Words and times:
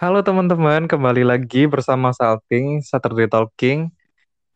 Halo 0.00 0.24
teman-teman, 0.24 0.88
kembali 0.88 1.28
lagi 1.28 1.68
bersama 1.68 2.08
Salting 2.16 2.80
Saturday 2.80 3.28
Talking 3.28 3.92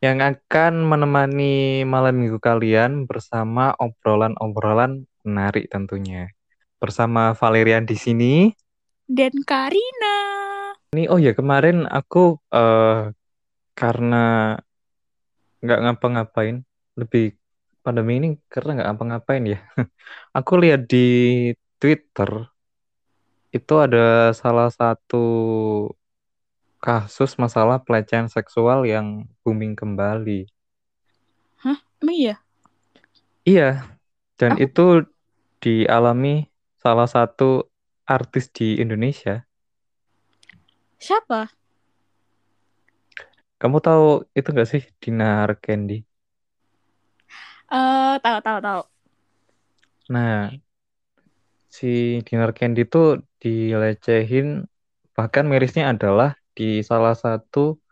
yang 0.00 0.24
akan 0.24 0.88
menemani 0.88 1.84
malam 1.84 2.16
minggu 2.16 2.40
kalian 2.40 3.04
bersama 3.04 3.76
obrolan-obrolan 3.76 5.04
menarik 5.20 5.68
tentunya. 5.68 6.32
Bersama 6.80 7.36
Valerian 7.36 7.84
di 7.84 7.92
sini. 7.92 8.34
dan 9.04 9.36
Karina. 9.44 10.16
Ini 10.96 11.12
oh 11.12 11.20
ya 11.20 11.36
kemarin 11.36 11.84
aku 11.92 12.40
eh, 12.48 13.12
karena 13.76 14.56
nggak 15.60 15.80
ngapa-ngapain, 15.84 16.64
lebih 16.96 17.36
pandemi 17.84 18.16
ini 18.16 18.28
karena 18.48 18.80
nggak 18.80 18.88
ngapa-ngapain 18.96 19.44
ya. 19.44 19.60
Aku 20.40 20.56
lihat 20.56 20.88
di 20.88 21.04
Twitter 21.76 22.53
itu 23.56 23.74
ada 23.84 24.34
salah 24.40 24.68
satu 24.78 25.16
kasus 26.84 27.30
masalah 27.42 27.78
pelecehan 27.86 28.28
seksual 28.36 28.80
yang 28.92 29.26
booming 29.42 29.74
kembali. 29.80 30.40
Hah? 31.62 31.78
Emang 32.02 32.16
iya? 32.16 32.34
Iya, 33.48 33.64
dan 34.38 34.52
Aku 34.52 34.62
itu 34.64 34.80
dialami 35.64 36.28
salah 36.82 37.08
satu 37.14 37.44
artis 38.16 38.44
di 38.56 38.64
Indonesia. 38.82 39.34
siapa? 40.98 41.48
Kamu 43.60 43.78
tahu 43.86 44.04
itu 44.38 44.48
nggak 44.54 44.68
sih 44.72 44.82
Dinar 45.02 45.48
Candy? 45.64 45.94
Eh, 47.72 48.14
tahu 48.22 48.38
tahu 48.46 48.58
tahu. 48.66 48.80
Nah, 50.08 50.50
si 51.74 52.22
Dinar 52.26 52.50
Candy 52.58 52.86
itu 52.86 53.18
dilecehin, 53.42 54.46
bahkan 55.16 55.44
mirisnya 55.50 55.84
adalah 55.94 56.30
di 56.54 56.86
salah 56.86 57.14
satu 57.18 57.82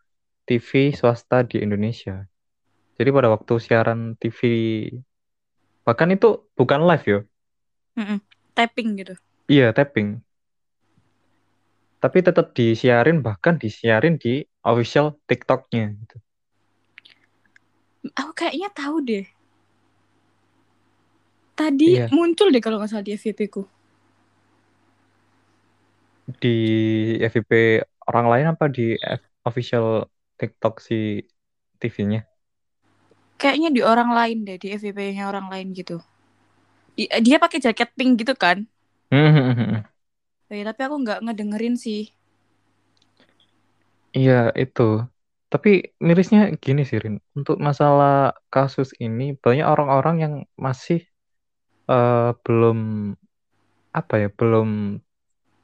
TV 0.47 0.71
swasta 0.99 1.43
di 1.51 1.57
Indonesia. 1.67 2.15
Jadi 2.97 3.09
pada 3.17 3.29
waktu 3.35 3.55
siaran 3.65 4.15
TV, 4.21 4.41
bahkan 5.87 6.09
itu 6.15 6.29
bukan 6.55 6.81
live 6.89 7.05
ya, 7.13 7.21
Mm-mm. 7.99 8.19
Tapping 8.57 8.89
gitu. 9.01 9.15
iya 9.51 9.75
tapping. 9.77 10.23
Tapi 12.03 12.19
tetap 12.27 12.47
disiarin, 12.59 13.23
bahkan 13.27 13.55
disiarin 13.63 14.19
di 14.19 14.43
official 14.67 15.19
TikToknya. 15.27 15.85
Gitu. 16.03 16.17
Aku 18.19 18.31
kayaknya 18.35 18.69
tahu 18.75 18.97
deh. 19.07 19.27
Tadi 21.59 21.91
Iya. 21.91 22.07
muncul 22.17 22.47
deh 22.53 22.63
kalau 22.65 22.77
nggak 22.81 22.91
salah 22.93 23.05
di 23.07 23.13
FYP 23.21 23.41
ku. 23.55 23.63
Di 26.43 26.49
FYP 27.33 27.53
orang 28.09 28.27
lain 28.33 28.47
apa 28.53 28.65
di 28.77 28.83
F- 29.21 29.31
official 29.49 29.87
TikTok 30.39 30.75
si 30.87 30.95
TV-nya? 31.81 32.21
Kayaknya 33.41 33.71
di 33.77 33.81
orang 33.83 34.11
lain 34.19 34.39
deh, 34.47 34.57
di 34.63 34.69
FYP-nya 34.71 35.25
orang 35.31 35.47
lain 35.53 35.75
gitu. 35.75 35.99
Di- 36.99 37.11
dia 37.27 37.37
pakai 37.43 37.59
jaket 37.65 37.91
pink 37.99 38.13
gitu 38.25 38.35
kan? 38.37 38.65
Eh, 40.55 40.63
tapi 40.69 40.81
aku 40.87 40.97
nggak 41.03 41.23
ngedengerin 41.25 41.75
sih. 41.85 42.03
Iya, 44.17 44.33
itu. 44.63 44.83
Tapi 45.53 45.69
mirisnya 46.07 46.39
gini 46.65 46.81
sih, 46.89 46.99
Rin. 47.05 47.15
Untuk 47.39 47.57
masalah 47.69 48.11
kasus 48.53 48.89
ini, 49.05 49.23
banyak 49.45 49.67
orang-orang 49.73 50.15
yang 50.25 50.35
masih 50.67 50.99
eh, 51.89 52.31
belum, 52.45 52.79
apa 53.93 54.15
ya, 54.23 54.29
belum 54.33 54.69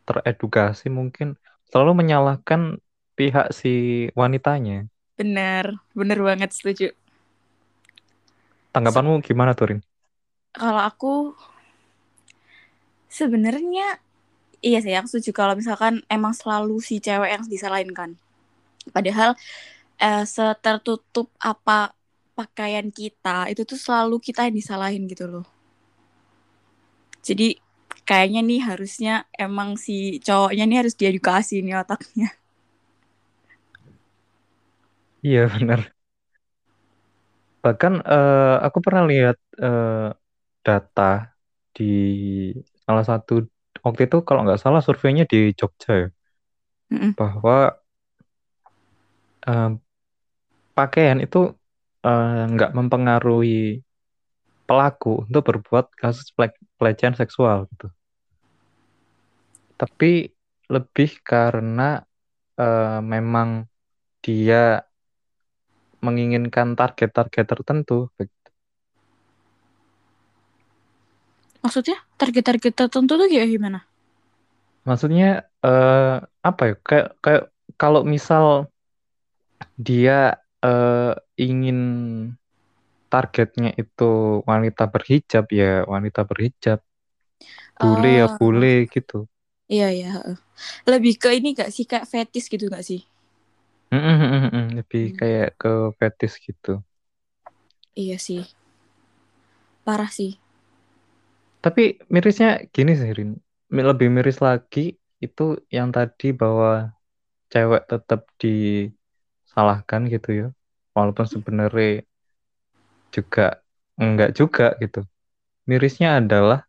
teredukasi 0.08 0.88
mungkin. 0.88 1.36
Selalu 1.68 2.00
menyalahkan 2.04 2.80
pihak 3.18 3.52
si 3.52 4.08
wanitanya. 4.16 4.88
Bener, 5.18 5.82
bener 5.92 6.18
banget 6.22 6.50
setuju. 6.54 6.94
Tanggapanmu 8.72 9.20
gimana 9.24 9.52
tuh, 9.58 9.66
Rin? 9.74 9.80
Kalau 10.56 10.80
aku 10.90 11.12
sebenarnya 13.08 13.98
iya 14.62 14.78
sih, 14.84 14.94
aku 14.94 15.08
setuju 15.10 15.30
kalau 15.34 15.54
misalkan 15.58 16.02
emang 16.08 16.34
selalu 16.34 16.80
si 16.82 17.00
cewek 17.02 17.30
yang 17.34 17.44
disalahin 17.48 17.92
kan. 17.92 18.10
Padahal 18.94 19.34
eh, 20.00 20.24
setertutup 20.24 21.28
apa 21.42 21.92
pakaian 22.38 22.88
kita 22.94 23.50
itu 23.52 23.62
tuh 23.66 23.78
selalu 23.78 24.16
kita 24.22 24.46
yang 24.48 24.56
disalahin 24.56 25.04
gitu 25.10 25.26
loh. 25.26 25.46
Jadi 27.26 27.48
kayaknya 28.08 28.40
nih 28.48 28.60
harusnya 28.68 29.12
emang 29.36 29.76
si 29.84 30.18
cowoknya 30.26 30.64
nih 30.68 30.78
harus 30.80 30.94
diedukasi 31.00 31.54
nih 31.66 31.74
otaknya. 31.82 32.28
Iya, 35.22 35.40
benar. 35.54 35.80
Bahkan 37.64 37.92
eh, 38.12 38.54
aku 38.66 38.78
pernah 38.84 39.02
lihat 39.10 39.36
eh, 39.64 40.08
data 40.66 41.02
di 41.76 41.84
salah 42.84 43.04
satu 43.10 43.32
waktu 43.84 44.00
itu 44.08 44.16
kalau 44.26 44.40
nggak 44.44 44.60
salah 44.64 44.80
surveinya 44.86 45.24
di 45.32 45.38
Jogja 45.58 45.92
ya, 46.02 46.08
Mm-mm. 46.92 47.16
bahwa 47.16 47.76
eh, 49.46 49.78
pakaian 50.76 51.18
itu 51.24 51.38
nggak 52.52 52.70
mempengaruhi 52.78 53.82
pelaku 54.68 55.24
untuk 55.24 55.42
berbuat 55.48 55.88
kasus 55.96 56.28
pele- 56.36 56.60
pelecehan 56.76 57.16
seksual 57.16 57.64
gitu. 57.72 57.88
Tapi 59.80 60.28
lebih 60.68 61.10
karena 61.24 62.04
eh, 62.60 63.00
memang 63.00 63.64
dia 64.20 64.84
menginginkan 66.04 66.78
target-target 66.78 67.46
tertentu. 67.48 68.12
Maksudnya 71.64 71.98
target-target 72.20 72.72
tertentu 72.74 73.12
tuh 73.18 73.28
kayak 73.28 73.48
gimana? 73.50 73.80
Maksudnya 74.86 75.48
eh, 75.64 76.16
apa 76.22 76.62
ya? 76.68 76.74
Kayak 76.86 77.06
kayak 77.24 77.44
kalau 77.80 78.02
misal 78.06 78.70
dia 79.78 80.38
eh, 80.62 81.12
ingin 81.38 81.78
targetnya 83.12 83.68
itu 83.80 84.04
wanita 84.50 84.82
berhijab 84.94 85.44
ya 85.60 85.64
wanita 85.94 86.20
berhijab, 86.30 86.78
bule 87.80 88.08
ya 88.18 88.26
Oh, 88.26 88.38
bule 88.38 88.68
gitu. 88.94 89.16
iya 89.74 89.88
iya. 89.96 90.08
heeh. 90.16 90.36
Lebih 90.90 91.14
ke 91.22 91.28
ini 91.38 91.48
gak 91.58 91.70
sih 91.76 91.84
kayak 91.90 92.08
fetis 92.12 92.44
gitu 92.52 92.64
gak 92.74 92.84
sih? 92.88 93.00
Lebih 94.76 95.04
Hmm. 95.04 95.18
kayak 95.18 95.46
ke 95.60 95.68
fetish 95.98 96.36
gitu. 96.46 96.70
Iya 98.02 98.16
sih. 98.18 98.42
Parah 99.84 100.10
sih. 100.12 100.38
Tapi 101.64 101.82
mirisnya 102.14 102.48
gini 102.74 102.92
sih, 103.00 103.10
Rin. 103.18 103.30
Mi- 103.74 103.86
Lebih 103.90 104.08
miris 104.16 104.38
lagi 104.48 104.80
itu 105.24 105.42
yang 105.76 105.88
tadi 105.96 106.26
bahwa 106.40 106.68
cewek 107.52 107.82
tetap 107.90 108.20
disalahkan 108.42 110.02
gitu 110.14 110.28
ya. 110.40 110.46
Walaupun 110.96 111.26
sebenarnya 111.34 111.86
juga 113.16 113.42
enggak 114.00 114.30
juga 114.38 114.66
gitu. 114.82 115.00
Mirisnya 115.70 116.08
adalah 116.20 116.60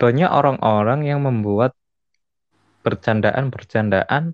banyak 0.00 0.28
orang-orang 0.38 1.00
yang 1.08 1.20
membuat 1.26 1.72
bercandaan-bercandaan 2.86 4.24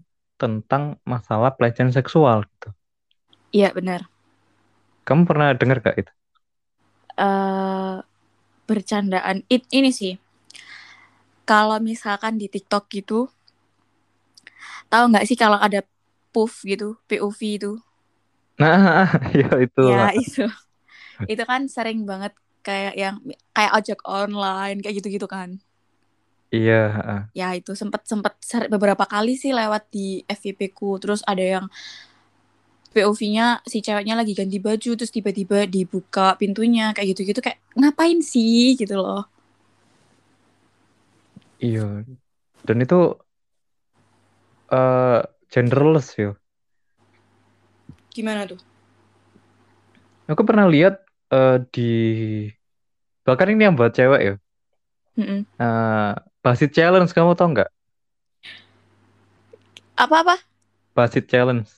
tentang 0.41 0.83
masalah 1.13 1.51
pelecehan 1.57 1.93
seksual 1.97 2.45
gitu. 2.49 2.69
Iya 3.53 3.75
benar. 3.77 4.09
Kamu 5.09 5.23
pernah 5.29 5.49
dengar 5.61 5.79
gak 5.87 5.97
itu? 6.03 6.13
eh 7.19 7.97
bercandaan 8.69 9.39
it 9.51 9.65
ini 9.75 9.91
sih. 9.95 10.15
Kalau 11.49 11.79
misalkan 11.83 12.35
di 12.41 12.47
TikTok 12.55 12.85
gitu, 12.95 13.21
tahu 14.93 15.05
nggak 15.13 15.27
sih 15.29 15.37
kalau 15.39 15.59
ada 15.61 15.81
POV 16.33 16.57
gitu, 16.77 16.89
POV 17.09 17.41
itu? 17.59 17.73
Nah, 18.61 19.07
ya 19.41 19.49
itu 19.65 19.81
Ya 19.81 20.11
itu. 20.13 20.49
Itu 21.27 21.43
kan 21.49 21.67
sering 21.67 22.07
banget 22.07 22.37
kayak 22.63 22.95
yang 22.95 23.17
kayak 23.57 23.73
ojek 23.75 24.01
online 24.05 24.79
kayak 24.85 25.03
gitu-gitu 25.03 25.27
kan. 25.27 25.59
Iya, 26.49 26.83
heeh. 26.97 27.21
Ya 27.37 27.49
itu 27.57 27.73
sempet 27.77 28.05
sempet 28.09 28.37
beberapa 28.73 29.05
kali 29.05 29.37
sih 29.37 29.53
lewat 29.53 29.89
di 29.93 30.23
FYP 30.29 30.73
ku. 30.73 30.97
Terus 31.01 31.21
ada 31.25 31.45
yang 31.45 31.67
POV-nya 32.93 33.61
si 33.69 33.85
ceweknya 33.85 34.17
lagi 34.17 34.33
ganti 34.33 34.57
baju 34.57 34.91
terus 34.97 35.13
tiba-tiba 35.13 35.69
dibuka 35.69 36.35
pintunya 36.41 36.97
kayak 36.97 37.15
gitu-gitu 37.15 37.41
kayak 37.45 37.61
ngapain 37.77 38.25
sih 38.25 38.75
gitu 38.81 38.97
loh. 38.97 39.29
Iya. 41.61 42.05
Dan 42.65 42.77
itu 42.81 43.01
eh 44.73 45.21
genderless 45.53 46.17
ya. 46.17 46.33
Gimana 48.13 48.49
tuh? 48.49 48.61
Aku 50.29 50.45
pernah 50.45 50.69
lihat 50.69 51.08
eh, 51.33 51.57
di 51.73 51.81
bahkan 53.27 53.49
ini 53.53 53.63
yang 53.69 53.77
buat 53.79 53.93
cewek 53.95 54.21
ya. 54.25 54.35
Mm-mm. 55.19 55.43
Eh, 55.59 56.13
Basit 56.43 56.71
Challenge 56.73 57.11
kamu 57.11 57.35
tau 57.39 57.49
nggak? 57.51 57.69
Apa-apa? 59.99 60.39
Basit 60.95 61.27
challenge. 61.27 61.71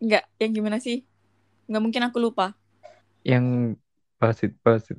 Enggak, 0.00 0.24
yang 0.40 0.52
gimana 0.56 0.80
sih? 0.80 1.04
Enggak 1.68 1.82
mungkin 1.84 2.02
aku 2.08 2.16
lupa. 2.16 2.56
Yang 3.20 3.76
basit 4.16 4.56
basit. 4.64 4.96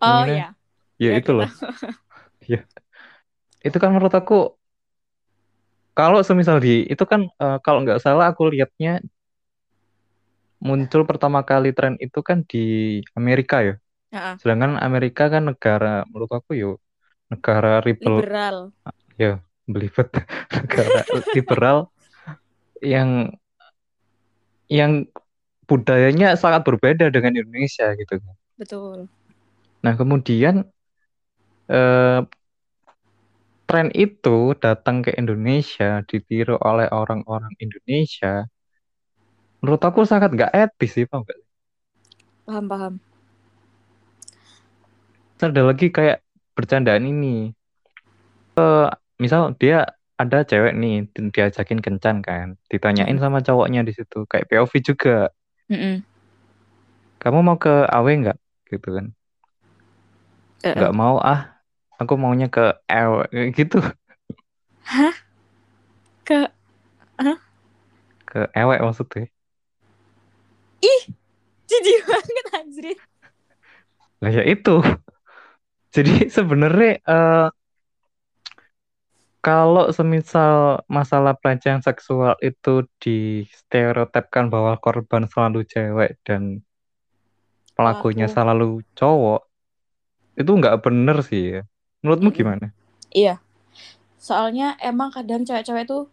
Oh 0.00 0.24
iya. 0.24 0.56
Ya 0.96 1.12
Ya, 1.12 1.20
itu 1.20 1.30
loh. 1.36 1.48
Ya. 2.48 2.64
Itu 3.60 3.76
kan 3.76 3.92
menurut 3.92 4.12
aku 4.16 4.56
kalau 5.92 6.20
semisal 6.24 6.56
di 6.64 6.88
itu 6.88 7.04
kan 7.04 7.20
eh, 7.28 7.56
kalau 7.64 7.78
nggak 7.84 8.00
salah 8.00 8.32
aku 8.32 8.48
lihatnya 8.52 9.04
muncul 10.60 11.02
pertama 11.08 11.40
kali 11.42 11.72
tren 11.72 11.96
itu 11.98 12.20
kan 12.20 12.44
di 12.44 13.00
Amerika 13.16 13.64
ya. 13.64 13.74
Heeh. 14.12 14.34
Sedangkan 14.38 14.76
Amerika 14.78 15.32
kan 15.32 15.48
negara 15.48 16.04
menurut 16.12 16.30
aku 16.30 16.54
yo 16.54 16.72
negara 17.32 17.80
liberal 17.82 18.20
Liberal. 18.20 18.56
ya 19.16 19.38
belibet 19.70 20.08
negara 20.56 21.00
liberal 21.32 21.78
yang 22.82 23.30
yang 24.66 25.06
budayanya 25.66 26.34
sangat 26.34 26.66
berbeda 26.66 27.10
dengan 27.14 27.38
Indonesia 27.38 27.94
gitu. 27.94 28.18
Betul. 28.58 29.06
Nah 29.80 29.94
kemudian 29.94 30.66
eh, 31.70 32.20
tren 33.70 33.88
itu 33.94 34.58
datang 34.58 35.06
ke 35.06 35.14
Indonesia 35.14 36.02
ditiru 36.02 36.58
oleh 36.58 36.90
orang-orang 36.90 37.54
Indonesia. 37.62 38.50
Menurut 39.60 39.82
aku 39.88 40.00
sangat 40.10 40.30
nggak 40.36 40.52
etis 40.62 40.90
sih, 40.96 41.04
paham 41.10 41.22
nggak? 41.24 41.38
Paham, 42.46 42.68
paham. 42.68 43.00
Terus 45.36 45.50
ada 45.52 45.62
lagi 45.70 45.86
kayak 45.96 46.16
bercandaan 46.56 47.04
ini. 47.12 47.50
Eh, 48.58 48.86
misal 49.22 49.42
dia 49.60 49.76
ada 50.20 50.38
cewek 50.50 50.72
nih 50.80 50.94
di- 51.14 51.32
diajakin 51.34 51.80
kencan 51.84 52.16
kan, 52.28 52.46
ditanyain 52.70 53.16
Mm. 53.16 53.22
sama 53.24 53.38
cowoknya 53.46 53.80
di 53.88 53.92
situ 53.96 54.16
kayak 54.30 54.46
POV 54.50 54.72
juga. 54.88 55.32
Mm-mm. 55.70 56.02
Kamu 57.22 57.38
mau 57.46 57.56
ke 57.64 57.70
AW 57.94 58.08
nggak? 58.20 58.36
Gitu 58.70 58.88
kan? 58.96 59.06
Nggak 60.76 60.92
mau 61.00 61.16
ah, 61.32 61.40
aku 62.00 62.14
maunya 62.22 62.46
ke 62.54 62.60
Kayak 63.32 63.50
gitu. 63.58 63.76
Ke 66.24 66.50
Ke 68.28 68.38
EW 68.60 68.70
maksudnya. 68.86 69.24
Jijik 71.70 71.98
banget 72.10 72.46
anjir. 72.56 72.98
Lah 74.20 74.30
ya 74.30 74.42
itu. 74.44 74.80
Jadi 75.94 76.30
sebenarnya 76.30 77.02
eh, 77.02 77.48
kalau 79.40 79.88
semisal 79.90 80.84
masalah 80.86 81.32
pelecehan 81.32 81.80
seksual 81.80 82.36
itu 82.44 82.84
distereotipkan 83.00 84.52
bahwa 84.52 84.76
korban 84.76 85.24
selalu 85.26 85.64
cewek 85.64 86.20
dan 86.22 86.60
pelakunya 87.72 88.28
Pelaku. 88.28 88.36
selalu 88.36 88.68
cowok, 88.92 89.40
itu 90.36 90.50
nggak 90.52 90.78
bener 90.84 91.16
sih 91.24 91.42
ya. 91.56 91.62
Menurutmu 92.04 92.28
gimana? 92.36 92.76
Iya. 93.08 93.40
Soalnya 94.20 94.76
emang 94.84 95.08
kadang 95.08 95.48
cewek-cewek 95.48 95.88
tuh 95.88 96.12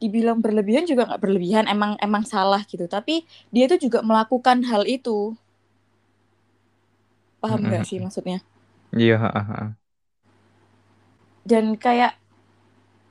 dibilang 0.00 0.40
berlebihan 0.40 0.88
juga 0.88 1.04
nggak 1.06 1.22
berlebihan, 1.22 1.64
emang 1.68 1.94
emang 2.00 2.24
salah 2.24 2.64
gitu. 2.64 2.88
Tapi 2.88 3.22
dia 3.52 3.68
tuh 3.68 3.78
juga 3.78 4.00
melakukan 4.00 4.64
hal 4.64 4.88
itu. 4.88 5.36
Paham 7.40 7.68
nggak 7.68 7.84
sih 7.88 8.00
maksudnya? 8.00 8.40
Iya, 8.96 9.16
ha. 9.20 9.76
Dan 11.44 11.76
kayak 11.76 12.16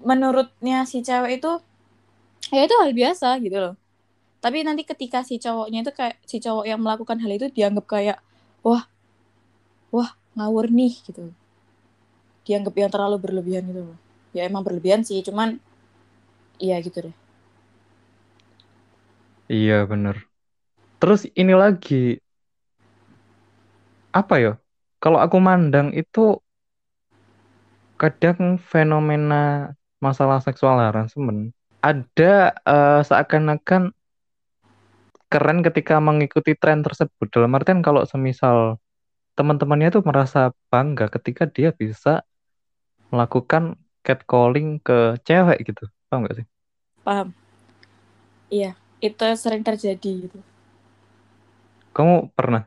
menurutnya 0.02 0.88
si 0.88 1.04
cewek 1.06 1.40
itu 1.40 1.52
ya 2.50 2.62
itu 2.66 2.76
hal 2.82 2.92
biasa 2.92 3.38
gitu 3.44 3.58
loh. 3.58 3.76
Tapi 4.40 4.64
nanti 4.64 4.88
ketika 4.88 5.22
si 5.28 5.38
cowoknya 5.38 5.84
itu 5.84 5.92
kayak 5.92 6.16
si 6.24 6.40
cowok 6.40 6.66
yang 6.66 6.80
melakukan 6.80 7.20
hal 7.20 7.32
itu 7.36 7.52
dianggap 7.52 7.86
kayak 7.86 8.18
wah 8.64 8.88
wah 9.94 10.16
ngawur 10.38 10.72
nih 10.72 10.94
gitu. 11.06 11.30
Dianggap 12.48 12.74
yang 12.80 12.90
terlalu 12.90 13.18
berlebihan 13.22 13.64
gitu 13.70 13.82
loh. 13.94 13.98
Ya 14.34 14.46
emang 14.46 14.62
berlebihan 14.66 15.02
sih, 15.06 15.20
cuman 15.26 15.58
iya 16.60 16.78
gitu 16.86 17.10
deh. 17.10 17.16
Iya 19.50 19.90
bener. 19.92 20.16
Terus 21.00 21.22
ini 21.34 21.54
lagi 21.58 22.20
apa 24.14 24.36
ya? 24.44 24.54
Kalau 25.00 25.20
aku 25.24 25.38
mandang 25.40 25.96
itu 25.96 26.38
kadang 28.00 28.56
fenomena 28.72 29.76
masalah 30.00 30.40
seksual 30.40 30.80
harassment 30.80 31.52
ada 31.84 32.56
eh, 32.64 33.02
seakan-akan 33.04 33.92
keren 35.30 35.60
ketika 35.62 36.02
mengikuti 36.02 36.58
tren 36.58 36.82
tersebut. 36.82 37.28
Dalam 37.30 37.54
artian 37.56 37.86
kalau 37.86 38.04
semisal 38.04 38.82
teman-temannya 39.38 39.94
tuh 39.94 40.04
merasa 40.04 40.52
bangga 40.74 41.08
ketika 41.08 41.48
dia 41.48 41.72
bisa 41.72 42.26
melakukan 43.14 43.78
catcalling 44.04 44.82
ke 44.82 45.16
cewek 45.24 45.70
gitu. 45.70 45.86
Paham 46.10 46.24
gak 46.28 46.36
sih? 46.38 46.46
Paham? 47.04 47.34
Iya, 48.56 48.72
itu 49.08 49.24
sering 49.44 49.64
terjadi 49.68 50.12
gitu. 50.28 50.40
Kamu 51.96 52.34
pernah? 52.38 52.64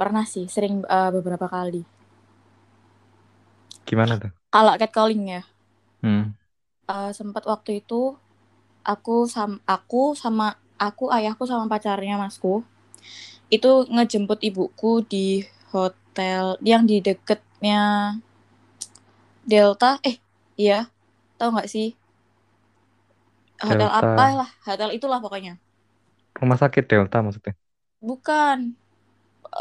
Pernah 0.00 0.24
sih, 0.32 0.46
sering 0.54 0.74
eh, 0.96 1.10
beberapa 1.16 1.46
kali. 1.54 1.82
Gimana 3.86 4.18
tuh? 4.20 4.30
Kalau 4.54 4.74
catcalling 4.80 5.22
ya, 5.34 5.40
Hmm. 6.02 6.36
eh, 6.94 7.10
sempat 7.18 7.44
waktu 7.52 7.70
itu 7.82 8.02
aku 8.94 9.16
sam 9.34 9.52
aku 9.76 10.02
sama 10.22 10.46
aku 10.88 11.04
ayahku 11.16 11.44
sama 11.50 11.64
pacarnya 11.72 12.16
masku 12.24 12.54
itu 13.56 13.70
ngejemput 13.94 14.40
ibuku 14.48 14.92
di 15.12 15.26
hotel 15.74 16.44
yang 16.70 16.82
di 16.90 16.96
deketnya 17.06 17.82
Delta 19.50 19.90
eh 20.08 20.16
iya 20.64 20.78
tahu 21.38 21.48
nggak 21.54 21.70
sih 21.74 21.88
hotel 23.60 23.90
Delta. 23.90 24.02
apa 24.02 24.24
lah 24.38 24.50
hotel 24.66 24.90
itulah 24.96 25.18
pokoknya 25.24 25.54
Rumah 26.40 26.58
sakit 26.62 26.84
Delta 26.90 27.16
maksudnya. 27.24 27.54
bukan 28.08 28.58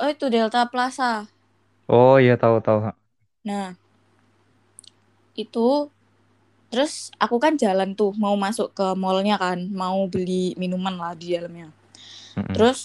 oh, 0.01 0.09
itu 0.13 0.25
Delta 0.33 0.61
Plaza 0.71 1.13
Oh 1.95 2.15
iya 2.23 2.33
tahu 2.41 2.55
tahu. 2.65 2.79
nah 3.45 3.75
itu 5.35 5.89
terus 6.71 6.93
aku 7.23 7.37
kan 7.43 7.53
jalan 7.63 7.89
tuh 7.99 8.11
mau 8.23 8.35
masuk 8.45 8.67
ke 8.77 8.87
mallnya 9.03 9.35
kan 9.39 9.59
mau 9.71 9.99
beli 10.13 10.53
minuman 10.61 10.95
lah 11.01 11.13
di 11.21 11.27
dalamnya 11.35 11.69
Mm-mm. 12.37 12.65
Terus 12.65 12.79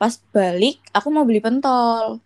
pas 0.00 0.14
balik 0.36 0.78
aku 0.96 1.08
mau 1.14 1.24
beli 1.28 1.40
pentol. 1.42 2.22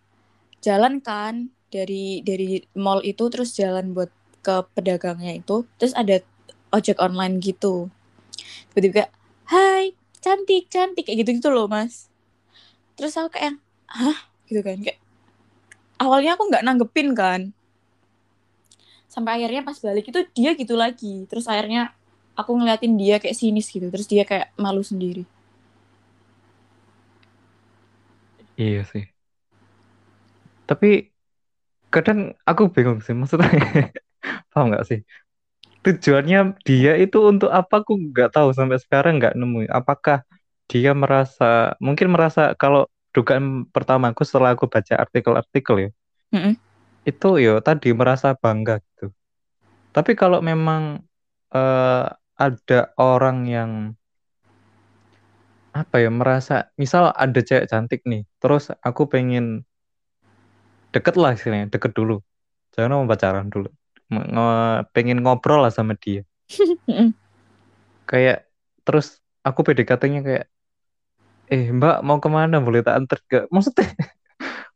Jalan 0.65 1.01
kan 1.03 1.49
dari 1.73 2.21
dari 2.27 2.61
mall 2.77 3.01
itu 3.03 3.25
terus 3.33 3.51
jalan 3.57 3.95
buat 3.97 4.11
ke 4.45 4.55
pedagangnya 4.75 5.33
itu. 5.41 5.65
Terus 5.79 5.93
ada 5.97 6.21
ojek 6.75 6.97
online 7.01 7.41
gitu. 7.43 7.89
Tiba-tiba 8.73 9.13
"Hai, 9.53 9.93
cantik, 10.17 10.67
cantik." 10.67 11.05
Kayak 11.05 11.25
gitu-gitu 11.25 11.49
loh, 11.53 11.69
Mas. 11.69 12.09
Terus 12.97 13.13
aku 13.17 13.37
kayak, 13.37 13.61
"Hah?" 13.89 14.33
gitu 14.49 14.65
kan. 14.65 14.81
Kayak 14.81 14.99
awalnya 16.01 16.33
aku 16.33 16.49
nggak 16.49 16.65
nanggepin 16.65 17.13
kan. 17.13 17.41
Sampai 19.05 19.37
akhirnya 19.37 19.61
pas 19.61 19.77
balik 19.77 20.09
itu 20.09 20.19
dia 20.33 20.57
gitu 20.57 20.73
lagi. 20.73 21.29
Terus 21.29 21.45
akhirnya 21.45 21.93
aku 22.33 22.57
ngeliatin 22.57 22.97
dia 22.97 23.21
kayak 23.21 23.37
sinis 23.37 23.69
gitu. 23.69 23.87
Terus 23.93 24.09
dia 24.09 24.25
kayak 24.25 24.49
malu 24.57 24.81
sendiri. 24.81 25.23
Iya 28.57 28.85
sih. 28.85 29.05
Tapi 30.65 31.13
kadang 31.93 32.33
aku 32.49 32.73
bingung 32.73 33.01
sih 33.05 33.13
maksudnya. 33.13 33.49
Paham 34.53 34.73
nggak 34.73 34.85
sih? 34.89 34.99
Tujuannya 35.83 36.39
dia 36.67 36.91
itu 37.03 37.17
untuk 37.31 37.49
apa 37.51 37.83
aku 37.83 37.91
nggak 38.11 38.29
tahu 38.35 38.49
sampai 38.57 38.77
sekarang 38.83 39.13
nggak 39.19 39.35
nemu. 39.39 39.67
Apakah 39.79 40.17
dia 40.71 40.91
merasa 40.95 41.75
mungkin 41.83 42.07
merasa 42.15 42.55
kalau 42.61 42.87
dugaan 43.15 43.67
pertamaku 43.73 44.21
setelah 44.25 44.55
aku 44.55 44.65
baca 44.71 44.93
artikel-artikel 45.03 45.75
ya 45.85 45.89
Mm-mm. 46.33 46.57
itu 47.09 47.27
ya 47.45 47.53
tadi 47.67 47.89
merasa 47.99 48.27
bangga 48.41 48.79
gitu. 48.85 49.05
Tapi 49.95 50.11
kalau 50.21 50.39
memang 50.43 50.83
eh, 51.55 52.05
ada 52.47 52.79
orang 52.99 53.37
yang 53.55 53.71
apa 55.73 55.95
ya 56.05 56.09
merasa 56.19 56.53
misal 56.81 57.03
ada 57.23 57.39
cewek 57.47 57.65
cantik 57.71 58.01
nih, 58.11 58.21
terus 58.41 58.63
aku 58.87 59.01
pengen 59.13 59.45
deket 60.93 61.15
lah 61.21 61.31
istilahnya, 61.35 61.67
deket 61.73 61.91
dulu, 61.97 62.13
jangan 62.73 62.91
mau 63.01 63.07
pacaran 63.11 63.47
dulu, 63.53 63.69
pengen 64.91 65.21
ngobrol 65.23 65.63
lah 65.63 65.71
sama 65.73 65.93
dia, 65.97 66.23
kayak 68.09 68.47
terus 68.83 69.19
aku 69.43 69.63
PDKT-nya 69.63 70.21
kayak, 70.23 70.45
eh 71.51 71.63
Mbak 71.71 72.03
mau 72.03 72.19
ke 72.19 72.29
mana 72.31 72.59
boleh 72.59 72.83
tak 72.83 72.95
antar 73.03 73.19
gak? 73.27 73.45
Maksudnya, 73.51 73.87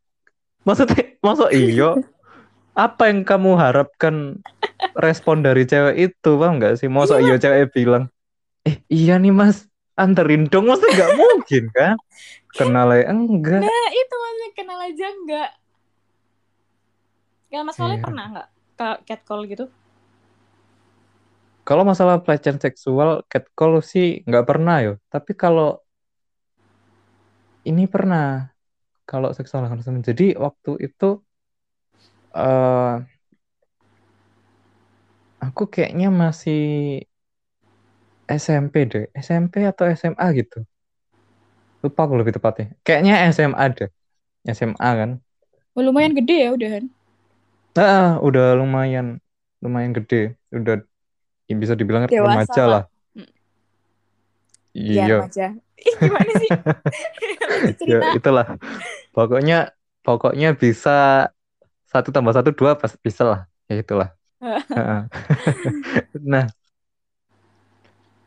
maksudnya, 0.66 1.16
masuk 1.24 1.50
iyo? 1.52 1.98
Apa 2.78 3.10
yang 3.10 3.26
kamu 3.26 3.58
harapkan 3.58 4.38
respon 4.98 5.42
dari 5.42 5.66
cewek 5.66 6.10
itu 6.10 6.30
paham 6.38 6.58
nggak 6.58 6.78
sih 6.78 6.90
masa 6.90 7.18
Iya, 7.18 7.34
iya 7.34 7.36
cewek 7.38 7.74
bilang 7.74 8.10
eh 8.66 8.82
iya 8.90 9.14
nih 9.18 9.30
mas 9.30 9.66
anterin 9.94 10.46
dong 10.50 10.66
masa 10.70 10.86
nggak 10.86 11.12
mungkin 11.14 11.64
kan 11.70 11.94
kenal 12.54 12.90
ya 12.94 13.10
enggak 13.10 13.62
Nah, 13.62 13.88
itu 13.94 14.14
maksudnya 14.18 14.50
kenal 14.58 14.78
aja 14.82 15.06
enggak. 15.10 15.50
Ya, 17.48 17.64
Mas 17.64 17.78
Iya. 17.80 17.96
pernah 18.02 18.24
enggak 18.28 18.46
ke 18.50 18.57
catcall 19.08 19.42
gitu? 19.52 19.66
kalau 21.68 21.84
masalah 21.84 22.24
pelecehan 22.24 22.56
seksual 22.56 23.28
catcall 23.28 23.84
sih 23.84 24.24
nggak 24.24 24.46
pernah 24.48 24.76
yo. 24.80 24.92
Tapi 25.12 25.36
kalau 25.36 25.84
ini 27.68 27.84
pernah 27.84 28.48
kalau 29.04 29.28
seksual 29.36 29.68
harassment 29.68 30.00
jadi 30.08 30.32
waktu 30.40 30.70
itu 30.88 31.20
eh 32.32 32.94
aku 35.44 35.62
kayaknya 35.68 36.08
masih 36.08 36.60
SMP 38.28 38.74
deh. 38.88 39.04
SMP 39.12 39.54
atau 39.68 39.84
SMA 39.92 40.26
gitu. 40.40 40.64
Lupa 41.84 42.00
aku 42.08 42.14
lebih 42.16 42.32
tepatnya. 42.36 42.72
Kayaknya 42.80 43.14
SMA 43.36 43.64
deh. 43.76 43.90
SMA 44.56 44.88
kan? 45.00 45.10
Oh, 45.76 45.84
lumayan 45.84 46.16
gede 46.16 46.48
ya 46.48 46.50
udahan. 46.56 46.88
Ah 47.76 48.16
udah 48.22 48.56
lumayan 48.56 49.20
lumayan 49.60 49.92
gede. 49.92 50.38
Udah 50.54 50.80
ya 51.48 51.54
bisa 51.56 51.74
dibilang 51.74 52.06
Dewasa 52.06 52.44
remaja 52.44 52.62
lah. 52.64 52.82
Hmm. 53.16 53.30
iya. 54.72 55.18
Remaja. 55.24 55.46
Ih, 55.78 55.94
gimana 55.98 56.32
sih? 56.38 56.50
Ya 57.90 58.14
itulah. 58.14 58.54
Pokoknya 59.10 59.74
pokoknya 60.06 60.54
bisa 60.54 61.26
satu 61.90 62.14
tambah 62.14 62.30
satu 62.30 62.54
dua 62.54 62.78
pas 62.78 62.94
bisa 62.94 63.22
lah. 63.26 63.40
Ya 63.66 63.82
itulah. 63.82 64.14
Nah. 66.22 66.46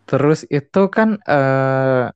Terus 0.10 0.44
itu 0.52 0.82
kan 0.92 1.16
eh 1.24 2.12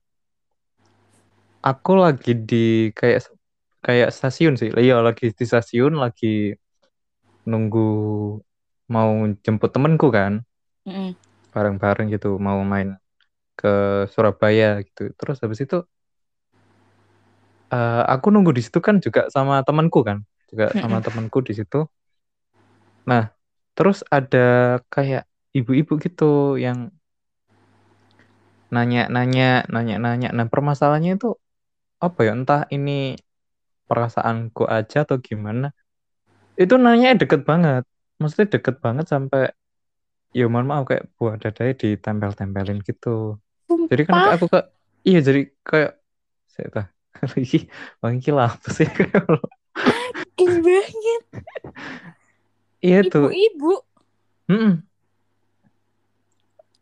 aku 1.64 1.92
lagi 1.96 2.36
di 2.36 2.92
kayak 2.92 3.32
kayak 3.80 4.12
stasiun 4.12 4.60
sih. 4.60 4.68
Iya 4.76 5.00
lagi 5.00 5.32
di 5.32 5.44
stasiun 5.48 5.96
lagi 5.96 6.52
nunggu 7.50 7.80
mau 8.94 9.10
jemput 9.44 9.70
temenku 9.74 10.06
kan 10.16 10.32
bareng-bareng 11.54 12.06
gitu 12.14 12.28
mau 12.46 12.60
main 12.72 12.88
ke 13.58 13.68
Surabaya 14.12 14.82
gitu. 14.86 15.02
Terus 15.18 15.38
habis 15.44 15.60
itu 15.64 15.76
eh, 17.74 18.02
aku 18.14 18.26
nunggu 18.32 18.50
di 18.56 18.62
situ 18.66 18.78
kan 18.86 18.96
juga 19.04 19.20
sama 19.34 19.54
temanku 19.66 20.00
kan 20.08 20.18
juga 20.50 20.64
sama 20.80 20.98
temanku 21.04 21.38
di 21.48 21.52
situ. 21.58 21.76
Nah 23.10 23.22
terus 23.76 23.98
ada 24.16 24.38
kayak 24.94 25.22
ibu-ibu 25.58 25.92
gitu 26.04 26.56
yang 26.64 26.78
nanya-nanya 28.74 29.44
nanya-nanya. 29.74 30.28
Nah 30.36 30.46
permasalahannya 30.52 31.12
itu 31.18 31.28
apa 32.06 32.20
ya? 32.26 32.32
Entah 32.38 32.62
ini 32.76 33.16
perasaanku 33.88 34.62
aja 34.78 34.98
atau 35.06 35.18
gimana 35.28 35.66
itu 36.56 36.74
nanya 36.80 37.16
deket 37.16 37.44
banget. 37.44 37.84
Maksudnya 38.16 38.48
deket 38.58 38.76
banget 38.80 39.06
sampai 39.12 39.52
ya 40.32 40.48
mohon 40.48 40.68
maaf 40.68 40.84
kayak 40.88 41.08
buah 41.16 41.36
dadanya 41.40 41.74
ditempel-tempelin 41.76 42.80
gitu. 42.84 43.40
Jadi 43.68 44.02
kan 44.04 44.12
Sumpah. 44.16 44.24
kayak 44.24 44.36
aku 44.40 44.46
ke 44.52 44.60
iya 45.06 45.20
jadi 45.22 45.40
kayak 45.62 45.92
saya 46.50 46.68
tah 46.72 46.86
lagi 47.32 47.68
bang 48.00 48.16
lah 48.32 48.50
apa 48.52 48.68
sih? 48.72 48.88
Ih, 50.42 50.60
banget. 50.60 51.22
iya 52.84 53.00
tuh 53.08 53.32
Ibu-ibu. 53.32 53.72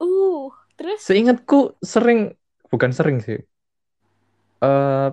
Uh, 0.03 0.51
terus? 0.75 0.99
Seingatku 1.07 1.79
sering 1.83 2.35
bukan 2.71 2.91
sering 2.91 3.23
sih. 3.23 3.39
Eh 4.63 5.09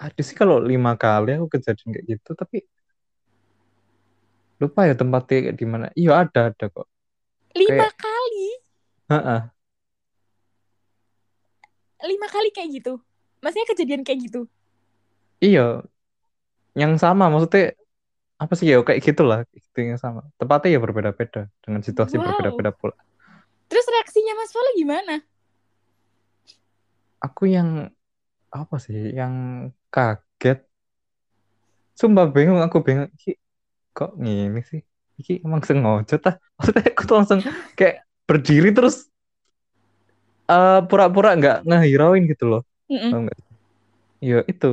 ada 0.00 0.20
sih 0.24 0.32
kalau 0.32 0.56
lima 0.56 0.96
kali 0.96 1.36
aku 1.36 1.60
kejadian 1.60 1.92
kayak 1.92 2.06
gitu 2.16 2.30
tapi 2.32 2.64
lupa 4.60 4.84
ya 4.84 4.94
tempatnya 4.94 5.38
kayak 5.48 5.56
di 5.56 5.64
mana 5.64 5.86
iya 5.96 6.20
ada 6.20 6.52
ada 6.52 6.66
kok 6.68 6.86
lima 7.50 7.88
Kayak- 7.88 7.96
kali, 7.98 8.48
Heeh. 9.10 9.40
lima 12.00 12.26
kali 12.28 12.48
kayak 12.50 12.70
gitu. 12.72 12.94
Maksudnya 13.40 13.66
kejadian 13.68 14.02
kayak 14.04 14.20
gitu. 14.24 14.40
iya 15.40 15.80
yang 16.76 17.00
sama 17.00 17.32
maksudnya 17.32 17.72
apa 18.36 18.52
sih 18.52 18.68
ya 18.68 18.84
kayak 18.84 19.00
gitulah 19.00 19.48
itu 19.50 19.78
yang 19.80 19.96
sama 19.96 20.28
tempatnya 20.36 20.76
ya 20.76 20.80
berbeda-beda 20.80 21.48
dengan 21.64 21.80
situasi 21.80 22.20
Wow. 22.20 22.28
berbeda-beda 22.28 22.70
pula 22.70 22.92
Terus 23.66 23.88
reaksinya 23.88 24.36
Mas 24.36 24.52
Fale 24.52 24.70
gimana? 24.76 25.16
aku 27.18 27.48
yang 27.48 27.88
apa 28.48 28.76
sih 28.76 29.16
yang 29.16 29.32
kaget 29.88 30.60
sumpah 31.96 32.28
bingung 32.28 32.60
aku 32.60 32.84
bingung 32.84 33.08
Iki, 33.16 33.39
kok 33.96 34.10
gini 34.24 34.60
sih? 34.70 34.80
Iki 35.20 35.32
emang 35.46 35.62
sengaja 35.68 36.14
tah 36.24 36.34
maksudnya 36.56 36.82
aku 36.92 37.02
tuh 37.08 37.16
langsung 37.18 37.40
kayak 37.78 37.94
berdiri 38.28 38.68
terus 38.76 38.96
eh, 40.50 40.78
pura-pura 40.88 41.28
nggak 41.38 41.56
ngehirauin 41.68 42.22
gitu 42.30 42.44
loh. 42.50 42.62
Tau 43.10 43.18
nggak? 43.24 43.38
Iya 44.24 44.38
itu. 44.52 44.68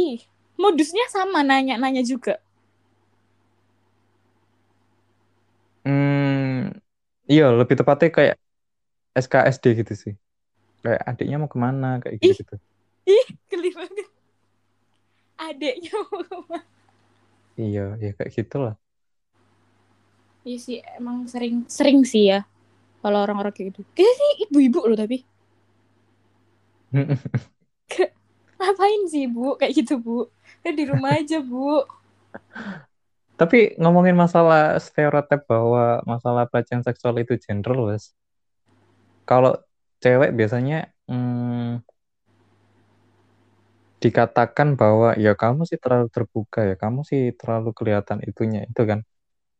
Ih, 0.00 0.16
modusnya 0.60 1.04
sama 1.12 1.40
nanya-nanya 1.48 2.02
juga. 2.04 2.34
hmm 5.84 6.72
iya 7.32 7.44
lebih 7.58 7.76
tepatnya 7.80 8.08
kayak 8.16 8.34
SKSD 9.24 9.66
gitu 9.80 9.92
sih. 10.04 10.14
Kayak 10.84 11.02
adiknya 11.10 11.36
mau 11.42 11.50
ke 11.54 11.58
mana 11.66 11.86
kayak 12.02 12.16
gitu 12.24 12.32
gitu 12.42 12.54
Ih, 13.14 13.26
geli 13.50 13.70
banget. 13.78 14.08
Adeknya 15.38 15.90
mau 16.10 16.22
ke 16.26 16.36
mana? 16.50 16.73
Iya 17.60 17.82
ya 18.02 18.10
kayak 18.16 18.32
gitulah 18.36 18.74
Iya 20.44 20.58
sih, 20.60 20.78
emang 21.00 21.24
sering 21.24 21.64
sering 21.72 22.04
sih 22.04 22.28
ya 22.28 22.44
kalau 23.00 23.24
orang-orang 23.24 23.48
kayak 23.56 23.72
gitu. 23.72 23.80
Kayaknya 23.96 24.12
sih 24.20 24.30
ibu-ibu 24.44 24.80
loh 24.84 24.96
tapi 24.96 25.24
ngapain 28.60 29.02
sih 29.12 29.24
bu 29.28 29.56
kayak 29.58 29.72
gitu 29.76 30.00
bu? 30.00 30.28
Ya 30.64 30.70
di 30.72 30.84
rumah 30.88 31.16
aja 31.20 31.40
bu. 31.40 31.84
Tapi 33.40 33.74
ngomongin 33.82 34.14
masalah 34.14 34.78
stereotip 34.78 35.42
bahwa 35.50 35.98
masalah 36.06 36.46
pelecehan 36.46 36.86
seksual 36.86 37.18
itu 37.18 37.34
genderless. 37.42 38.14
Kalau 39.26 39.58
cewek 39.98 40.30
biasanya 40.38 40.94
hmm, 41.10 41.82
dikatakan 44.04 44.68
bahwa 44.80 45.08
ya 45.16 45.32
kamu 45.32 45.64
sih 45.70 45.78
terlalu 45.80 46.08
terbuka 46.12 46.60
ya, 46.68 46.74
kamu 46.76 47.00
sih 47.10 47.22
terlalu 47.40 47.70
kelihatan 47.78 48.18
itunya 48.28 48.60
itu 48.68 48.82
kan. 48.90 49.00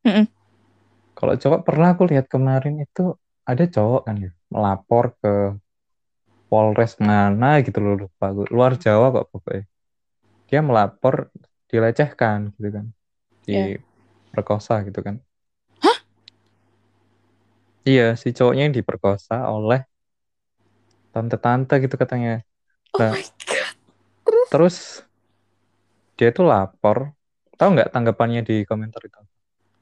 Mm-mm. 0.04 0.26
Kalau 1.16 1.34
cowok 1.40 1.60
pernah 1.64 1.88
aku 1.96 2.04
lihat 2.10 2.26
kemarin 2.28 2.84
itu 2.84 3.16
ada 3.48 3.64
cowok 3.64 4.02
kan 4.06 4.16
ya 4.20 4.30
melapor 4.52 5.04
ke 5.20 5.32
Polres 6.50 6.92
mana 7.00 7.64
gitu 7.64 7.78
loh 7.80 7.94
lupa. 8.06 8.26
Luar 8.52 8.72
Jawa 8.76 9.06
kok 9.10 9.26
pokoknya. 9.32 9.64
Dia 10.46 10.60
melapor 10.60 11.32
dilecehkan 11.70 12.52
gitu 12.60 12.68
kan. 12.70 12.86
Diperkosa 13.48 14.84
gitu 14.86 15.00
kan. 15.00 15.16
Iya, 17.84 18.16
si 18.16 18.32
cowoknya 18.32 18.62
yang 18.70 18.76
diperkosa 18.76 19.44
oleh 19.50 19.84
tante-tante 21.12 21.74
gitu 21.84 21.94
katanya. 22.00 22.40
Oh 22.94 23.00
Nah. 23.00 23.12
my 23.12 23.22
god. 23.22 23.33
Terus 24.54 25.02
dia 26.14 26.30
tuh 26.30 26.46
lapor. 26.46 27.10
Tahu 27.58 27.74
nggak 27.74 27.90
tanggapannya 27.90 28.46
di 28.46 28.62
komentar 28.62 29.02
itu? 29.02 29.18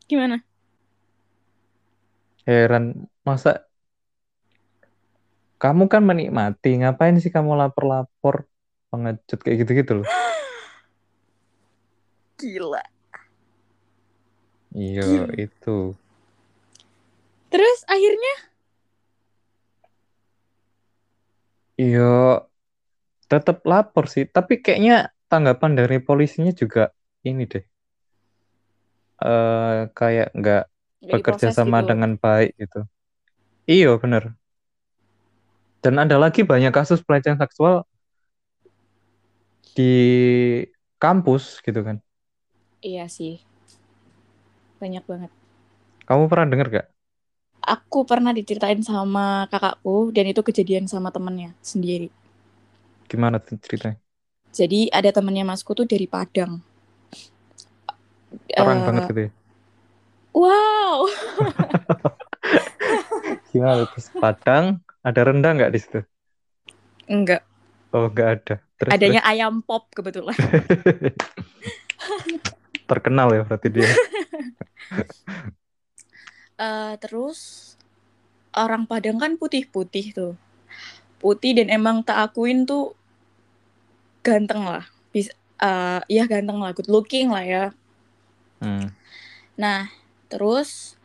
Gimana? 0.09 0.41
Heran, 2.49 3.05
masa 3.21 3.69
kamu 5.61 5.93
kan 5.93 6.01
menikmati, 6.09 6.81
ngapain 6.81 7.21
sih 7.21 7.29
kamu 7.29 7.53
lapor-lapor 7.53 8.49
pengecut 8.89 9.45
kayak 9.45 9.69
gitu-gitu 9.69 9.93
loh. 10.01 10.09
Gila. 12.41 12.81
Iya, 14.73 15.29
itu. 15.37 15.93
Terus 17.53 17.85
akhirnya 17.85 18.57
Iya, 21.77 22.49
tetap 23.33 23.59
lapor 23.71 24.05
sih. 24.15 24.25
Tapi 24.37 24.53
kayaknya 24.65 24.97
tanggapan 25.33 25.73
dari 25.79 25.97
polisinya 26.09 26.53
juga 26.63 26.93
ini 27.29 27.43
deh. 27.53 27.65
eh 29.23 29.81
kayak 29.99 30.29
nggak 30.39 30.63
bekerja 31.13 31.49
sama 31.55 31.79
gitu. 31.81 31.89
dengan 31.91 32.11
baik 32.25 32.51
gitu. 32.61 32.79
Iya, 33.71 33.89
bener. 34.03 34.23
Dan 35.83 35.95
ada 35.99 36.17
lagi 36.25 36.41
banyak 36.47 36.71
kasus 36.75 37.01
pelecehan 37.07 37.39
seksual 37.43 37.83
di 39.75 39.93
kampus 41.03 41.59
gitu 41.65 41.81
kan. 41.87 41.97
Iya 42.83 43.07
sih. 43.09 43.35
banyak 44.83 45.07
banget. 45.07 45.31
Kamu 46.09 46.27
pernah 46.27 46.47
denger 46.51 46.69
gak? 46.83 46.87
Aku 47.63 48.03
pernah 48.11 48.35
diceritain 48.35 48.83
sama 48.83 49.47
kakakku 49.47 50.11
dan 50.11 50.27
itu 50.27 50.43
kejadian 50.43 50.91
sama 50.91 51.15
temennya 51.15 51.55
sendiri. 51.63 52.11
Gimana 53.13 53.37
tuh 53.45 53.57
ceritanya? 53.65 53.97
Jadi 54.59 54.81
ada 54.99 55.11
temennya 55.17 55.45
masku 55.51 55.73
tuh 55.79 55.87
dari 55.93 56.07
Padang. 56.15 56.53
Terang 58.57 58.81
Eh, 58.81 58.87
banget 58.87 59.03
gitu 59.11 59.21
ya. 59.29 59.31
Wow, 60.33 61.09
Gimana 63.53 63.83
terus 63.91 64.09
Padang 64.23 64.65
ada 65.05 65.21
rendang 65.29 65.55
nggak 65.61 65.73
di 65.75 65.79
situ? 65.83 66.01
enggak. 67.11 67.43
Oh 67.95 68.09
nggak 68.13 68.29
ada. 68.35 68.55
Terus, 68.81 68.93
Adanya 68.95 69.21
ayam 69.25 69.61
pop 69.63 69.89
kebetulan. 69.93 70.37
terus. 70.37 70.65
terkenal 72.91 73.29
ya 73.37 73.43
berarti 73.47 73.69
dia. 73.73 73.89
Eh, 76.61 76.95
terus 77.03 77.39
orang 78.55 78.85
Padang 78.91 79.19
kan 79.23 79.33
putih-putih 79.41 80.07
tuh. 80.19 80.33
Putih 81.23 81.53
dan 81.59 81.69
emang 81.73 82.03
tak 82.07 82.19
akuin 82.31 82.67
tuh 82.71 82.95
ganteng 84.23 84.63
lah. 84.65 84.87
Bisa, 85.11 85.35
eh, 85.61 86.01
ya 86.09 86.25
ganteng 86.31 86.59
lah, 86.63 86.73
good 86.73 86.89
looking 86.89 87.29
lah 87.31 87.45
ya. 87.45 87.65
Hmm. 88.63 88.95
Nah, 89.59 89.91
terus 90.31 90.97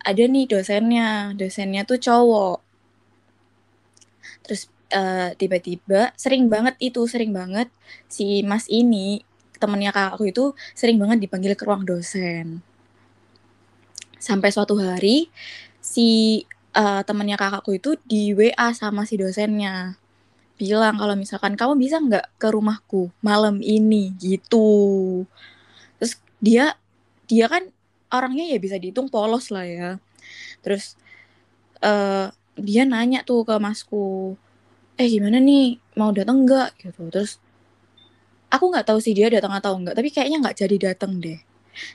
ada 0.00 0.22
nih 0.22 0.46
dosennya. 0.46 1.34
Dosennya 1.34 1.82
tuh 1.82 1.98
cowok. 1.98 2.58
Terus 4.46 4.70
eh, 4.94 5.34
tiba-tiba 5.34 6.14
sering 6.14 6.46
banget 6.46 6.78
itu, 6.78 7.02
sering 7.10 7.34
banget 7.34 7.68
si 8.06 8.46
Mas 8.46 8.70
ini, 8.70 9.26
temennya 9.58 9.90
kakakku 9.90 10.24
itu 10.30 10.44
sering 10.78 10.96
banget 11.02 11.26
dipanggil 11.26 11.58
ke 11.58 11.66
ruang 11.66 11.82
dosen. 11.82 12.62
Sampai 14.22 14.54
suatu 14.54 14.78
hari 14.78 15.28
si 15.82 16.42
eh, 16.74 17.02
temennya 17.02 17.34
kakakku 17.34 17.74
itu 17.74 17.98
di 18.06 18.30
WA 18.30 18.70
sama 18.70 19.02
si 19.02 19.18
dosennya. 19.18 19.98
Bilang 20.56 20.96
kalau 20.96 21.14
misalkan 21.16 21.52
kamu 21.52 21.76
bisa 21.76 22.00
nggak 22.00 22.40
ke 22.40 22.48
rumahku 22.48 23.12
malam 23.20 23.60
ini 23.60 24.16
gitu. 24.16 25.24
Terus 26.00 26.16
dia 26.40 26.76
dia 27.28 27.46
kan 27.48 27.68
orangnya 28.08 28.48
ya 28.48 28.58
bisa 28.60 28.80
dihitung 28.80 29.12
polos 29.12 29.52
lah 29.52 29.66
ya. 29.68 29.90
Terus 30.64 30.96
eh 31.84 32.32
dia 32.56 32.82
nanya 32.88 33.20
tuh 33.20 33.44
ke 33.44 33.52
masku, 33.60 34.32
eh 34.96 35.08
gimana 35.12 35.36
nih 35.40 35.76
mau 36.00 36.10
datang 36.16 36.48
nggak 36.48 36.80
gitu. 36.80 37.12
Terus 37.12 37.36
aku 38.48 38.64
nggak 38.72 38.86
tahu 38.88 38.98
sih 39.02 39.12
dia 39.12 39.28
datang 39.28 39.52
atau 39.52 39.76
enggak, 39.76 39.94
tapi 39.98 40.08
kayaknya 40.08 40.40
nggak 40.40 40.56
jadi 40.56 40.76
datang 40.92 41.20
deh. 41.20 41.36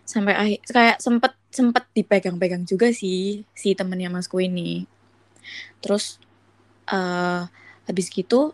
Sampai 0.05 0.33
akhir 0.37 0.59
kayak 0.69 0.97
sempet 1.01 1.33
sempet 1.49 1.83
dipegang-pegang 1.97 2.63
juga 2.69 2.93
sih 2.93 3.41
si 3.57 3.73
temennya 3.73 4.13
masku 4.13 4.37
ini. 4.37 4.85
Terus 5.81 6.21
eh 6.91 7.43
habis 7.89 8.09
gitu 8.09 8.53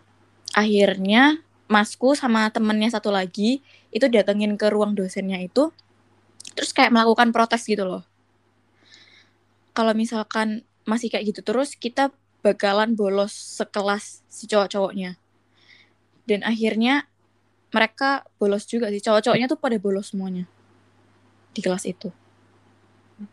akhirnya 0.56 1.42
masku 1.68 2.16
sama 2.16 2.48
temennya 2.48 2.88
satu 2.88 3.12
lagi 3.12 3.60
itu 3.92 4.08
datengin 4.08 4.56
ke 4.56 4.72
ruang 4.72 4.96
dosennya 4.96 5.40
itu 5.40 5.70
terus 6.56 6.72
kayak 6.72 6.90
melakukan 6.90 7.30
protes 7.30 7.62
gitu 7.68 7.84
loh. 7.84 8.02
Kalau 9.76 9.94
misalkan 9.94 10.66
masih 10.88 11.12
kayak 11.12 11.30
gitu 11.30 11.40
terus 11.44 11.76
kita 11.76 12.10
bakalan 12.42 12.96
bolos 12.96 13.30
sekelas 13.60 14.24
si 14.26 14.48
cowok-cowoknya. 14.48 15.20
Dan 16.24 16.42
akhirnya 16.42 17.06
mereka 17.70 18.24
bolos 18.40 18.64
juga 18.64 18.88
sih. 18.88 19.04
Cowok-cowoknya 19.04 19.46
tuh 19.46 19.60
pada 19.60 19.76
bolos 19.78 20.10
semuanya 20.10 20.48
di 21.52 21.60
kelas 21.60 21.84
itu. 21.86 22.10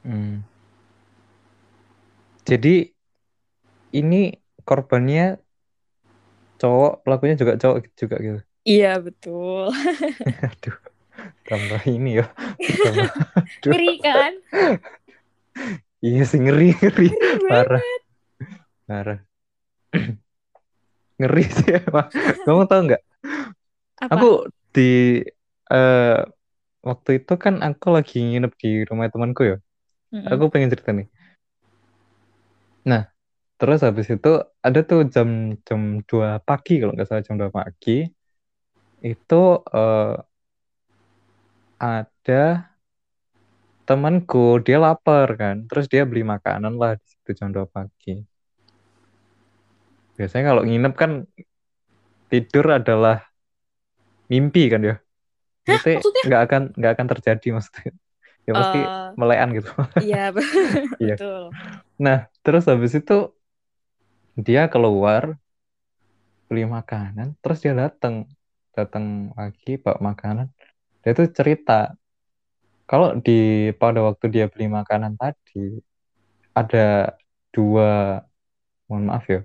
Hmm. 0.06 0.46
Jadi 2.46 2.94
ini 3.96 4.38
korbannya 4.68 5.45
cowok, 6.62 6.94
pelakunya 7.04 7.36
juga 7.38 7.54
cowok 7.60 7.78
juga 7.96 8.16
gitu. 8.20 8.40
Iya 8.66 8.92
betul. 8.98 9.70
Aduh, 10.50 10.78
tambah 11.46 11.82
ini 11.86 12.20
ya. 12.20 12.28
Tambah. 12.58 13.12
Ngeri 13.66 13.94
kan? 14.02 14.34
Iya 16.06 16.22
sih 16.30 16.38
ngeri, 16.38 16.74
ngeri. 16.78 17.10
Ngeri 17.10 17.50
Parah, 17.50 17.84
parah. 18.86 19.20
Ngeri 21.22 21.44
sih 21.50 21.70
emang. 21.82 22.08
Kamu 22.46 22.64
tahu 22.70 22.82
nggak? 22.92 23.04
Aku 24.12 24.52
di 24.76 25.24
eh, 25.72 26.20
waktu 26.86 27.10
itu 27.24 27.34
kan 27.42 27.64
aku 27.66 27.88
lagi 27.90 28.22
nginep 28.22 28.54
di 28.60 28.70
rumah 28.86 29.10
temanku 29.10 29.42
ya. 29.46 29.58
Mm-mm. 30.14 30.30
Aku 30.30 30.54
pengen 30.54 30.70
cerita 30.70 30.94
nih. 30.94 31.08
Nah, 32.86 33.10
terus 33.60 33.80
habis 33.88 34.08
itu 34.16 34.30
ada 34.68 34.80
tuh 34.90 35.00
jam 35.14 35.30
jam 35.68 35.82
2 36.10 36.30
pagi 36.48 36.72
kalau 36.80 36.92
nggak 36.94 37.08
salah 37.10 37.24
jam 37.28 37.36
2 37.42 37.52
pagi 37.60 37.92
itu 39.06 39.36
eh, 39.74 40.16
ada 41.80 42.68
temanku 43.88 44.38
dia 44.66 44.78
lapar 44.86 45.28
kan, 45.42 45.56
terus 45.70 45.86
dia 45.94 46.02
beli 46.10 46.24
makanan 46.34 46.74
lah 46.82 46.92
di 47.00 47.06
situ 47.12 47.30
jam 47.40 47.50
2 47.56 47.66
pagi. 47.76 48.10
Biasanya 50.18 50.44
kalau 50.52 50.64
nginep 50.68 50.94
kan 51.02 51.12
tidur 52.30 52.66
adalah 52.78 53.18
mimpi 54.32 54.62
kan 54.74 54.82
ya. 54.90 54.94
Maksudnya 55.70 56.00
nggak 56.26 56.42
akan 56.48 56.62
nggak 56.80 56.92
akan 56.96 57.08
terjadi 57.14 57.48
maksudnya. 57.58 57.92
Ya 58.48 58.54
pasti 58.60 58.78
Eh, 58.80 59.16
melean 59.20 59.50
gitu. 59.58 59.70
Iya 60.02 60.32
Iya. 61.04 61.16
betul. 61.18 61.56
Nah, 62.06 62.18
terus 62.44 62.64
habis 62.72 62.94
itu 63.00 63.14
dia 64.36 64.68
keluar 64.74 65.24
beli 66.48 66.64
makanan, 66.78 67.28
terus 67.42 67.60
dia 67.64 67.74
datang 67.74 68.16
datang 68.76 69.34
lagi 69.40 69.82
bawa 69.84 70.00
makanan. 70.14 70.48
Dia 71.04 71.12
tuh 71.18 71.28
cerita 71.38 71.96
kalau 72.90 73.18
di 73.26 73.32
pada 73.82 74.00
waktu 74.08 74.26
dia 74.34 74.46
beli 74.52 74.66
makanan 74.70 75.18
tadi 75.18 75.82
ada 76.56 77.14
dua, 77.56 78.22
mohon 78.88 79.04
maaf 79.10 79.26
ya, 79.34 79.42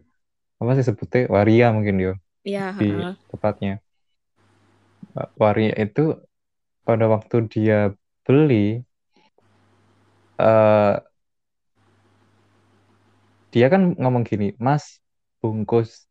apa 0.60 0.70
sih 0.78 0.86
sebutnya 0.88 1.20
waria 1.34 1.66
mungkin 1.76 1.96
ya 2.06 2.12
Iya. 2.44 2.72
di 2.80 2.84
heeh. 2.88 3.14
tepatnya. 3.30 3.72
Waria 5.42 5.74
itu 5.84 6.00
pada 6.86 7.04
waktu 7.14 7.36
dia 7.52 7.92
beli 8.26 8.84
eh 10.38 11.09
dia 13.50 13.66
kan 13.70 13.94
ngomong 13.98 14.22
gini, 14.26 14.54
Mas 14.58 15.02
bungkus 15.42 16.06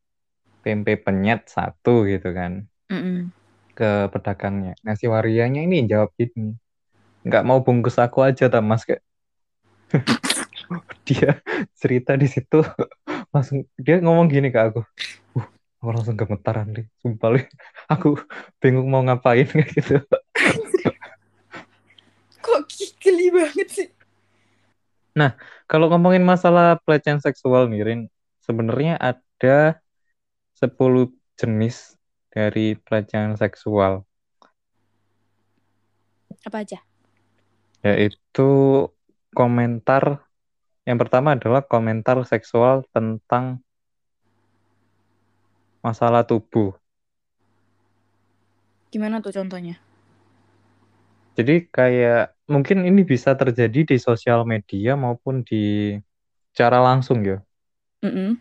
tempe 0.63 0.99
penyet 0.99 1.47
satu 1.47 2.03
gitu 2.03 2.35
kan 2.35 2.67
Mm-mm. 2.91 3.31
ke 3.77 4.11
pedagangnya. 4.11 4.75
Nah 4.83 4.93
si 4.99 5.07
warianya 5.07 5.63
ini 5.63 5.87
jawab 5.87 6.11
gini, 6.19 6.55
nggak 7.23 7.43
mau 7.47 7.63
bungkus 7.63 7.95
aku 7.99 8.23
aja 8.27 8.51
tak 8.51 8.63
mas 8.63 8.83
kayak 8.83 9.03
dia 11.07 11.41
cerita 11.79 12.13
di 12.19 12.27
situ 12.29 12.61
langsung 13.33 13.65
dia 13.79 14.03
ngomong 14.03 14.27
gini 14.29 14.51
ke 14.53 14.59
aku, 14.59 14.81
uh, 15.39 15.47
aku 15.81 15.89
langsung 15.95 16.15
gemetaran 16.19 16.69
deh, 16.75 16.85
sumpah 17.01 17.39
deh. 17.39 17.45
aku 17.93 18.19
bingung 18.59 18.89
mau 18.91 19.01
ngapain 19.01 19.47
kayak 19.47 19.69
gitu. 19.73 19.95
Kok 22.43 22.61
geli 22.99 23.27
banget 23.31 23.67
sih? 23.69 23.87
Kalau 25.69 25.85
ngomongin 25.93 26.25
masalah 26.25 26.81
pelecehan 26.81 27.21
seksual 27.21 27.69
nih, 27.69 27.85
Rin, 27.85 28.01
sebenarnya 28.41 28.97
ada 28.97 29.77
10 30.57 31.13
jenis 31.37 31.93
dari 32.33 32.73
pelecehan 32.73 33.37
seksual, 33.37 34.01
Apa 36.41 36.65
aja? 36.65 36.81
yaitu 37.85 38.49
komentar 39.31 40.25
yang 40.89 40.97
pertama 40.97 41.37
adalah 41.37 41.61
komentar 41.61 42.17
seksual 42.25 42.81
tentang 42.89 43.61
masalah 45.85 46.25
tubuh. 46.25 46.73
Gimana 48.89 49.21
tuh 49.21 49.31
contohnya? 49.31 49.77
Jadi 51.39 51.71
kayak 51.71 52.35
mungkin 52.51 52.83
ini 52.83 53.07
bisa 53.07 53.31
terjadi 53.31 53.79
di 53.87 53.95
sosial 53.95 54.43
media 54.43 54.99
maupun 54.99 55.39
di 55.47 55.95
cara 56.51 56.83
langsung 56.83 57.23
ya. 57.23 57.39
Mm-mm. 58.03 58.39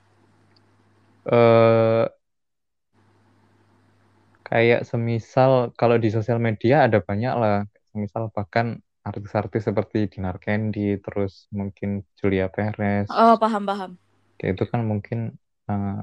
Eh 1.30 2.04
kayak 4.48 4.82
semisal 4.88 5.70
kalau 5.78 5.94
di 6.00 6.08
sosial 6.10 6.42
media 6.42 6.88
ada 6.90 6.98
banyak 6.98 7.34
lah, 7.38 7.56
semisal 7.94 8.32
bahkan 8.34 8.82
artis-artis 9.06 9.62
seperti 9.68 10.10
Dinar 10.10 10.36
Candy, 10.42 10.98
terus 10.98 11.46
mungkin 11.54 12.02
Julia 12.18 12.50
Perez, 12.50 13.06
Oh 13.12 13.38
paham 13.38 13.62
paham. 13.68 13.90
kayak 14.42 14.58
itu 14.58 14.64
kan 14.66 14.80
mungkin 14.84 15.18
eh, 15.70 16.02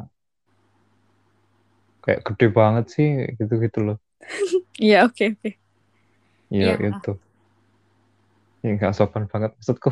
kayak 2.06 2.22
gede 2.24 2.48
banget 2.54 2.86
sih 2.94 3.08
gitu-gitu 3.36 3.80
loh. 3.84 3.98
Iya 4.86 5.08
oke 5.08 5.24
oke. 5.34 5.65
Iya 6.56 6.80
Iya. 6.80 6.90
itu. 6.96 7.12
Ya 8.64 8.70
nggak 8.74 8.96
sopan 8.96 9.28
banget 9.28 9.52
maksudku. 9.56 9.92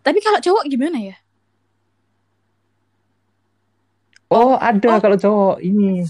Tapi 0.00 0.18
kalau 0.18 0.40
cowok 0.40 0.64
gimana 0.66 0.96
ya? 0.98 1.16
Oh, 4.30 4.54
ada 4.56 4.88
Oh. 4.88 5.00
kalau 5.02 5.16
cowok 5.18 5.56
ini 5.60 6.06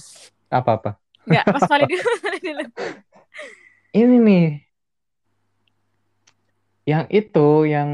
apa-apa. 0.49 1.01
Enggak, 1.25 1.45
Mas 1.51 1.65
Fali 1.67 1.85
dulu. 2.47 2.65
Ini 3.91 4.17
nih. 4.21 4.47
Yang 6.85 7.05
itu 7.11 7.49
yang 7.67 7.91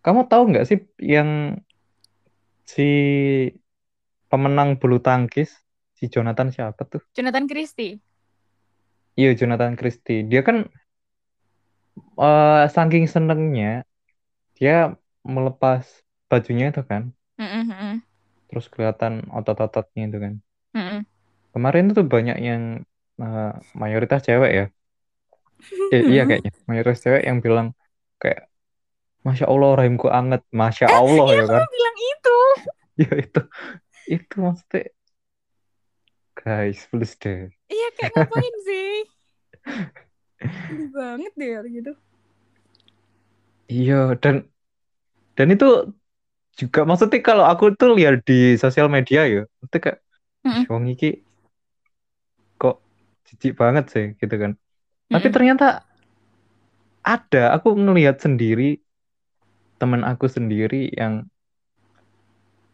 kamu 0.00 0.28
tahu 0.28 0.42
nggak 0.52 0.66
sih 0.68 0.78
yang 1.00 1.58
si 2.64 2.88
pemenang 4.26 4.76
bulu 4.76 4.98
tangkis 4.98 5.52
si 5.94 6.10
Jonathan 6.10 6.50
siapa 6.50 6.82
tuh? 6.84 7.02
Jonathan 7.14 7.46
Christie. 7.46 7.98
Iya, 9.18 9.28
Jonathan 9.40 9.74
Christie. 9.78 10.18
Dia 10.30 10.40
kan 10.48 10.56
eh 12.26 12.54
saking 12.74 13.04
senengnya 13.14 13.66
dia 14.58 14.72
melepas 15.34 15.84
bajunya 16.30 16.64
itu 16.72 16.82
kan, 16.90 17.02
mm-mm, 17.38 18.02
terus 18.48 18.66
kelihatan 18.72 19.14
otot-ototnya 19.38 20.02
itu 20.08 20.18
kan. 20.24 20.34
mm-mm. 20.74 21.04
Kemarin 21.54 21.84
tuh 21.96 22.04
banyak 22.14 22.36
yang 22.48 22.62
eh, 23.22 23.50
mayoritas 23.80 24.20
cewek 24.26 24.50
ya. 24.58 24.64
Eh, 25.94 26.02
iya 26.10 26.20
kayaknya 26.28 26.50
mayoritas 26.68 26.98
cewek 27.04 27.22
yang 27.28 27.38
bilang 27.44 27.66
kayak 28.20 28.40
Masya 29.26 29.46
Allah 29.52 29.70
rahimku 29.78 30.06
anget, 30.18 30.40
Masya 30.60 30.86
Allah 31.00 31.26
Iya, 31.28 31.38
ya 31.40 31.44
kan. 31.52 31.64
bilang 31.72 31.96
itu. 32.12 32.36
Ya 33.02 33.10
itu 33.24 33.40
itu 34.14 34.34
maksudnya 34.46 34.80
guys 36.36 36.86
please 36.90 37.16
deh. 37.22 37.50
Iya, 37.72 37.86
kayak 37.96 38.12
ngapain 38.14 38.54
sih? 38.66 38.88
Sedih 40.66 40.88
banget 40.96 41.32
deh 41.40 41.54
gitu. 41.76 41.92
Iya 43.72 43.94
dan 44.22 44.34
dan 45.36 45.48
itu 45.54 45.66
juga 46.60 46.80
maksudnya 46.88 47.18
kalau 47.28 47.44
aku 47.52 47.64
tuh 47.80 47.88
lihat 47.98 48.14
di 48.28 48.34
sosial 48.62 48.88
media 48.96 49.20
ya, 49.34 49.40
itu 49.64 49.76
kayak. 49.84 49.98
"Ih, 50.58 50.66
wong 50.70 50.84
iki 50.94 51.06
kok 52.60 52.74
jijik 53.26 53.52
banget 53.62 53.84
sih 53.92 54.04
gitu 54.20 54.34
kan. 54.42 54.52
Tapi 55.12 55.26
Mm-mm. 55.26 55.34
ternyata 55.34 55.64
ada, 57.04 57.42
aku 57.56 57.68
ngelihat 57.76 58.16
sendiri 58.24 58.80
teman 59.80 60.02
aku 60.10 60.26
sendiri 60.36 60.90
yang 61.00 61.14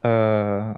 eh 0.02 0.74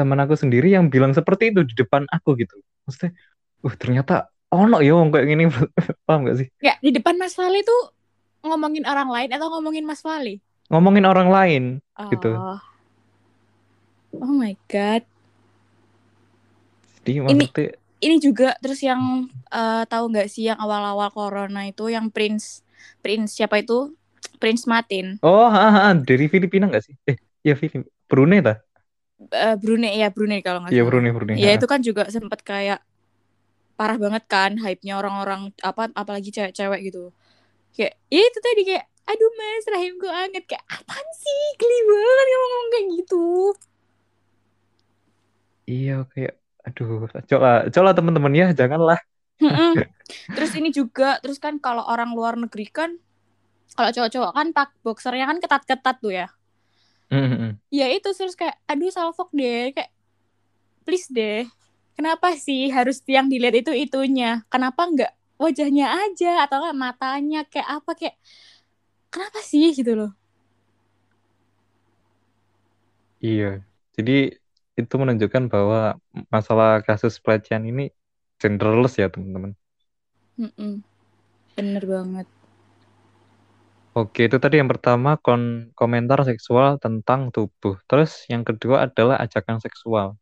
teman 0.00 0.16
aku 0.16 0.32
sendiri 0.32 0.72
yang 0.72 0.88
bilang 0.88 1.12
seperti 1.12 1.52
itu 1.52 1.60
di 1.68 1.76
depan 1.76 2.08
aku 2.08 2.32
gitu. 2.40 2.56
Maksudnya, 2.88 3.12
uh 3.60 3.74
ternyata 3.76 4.14
ono 4.48 4.80
ya 4.80 4.96
wong 4.96 5.12
kayak 5.12 5.28
gini, 5.28 5.44
paham 6.08 6.24
gak 6.24 6.40
sih? 6.40 6.48
Ya, 6.64 6.80
di 6.80 6.88
depan 6.90 7.20
Mas 7.20 7.36
Fali 7.36 7.60
tuh 7.60 7.92
ngomongin 8.40 8.88
orang 8.88 9.12
lain 9.12 9.28
atau 9.36 9.52
ngomongin 9.52 9.84
Mas 9.84 10.00
Fali? 10.00 10.40
Ngomongin 10.72 11.04
orang 11.04 11.28
lain 11.28 11.62
gitu. 12.08 12.32
Oh. 12.32 12.56
Oh 14.16 14.32
my 14.32 14.56
god. 14.66 15.04
Jadi 17.04 17.10
Ini- 17.12 17.20
maksudnya, 17.20 17.76
Ini 18.00 18.16
juga 18.16 18.56
terus 18.64 18.80
yang 18.80 19.28
eh, 19.52 19.84
tahu 19.84 20.08
nggak 20.08 20.32
sih 20.32 20.48
yang 20.48 20.56
awal-awal 20.56 21.12
corona 21.12 21.68
itu 21.68 21.92
yang 21.92 22.08
Prince 22.08 22.64
Prince 23.04 23.36
siapa 23.36 23.60
itu? 23.60 23.92
Prince 24.40 24.64
Martin. 24.64 25.20
oh 25.20 25.44
ha, 25.52 25.68
ha, 25.68 25.92
dari 25.92 26.24
Filipina 26.24 26.64
gak 26.72 26.80
sih? 26.80 26.96
Eh, 27.04 27.20
ya 27.44 27.52
Filipina, 27.52 27.84
Brunei 28.08 28.40
dah. 28.40 28.56
Eh, 29.20 29.56
Brunei 29.60 30.00
ya 30.00 30.08
Brunei 30.08 30.40
kalau 30.40 30.64
nggak 30.64 30.72
Iya 30.72 30.80
salah. 30.80 30.88
Brunei, 30.88 31.12
Brunei. 31.12 31.36
Ya 31.36 31.52
ha. 31.52 31.56
itu 31.60 31.66
kan 31.68 31.80
juga 31.84 32.08
sempat 32.08 32.40
kayak 32.40 32.80
parah 33.76 34.00
banget 34.00 34.24
kan 34.28 34.56
hype-nya 34.56 34.96
orang-orang 34.96 35.52
apa 35.60 35.92
apalagi 35.92 36.32
cewek-cewek 36.32 36.80
gitu. 36.88 37.12
Kayak 37.76 38.00
ya 38.08 38.22
itu 38.24 38.38
tadi 38.40 38.62
kayak 38.64 38.84
aduh 39.08 39.32
mas 39.36 39.64
rahimku 39.68 40.08
anget 40.08 40.44
kayak 40.48 40.64
apaan 40.68 41.08
sih 41.16 41.42
geli 41.60 41.78
banget 41.88 42.26
yang 42.28 42.40
ngomong 42.40 42.66
kayak 42.72 42.86
gitu. 42.96 43.26
Iya 45.70 45.96
kayak, 46.10 46.34
aduh, 46.66 47.06
coba, 47.30 47.50
coba 47.70 47.90
teman-teman 47.94 48.34
ya, 48.34 48.46
janganlah. 48.50 48.98
Terus 50.34 50.52
ini 50.58 50.74
juga 50.74 51.22
terus 51.22 51.38
kan 51.38 51.62
kalau 51.62 51.86
orang 51.86 52.10
luar 52.12 52.34
negeri 52.34 52.66
kan 52.68 52.90
kalau 53.78 53.90
cowok-cowok 53.94 54.32
kan 54.34 54.46
pak 54.50 54.68
boxernya 54.82 55.30
kan 55.30 55.38
ketat-ketat 55.38 55.96
tuh 56.02 56.12
ya. 56.12 56.28
Mm-mm. 57.10 57.58
Ya 57.70 57.86
itu 57.90 58.08
terus 58.14 58.34
kayak 58.38 58.58
aduh 58.70 58.90
salfok 58.90 59.30
deh 59.34 59.74
kayak 59.74 59.90
please 60.86 61.08
deh. 61.10 61.46
Kenapa 61.98 62.32
sih 62.38 62.72
harus 62.72 63.02
yang 63.06 63.28
dilihat 63.32 63.56
itu 63.62 63.72
itunya? 63.76 64.42
Kenapa 64.52 64.88
nggak 64.88 65.12
wajahnya 65.40 65.86
aja 66.06 66.44
atau 66.44 66.56
nggak 66.64 66.78
matanya 66.78 67.40
kayak 67.48 67.68
apa 67.80 67.90
kayak 67.98 68.16
kenapa 69.12 69.38
sih 69.44 69.74
gitu 69.78 69.92
loh. 69.98 70.10
Iya, 73.20 73.44
jadi 73.96 74.12
itu 74.80 74.94
menunjukkan 75.02 75.44
bahwa 75.52 76.00
masalah 76.34 76.80
kasus 76.86 77.20
pelecehan 77.20 77.64
ini 77.68 77.82
genderless 78.40 78.96
ya 79.00 79.06
teman-teman. 79.12 79.52
Mm-mm. 80.40 80.80
Bener 81.56 81.84
banget. 81.86 82.26
Oke, 83.90 84.30
itu 84.30 84.38
tadi 84.38 84.62
yang 84.62 84.70
pertama 84.70 85.18
kon 85.18 85.74
komentar 85.74 86.22
seksual 86.22 86.78
tentang 86.78 87.34
tubuh. 87.34 87.74
Terus 87.90 88.22
yang 88.30 88.46
kedua 88.46 88.86
adalah 88.86 89.18
ajakan 89.18 89.58
seksual. 89.58 90.14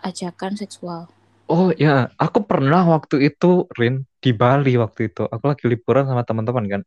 Ajakan 0.00 0.56
seksual. 0.56 1.12
Oh 1.44 1.68
ya, 1.76 2.08
aku 2.16 2.48
pernah 2.48 2.88
waktu 2.88 3.28
itu, 3.28 3.68
Rin, 3.76 4.08
di 4.24 4.32
Bali 4.32 4.80
waktu 4.80 5.12
itu. 5.12 5.28
Aku 5.28 5.44
lagi 5.44 5.68
liburan 5.68 6.08
sama 6.08 6.24
teman-teman 6.24 6.64
kan. 6.72 6.80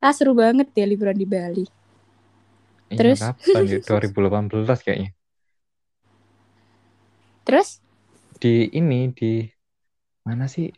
Ah 0.00 0.16
seru 0.16 0.32
banget 0.32 0.72
ya 0.72 0.88
liburan 0.88 1.12
di 1.12 1.28
Bali. 1.28 1.68
Iya, 2.88 2.96
Terus? 2.96 3.20
kapan 3.20 3.62
ya? 3.68 3.78
2018 3.88 4.80
kayaknya. 4.80 5.10
Terus? 7.44 7.84
Di 8.40 8.72
ini, 8.72 9.12
di 9.12 9.44
mana 10.24 10.48
sih? 10.48 10.72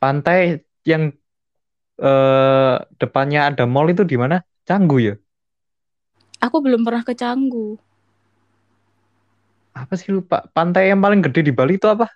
Pantai 0.00 0.63
yang 0.84 1.02
eh, 2.00 2.74
depannya 3.00 3.40
ada 3.52 3.64
mall 3.68 3.88
itu 3.92 4.02
di 4.06 4.16
mana? 4.18 4.40
Canggu 4.68 4.96
ya? 5.00 5.14
Aku 6.44 6.56
belum 6.64 6.84
pernah 6.86 7.02
ke 7.04 7.12
Canggu. 7.16 7.76
Apa 9.74 9.94
sih 9.98 10.10
lupa? 10.14 10.46
Pantai 10.54 10.90
yang 10.94 11.00
paling 11.02 11.20
gede 11.24 11.40
di 11.50 11.52
Bali 11.54 11.74
itu 11.78 11.86
apa? 11.90 12.06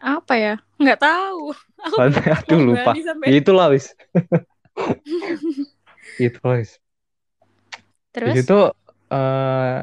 Apa 0.00 0.34
ya? 0.36 0.54
Nggak 0.80 1.00
tahu. 1.00 1.52
Aku 1.84 1.96
Pantai, 2.00 2.26
aduh 2.36 2.60
lupa. 2.60 2.92
Sampai- 2.96 3.30
Ya, 3.32 3.34
itulah 3.40 3.66
wis. 3.72 3.86
Itulah 6.20 6.60
wis. 6.60 6.72
Di 6.76 6.80
Terus? 8.12 8.34
situ 8.36 8.58
eh, 9.12 9.78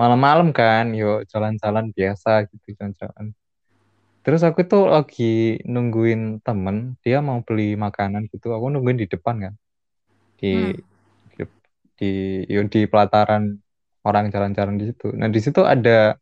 malam-malam 0.00 0.48
kan, 0.52 0.84
yuk 0.92 1.24
jalan-jalan 1.30 1.92
biasa 1.96 2.44
gitu 2.50 2.66
jalan-jalan. 2.76 3.32
Terus 4.24 4.40
aku 4.48 4.60
tuh 4.70 4.82
lagi 4.94 5.24
nungguin 5.72 6.20
temen, 6.46 6.76
dia 7.04 7.16
mau 7.28 7.38
beli 7.46 7.76
makanan 7.84 8.22
gitu. 8.32 8.46
Aku 8.56 8.66
nungguin 8.72 8.98
di 9.02 9.06
depan 9.12 9.36
kan, 9.44 9.54
di 10.40 10.46
Hmm. 10.48 10.72
di 11.36 11.42
di, 11.98 12.10
di 12.74 12.80
pelataran 12.92 13.44
orang 14.08 14.24
jalan-jalan 14.34 14.74
di 14.80 14.84
situ. 14.90 15.06
Nah 15.20 15.28
di 15.34 15.40
situ 15.44 15.60
ada 15.74 16.16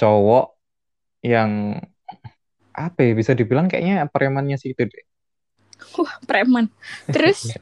cowok 0.00 0.46
yang 1.22 1.78
apa 2.72 3.00
ya 3.06 3.12
bisa 3.20 3.32
dibilang 3.38 3.66
kayaknya 3.70 4.08
premannya 4.08 4.56
sih 4.60 4.72
itu 4.72 4.82
deh. 4.88 5.04
Wah, 5.98 6.14
preman. 6.24 6.66
Terus? 7.12 7.52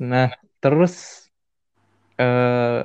Nah, 0.00 0.30
terus 0.60 0.94
eh 2.18 2.82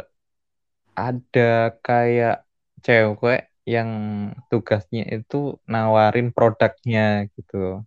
ada 0.95 1.75
kayak 1.85 2.44
cewek 2.85 3.49
yang 3.65 3.89
tugasnya 4.53 5.09
itu 5.09 5.57
nawarin 5.65 6.29
produknya 6.29 7.25
gitu. 7.33 7.81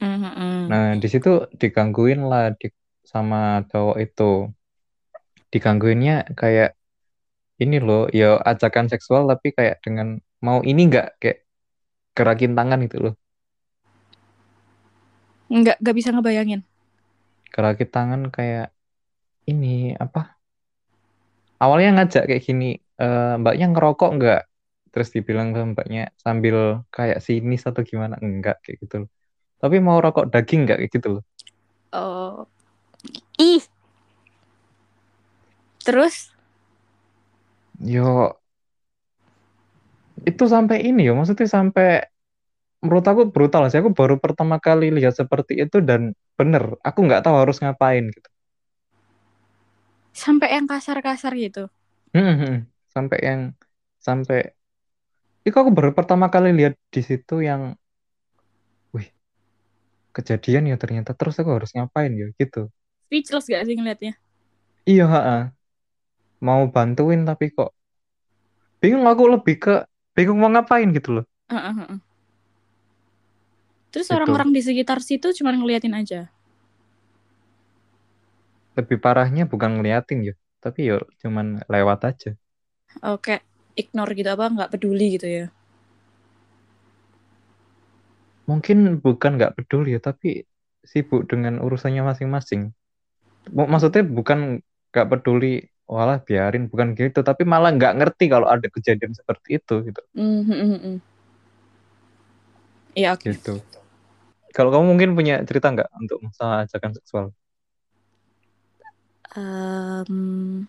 Mm-mm. 0.00 0.72
Nah, 0.72 0.96
di 0.96 1.08
situ 1.12 1.44
digangguin 1.60 2.24
lah 2.24 2.56
di, 2.56 2.72
sama 3.04 3.60
cowok 3.68 3.96
itu. 4.00 4.48
Digangguinnya 5.52 6.32
kayak 6.32 6.76
ini 7.60 7.76
loh, 7.76 8.08
ya 8.08 8.40
ajakan 8.40 8.88
seksual 8.88 9.28
tapi 9.28 9.52
kayak 9.52 9.84
dengan 9.84 10.16
mau 10.40 10.64
ini 10.64 10.80
nggak 10.88 11.20
kayak 11.20 11.38
gerakin 12.16 12.56
tangan 12.56 12.80
itu 12.86 12.96
loh. 13.04 13.14
Nggak, 15.52 15.76
nggak 15.80 15.96
bisa 15.96 16.08
ngebayangin. 16.12 16.60
Gerakin 17.52 17.88
tangan 17.88 18.22
kayak 18.32 18.72
ini 19.48 19.96
apa? 19.96 20.36
Awalnya 21.58 21.90
ngajak 21.98 22.24
kayak 22.30 22.44
gini, 22.44 22.78
"Eh, 22.98 23.34
mbaknya 23.40 23.66
ngerokok 23.72 24.10
nggak? 24.18 24.42
Terus 24.92 25.08
dibilang 25.14 25.48
ke 25.54 25.60
mbaknya 25.72 26.02
sambil 26.18 26.82
kayak 26.90 27.18
sinis 27.26 27.62
atau 27.68 27.82
gimana? 27.86 28.14
Enggak 28.18 28.58
kayak 28.64 28.76
gitu 28.82 28.94
loh. 29.06 29.10
Tapi 29.62 29.76
mau 29.82 29.98
rokok 30.02 30.30
daging 30.32 30.60
nggak 30.66 30.78
kayak 30.82 30.92
gitu 30.96 31.08
loh. 31.18 31.22
Oh. 31.94 32.46
Ih. 33.38 33.62
Terus? 35.86 36.34
Yo 37.78 38.34
itu 40.26 40.44
sampai 40.50 40.82
ini 40.82 41.06
ya 41.06 41.12
maksudnya 41.14 41.46
sampai 41.46 42.02
menurut 42.82 43.06
aku 43.06 43.22
brutal 43.34 43.66
sih 43.70 43.78
aku 43.82 43.90
baru 43.94 44.18
pertama 44.18 44.58
kali 44.58 44.90
lihat 44.94 45.14
seperti 45.14 45.58
itu 45.62 45.78
dan 45.82 46.14
bener 46.38 46.78
aku 46.82 46.98
nggak 47.06 47.22
tahu 47.26 47.36
harus 47.42 47.58
ngapain 47.62 48.04
gitu 48.10 48.28
Sampai 50.18 50.50
yang 50.50 50.66
kasar-kasar 50.66 51.30
gitu. 51.38 51.70
Hmm, 52.10 52.34
hmm. 52.42 52.56
Sampai 52.98 53.18
yang 53.28 53.40
sampai 54.06 54.38
itu 55.46 55.56
aku 55.62 55.70
baru 55.76 55.90
pertama 55.98 56.26
kali 56.34 56.48
lihat 56.58 56.74
di 56.94 57.00
situ 57.08 57.34
yang 57.48 57.62
wih 58.92 59.12
kejadian 60.16 60.64
ya 60.70 60.76
ternyata 60.82 61.10
terus 61.18 61.34
aku 61.40 61.50
harus 61.56 61.70
ngapain 61.76 62.12
ya 62.20 62.26
gitu 62.40 62.60
Speechless 63.08 63.48
gak 63.52 63.64
sih 63.66 63.74
ngeliatnya? 63.76 64.12
iya 64.90 65.04
ha 65.12 65.18
mau 66.46 66.62
bantuin 66.74 67.20
tapi 67.28 67.44
kok 67.56 67.70
bingung 68.82 69.06
aku 69.10 69.24
lebih 69.34 69.56
ke 69.62 69.74
bingung 70.16 70.38
mau 70.42 70.50
ngapain 70.50 70.88
gitu 70.96 71.10
loh 71.22 71.24
Heeh, 71.50 71.74
heeh. 71.78 71.98
Terus 73.92 74.08
Itu. 74.10 74.16
orang-orang 74.16 74.52
di 74.56 74.60
sekitar 74.64 74.98
situ 75.08 75.28
cuma 75.36 75.52
ngeliatin 75.56 75.92
aja. 75.96 76.20
lebih 78.78 78.98
parahnya 79.04 79.42
bukan 79.52 79.70
ngeliatin 79.76 80.18
ya 80.28 80.34
tapi 80.64 80.80
ya 80.90 80.96
cuman 81.22 81.46
lewat 81.72 81.98
aja 82.10 82.30
Oke, 83.04 83.42
ignore 83.78 84.12
gitu 84.18 84.30
apa 84.34 84.50
nggak 84.50 84.70
peduli 84.74 85.14
gitu 85.18 85.28
ya. 85.28 85.46
mungkin 88.48 88.96
bukan 89.04 89.36
nggak 89.36 89.60
peduli 89.60 89.92
ya 89.94 90.00
tapi 90.00 90.48
sibuk 90.80 91.28
dengan 91.28 91.60
urusannya 91.60 92.00
masing-masing 92.00 92.72
maksudnya 93.52 94.00
bukan 94.08 94.64
nggak 94.88 95.06
peduli 95.12 95.68
walah 95.84 96.16
biarin 96.24 96.64
bukan 96.72 96.96
gitu 96.96 97.20
tapi 97.20 97.44
malah 97.44 97.76
nggak 97.76 98.00
ngerti 98.00 98.32
kalau 98.32 98.48
ada 98.48 98.64
kejadian 98.72 99.12
seperti 99.12 99.60
itu 99.60 99.84
gitu 99.84 100.00
Hmm, 100.16 100.48
hmm. 100.48 100.96
Iya, 102.96 103.14
oke. 103.14 103.28
gitu 103.28 103.60
kalau 104.56 104.72
kamu 104.72 104.84
mungkin 104.96 105.10
punya 105.12 105.44
cerita 105.44 105.68
nggak 105.68 105.92
untuk 106.00 106.18
masalah 106.24 106.64
ajakan 106.64 106.92
seksual 106.96 107.26
Em, 109.36 110.64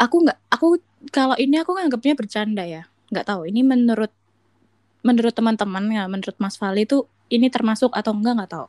aku 0.00 0.16
nggak, 0.24 0.38
aku 0.48 0.80
kalau 1.12 1.36
ini 1.36 1.60
aku 1.60 1.76
nganggapnya 1.76 2.14
bercanda 2.16 2.64
ya. 2.64 2.88
Nggak 3.12 3.28
tahu. 3.28 3.44
Ini 3.52 3.60
menurut 3.60 4.12
menurut 5.04 5.32
teman-teman 5.36 5.84
ya, 5.92 6.04
menurut 6.08 6.36
Mas 6.40 6.56
Fali 6.56 6.88
itu 6.88 7.04
ini 7.28 7.52
termasuk 7.52 7.92
atau 7.92 8.16
enggak 8.16 8.34
nggak 8.40 8.52
tahu. 8.52 8.66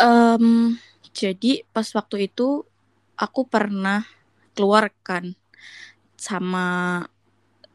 Em, 0.00 0.76
jadi 1.12 1.68
pas 1.76 1.84
waktu 1.92 2.32
itu 2.32 2.64
aku 3.20 3.44
pernah 3.44 4.08
keluar 4.56 4.88
kan 5.04 5.36
sama 6.16 7.04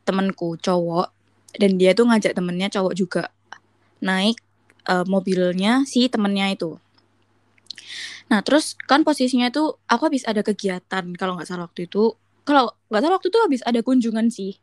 temenku 0.05 0.57
cowok 0.57 1.09
dan 1.57 1.77
dia 1.81 1.97
tuh 1.97 2.09
ngajak 2.09 2.33
temennya 2.37 2.69
cowok 2.69 2.93
juga 2.93 3.23
naik 4.01 4.37
eh, 4.85 5.05
mobilnya 5.05 5.85
si 5.85 6.09
temennya 6.09 6.53
itu. 6.53 6.77
Nah 8.25 8.39
terus 8.41 8.73
kan 8.89 9.05
posisinya 9.05 9.53
itu 9.53 9.77
aku 9.85 10.09
habis 10.09 10.25
ada 10.25 10.41
kegiatan 10.41 11.13
kalau 11.13 11.37
nggak 11.37 11.47
salah 11.47 11.69
waktu 11.69 11.85
itu 11.85 12.17
kalau 12.45 12.73
nggak 12.89 13.01
salah 13.01 13.15
waktu 13.17 13.29
itu 13.29 13.39
habis 13.41 13.61
ada 13.65 13.79
kunjungan 13.85 14.27
sih 14.33 14.57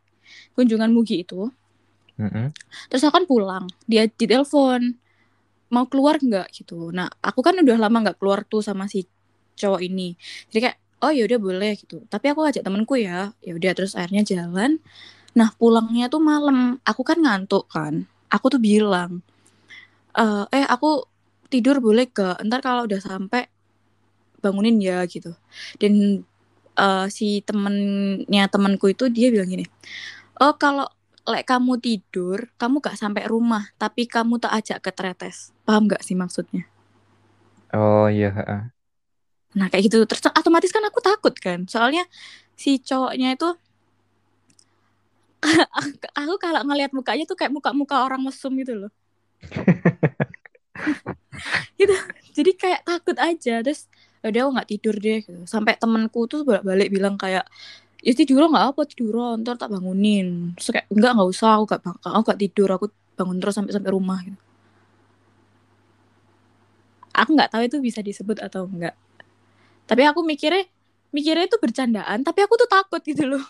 kunjungan 0.54 0.90
Mugi 0.90 1.22
itu. 1.22 1.50
Mm-mm. 2.20 2.52
Terus 2.92 3.02
aku 3.06 3.14
kan 3.22 3.24
pulang 3.24 3.64
dia 3.88 4.06
ditelepon 4.06 4.98
mau 5.72 5.88
keluar 5.88 6.20
nggak 6.20 6.52
gitu. 6.52 6.92
Nah 6.92 7.08
aku 7.24 7.40
kan 7.40 7.56
udah 7.56 7.76
lama 7.80 7.96
nggak 8.08 8.18
keluar 8.20 8.44
tuh 8.44 8.60
sama 8.60 8.86
si 8.86 9.08
cowok 9.56 9.80
ini. 9.80 10.14
Jadi 10.52 10.58
kayak 10.68 10.78
oh 11.02 11.10
ya 11.10 11.24
udah 11.24 11.38
boleh 11.40 11.72
gitu. 11.80 12.04
Tapi 12.06 12.30
aku 12.30 12.44
ajak 12.44 12.62
temenku 12.62 13.00
ya. 13.00 13.32
Ya 13.40 13.52
udah 13.56 13.72
terus 13.72 13.96
akhirnya 13.96 14.22
jalan. 14.22 14.78
Nah 15.32 15.48
pulangnya 15.56 16.12
tuh 16.12 16.20
malam. 16.20 16.76
Aku 16.84 17.02
kan 17.02 17.18
ngantuk 17.24 17.66
kan. 17.72 18.04
Aku 18.28 18.52
tuh 18.52 18.60
bilang 18.60 19.24
eh 20.12 20.44
eh 20.52 20.64
aku 20.68 21.08
tidur 21.52 21.76
boleh 21.84 22.08
gak? 22.08 22.40
Ntar 22.48 22.60
kalau 22.64 22.88
udah 22.88 23.00
sampai 23.00 23.46
bangunin 24.42 24.80
ya 24.80 25.04
gitu. 25.04 25.36
Dan 25.76 26.24
eh, 26.76 27.06
si 27.12 27.44
temennya 27.44 28.48
temanku 28.48 28.88
itu 28.90 29.12
dia 29.12 29.28
bilang 29.28 29.48
gini, 29.52 29.68
oh 30.40 30.54
kalau 30.56 30.88
lek 31.28 31.46
kamu 31.46 31.78
tidur, 31.78 32.50
kamu 32.58 32.82
gak 32.82 32.98
sampai 32.98 33.28
rumah, 33.30 33.70
tapi 33.78 34.08
kamu 34.10 34.42
tak 34.42 34.52
ajak 34.58 34.78
ke 34.82 34.90
tretes. 34.90 35.54
Paham 35.68 35.86
gak 35.86 36.02
sih 36.02 36.16
maksudnya? 36.18 36.66
oh 37.72 38.08
iya. 38.10 38.30
Nah 39.52 39.66
kayak 39.68 39.84
gitu, 39.92 40.04
terus 40.08 40.24
otomatis 40.32 40.72
kan 40.72 40.84
aku 40.88 41.00
takut 41.04 41.34
kan, 41.36 41.68
soalnya 41.68 42.04
si 42.56 42.80
cowoknya 42.80 43.36
itu 43.36 43.48
aku 46.20 46.34
kalau 46.38 46.62
ngelihat 46.62 46.94
mukanya 46.94 47.24
tuh 47.26 47.34
kayak 47.34 47.50
muka-muka 47.54 48.06
orang 48.06 48.22
mesum 48.22 48.54
gitu 48.58 48.86
loh. 48.86 48.92
gitu. 51.78 51.94
Jadi 52.32 52.50
kayak 52.56 52.80
takut 52.86 53.16
aja. 53.18 53.60
Terus 53.60 53.88
ya 54.22 54.26
udah 54.30 54.42
nggak 54.60 54.68
tidur 54.70 54.94
deh 54.96 55.18
gitu. 55.24 55.40
Sampai 55.48 55.76
temanku 55.76 56.26
tuh 56.30 56.46
balik 56.46 56.88
bilang 56.92 57.18
kayak 57.18 57.46
ya 58.02 58.12
tidur 58.18 58.50
nggak 58.50 58.74
apa 58.74 58.82
tidur 58.88 59.38
ntar 59.40 59.56
tak 59.60 59.70
bangunin. 59.70 60.56
Terus 60.58 60.68
kayak 60.74 60.86
enggak 60.90 61.12
nggak 61.16 61.28
usah 61.30 61.50
aku 61.58 61.64
gak, 61.70 61.80
aku 62.02 62.22
gak 62.32 62.40
tidur 62.40 62.68
aku 62.74 62.86
bangun 63.18 63.38
terus 63.38 63.54
sampai 63.54 63.72
sampai 63.74 63.90
rumah 63.92 64.18
gitu. 64.24 64.40
Aku 67.12 67.30
nggak 67.36 67.52
tahu 67.52 67.62
itu 67.68 67.76
bisa 67.84 68.00
disebut 68.00 68.40
atau 68.40 68.64
enggak. 68.64 68.96
Tapi 69.84 70.02
aku 70.08 70.24
mikirnya 70.24 70.64
mikirnya 71.12 71.44
itu 71.44 71.60
bercandaan, 71.60 72.24
tapi 72.24 72.40
aku 72.40 72.56
tuh 72.56 72.70
takut 72.70 73.00
gitu 73.04 73.28
loh. 73.28 73.44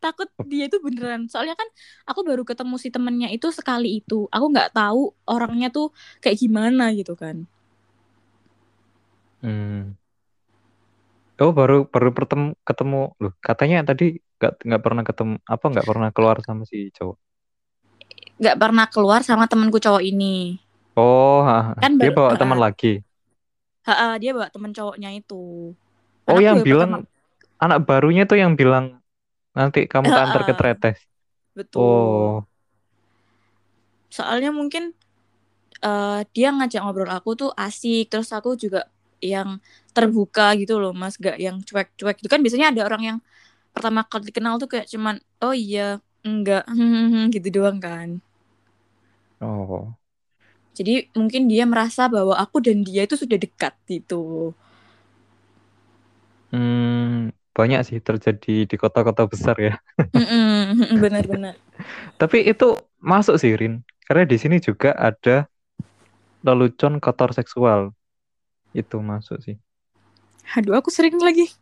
Takut 0.00 0.28
dia 0.42 0.64
itu 0.64 0.80
beneran. 0.80 1.28
Soalnya 1.28 1.52
kan 1.54 1.68
aku 2.04 2.24
baru 2.24 2.42
ketemu 2.42 2.74
si 2.76 2.88
temennya 2.88 3.28
itu 3.28 3.52
sekali 3.52 4.00
itu. 4.00 4.24
Aku 4.28 4.48
nggak 4.48 4.72
tahu 4.72 5.12
orangnya 5.24 5.68
tuh 5.68 5.92
kayak 6.18 6.40
gimana 6.40 6.90
gitu 6.92 7.12
kan. 7.14 7.44
Hmm. 9.40 9.96
Oh 11.40 11.56
baru 11.56 11.88
baru 11.88 12.12
pertemu 12.12 12.52
ketemu 12.60 13.16
loh 13.16 13.32
katanya 13.40 13.80
tadi 13.80 14.20
nggak 14.36 14.60
nggak 14.60 14.82
pernah 14.84 15.00
ketemu 15.00 15.34
apa 15.40 15.64
nggak 15.72 15.86
pernah 15.88 16.08
keluar 16.12 16.36
sama 16.44 16.68
si 16.68 16.92
cowok 16.92 17.16
Nggak 18.36 18.56
pernah 18.60 18.86
keluar 18.88 19.20
sama 19.24 19.48
temenku 19.48 19.80
cowok 19.80 20.04
ini. 20.04 20.60
oh 20.96 21.40
ha. 21.40 21.72
Kan 21.80 21.96
dia 21.96 22.12
baru- 22.12 22.16
bawa 22.28 22.30
teman 22.36 22.60
lagi 22.60 23.00
Ha, 23.80 24.20
dia 24.20 24.36
bawa 24.36 24.52
temen 24.52 24.76
cowoknya 24.76 25.16
itu. 25.16 25.72
oh 26.28 26.36
yang 26.38 26.60
bilang 26.60 27.00
pertama- 27.00 27.08
anak 27.56 27.78
barunya 27.88 28.28
tuh 28.28 28.36
yang 28.36 28.52
bilang 28.52 28.99
nanti 29.56 29.78
kamu 29.92 30.08
tak 30.14 30.22
antar 30.26 30.42
ke 30.48 30.52
tretes 30.58 30.98
betul. 31.54 32.34
oh 32.34 32.46
Soalnya 34.10 34.50
mungkin 34.50 34.92
eh, 35.84 36.20
dia 36.36 36.48
ngajak 36.54 36.80
ngobrol 36.84 37.10
aku 37.12 37.30
tuh 37.40 37.50
asik, 37.56 38.10
terus 38.12 38.30
aku 38.34 38.56
juga 38.58 38.88
yang 39.22 39.60
terbuka 39.96 40.54
gitu 40.60 40.80
loh, 40.82 40.92
Mas, 40.96 41.16
gak 41.20 41.36
yang 41.40 41.60
cuek-cuek. 41.64 42.16
Itu 42.22 42.28
kan 42.32 42.40
biasanya 42.44 42.72
ada 42.74 42.82
orang 42.88 43.02
yang 43.04 43.18
pertama 43.74 44.02
kali 44.06 44.30
kenal 44.34 44.56
tuh 44.62 44.68
kayak 44.72 44.88
cuman 44.92 45.16
oh 45.44 45.54
iya, 45.56 46.00
enggak, 46.26 46.64
gitu 47.34 47.48
doang 47.62 47.78
kan. 47.82 48.20
oh 49.40 49.96
Jadi 50.78 51.10
mungkin 51.18 51.50
dia 51.50 51.66
merasa 51.68 52.06
bahwa 52.08 52.38
aku 52.38 52.62
dan 52.62 52.80
dia 52.86 53.04
itu 53.04 53.18
sudah 53.18 53.36
dekat 53.36 53.74
gitu. 53.90 54.54
hmm, 56.52 57.30
banyak 57.60 57.80
sih 57.84 57.98
terjadi 58.00 58.64
di 58.64 58.76
kota-kota 58.80 59.28
besar 59.28 59.56
ya. 59.60 59.74
Benar-benar. 61.04 61.60
tapi 62.16 62.48
itu 62.48 62.80
masuk 62.96 63.36
sih 63.36 63.52
Rin. 63.52 63.84
Karena 64.08 64.24
di 64.24 64.40
sini 64.40 64.56
juga 64.58 64.96
ada 64.96 65.44
lelucon 66.40 66.96
kotor 66.98 67.36
seksual. 67.36 67.92
Itu 68.72 69.04
masuk 69.04 69.44
sih. 69.44 69.60
Aduh, 70.56 70.72
aku 70.80 70.88
sering 70.88 71.20
lagi. 71.20 71.52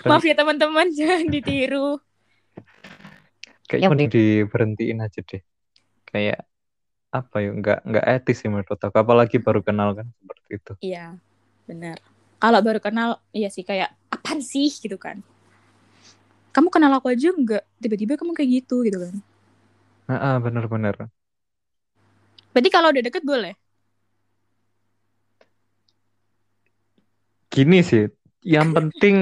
Dan- 0.00 0.10
Maaf 0.14 0.22
ya 0.22 0.38
teman-teman, 0.38 0.86
jangan 0.96 1.26
ditiru. 1.26 1.98
kayaknya 3.66 3.88
Ya, 3.88 3.90
mending 3.90 4.10
diberhentiin 4.12 4.98
aja 5.02 5.20
deh. 5.24 5.42
Kayak 6.06 6.46
apa 7.10 7.36
ya 7.42 7.50
nggak 7.50 7.78
nggak 7.84 8.06
etis 8.20 8.38
sih 8.44 8.48
menurut 8.48 8.78
aku. 8.78 8.96
Apalagi 8.96 9.42
baru 9.42 9.60
kenal 9.66 9.98
kan 9.98 10.06
seperti 10.22 10.50
itu. 10.62 10.72
Iya, 10.84 11.06
benar. 11.66 11.98
Kalau 12.44 12.60
baru 12.60 12.76
kenal, 12.76 13.10
iya 13.32 13.48
sih 13.48 13.64
kayak 13.64 13.88
apaan 14.12 14.44
sih 14.44 14.68
gitu 14.68 15.00
kan. 15.00 15.24
Kamu 16.52 16.68
kenal 16.68 16.92
aku 17.00 17.08
aja 17.08 17.32
enggak, 17.32 17.64
tiba-tiba 17.80 18.20
kamu 18.20 18.36
kayak 18.36 18.50
gitu 18.60 18.84
gitu 18.84 19.00
kan. 19.00 19.14
ah 20.12 20.36
benar-benar 20.44 20.96
Berarti 22.52 22.68
kalau 22.68 22.92
udah 22.92 23.02
deket 23.08 23.24
boleh. 23.24 23.56
gini 27.52 27.80
sih 27.86 28.04
yang 28.44 28.68
penting 28.76 29.16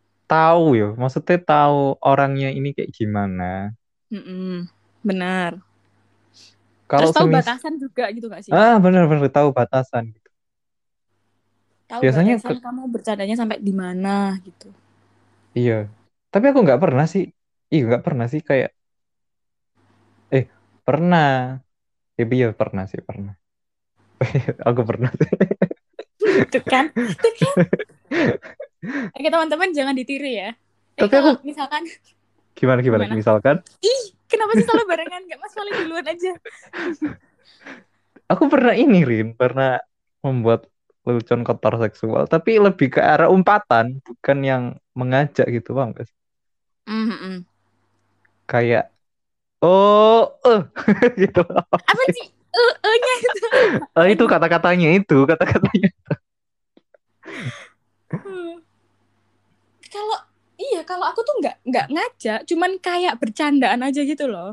tahu 0.32 0.64
ya 0.80 0.88
maksudnya 0.96 1.36
tahu 1.52 1.98
orangnya 2.00 2.48
ini 2.58 2.72
kayak 2.76 2.90
gimana 2.96 3.76
Mm-mm, 4.12 4.68
benar. 5.02 5.52
kalau 6.90 7.08
Terus 7.08 7.16
tahu 7.16 7.26
semis 7.28 7.44
batasan 7.44 7.74
juga 7.80 8.04
gitu 8.12 8.26
gak 8.32 8.42
sih? 8.46 8.52
ah 8.52 8.76
benar-benar 8.82 9.28
tahu 9.32 9.48
batasan 9.56 10.12
tahu 11.92 12.00
biasanya 12.00 12.34
batasan 12.40 12.60
kamu 12.64 12.82
bercandanya 12.88 13.36
sampai 13.36 13.58
di 13.60 13.72
mana 13.76 14.40
gitu. 14.40 14.72
Iya. 15.52 15.92
Tapi 16.32 16.44
aku 16.48 16.64
nggak 16.64 16.80
pernah 16.80 17.04
sih. 17.04 17.28
Iya 17.68 17.82
nggak 17.92 18.04
pernah 18.04 18.26
sih 18.32 18.40
kayak. 18.40 18.72
Eh 20.32 20.48
pernah. 20.88 21.60
Ya 22.16 22.24
iya 22.24 22.48
pernah 22.56 22.88
sih 22.88 23.04
pernah. 23.04 23.36
aku 24.68 24.80
pernah 24.88 25.12
sih. 25.12 25.28
Tuh 26.52 26.62
kan, 26.64 26.88
tuh 26.94 27.32
kan. 27.34 27.54
Oke 29.18 29.28
teman-teman 29.28 29.68
jangan 29.74 29.92
ditiru 29.92 30.24
ya. 30.24 30.56
Eh, 30.96 31.02
Tapi 31.04 31.14
aku 31.18 31.44
misalkan, 31.44 31.84
gimana 32.56 32.80
gimana? 32.80 33.04
Gimana? 33.04 33.18
Misalkan 33.18 33.56
ih 33.82 34.02
kenapa 34.30 34.56
sih 34.56 34.64
selalu 34.64 34.84
barengan? 34.88 35.20
Gak 35.28 35.38
mas 35.42 35.52
paling 35.52 35.74
duluan 35.82 36.06
aja. 36.08 36.32
aku 38.32 38.44
pernah 38.48 38.74
ini 38.78 39.04
Rin 39.04 39.28
pernah 39.36 39.76
membuat 40.24 40.71
lelucon 41.06 41.40
kotor 41.48 41.74
seksual 41.84 42.22
tapi 42.32 42.50
lebih 42.66 42.88
ke 42.94 43.00
arah 43.12 43.28
umpatan 43.36 43.86
bukan 44.06 44.38
yang 44.50 44.62
mengajak 44.98 45.46
gitu 45.56 45.70
bang 45.78 45.90
guys 45.96 46.10
Mm-mm. 46.88 47.44
kayak 48.50 48.82
oh 49.64 50.20
eh 50.46 50.60
gitu 51.22 51.40
Apa 51.90 52.04
sih? 52.14 52.26
Eh, 52.52 52.72
eh-nya 52.88 53.14
itu. 53.24 53.48
Eh, 53.98 54.06
itu 54.14 54.24
kata-katanya 54.28 54.88
itu 54.98 55.16
kata-katanya 55.28 55.88
Hmm. 58.24 58.62
Kalau 59.94 60.18
iya, 60.64 60.80
kalau 60.90 61.04
aku 61.10 61.20
tuh 61.28 61.34
nggak 61.40 61.56
nggak 61.68 61.86
ngajak, 61.94 62.38
cuman 62.50 62.70
kayak 62.86 63.14
bercandaan 63.20 63.80
aja 63.86 64.00
gitu 64.10 64.24
loh. 64.32 64.50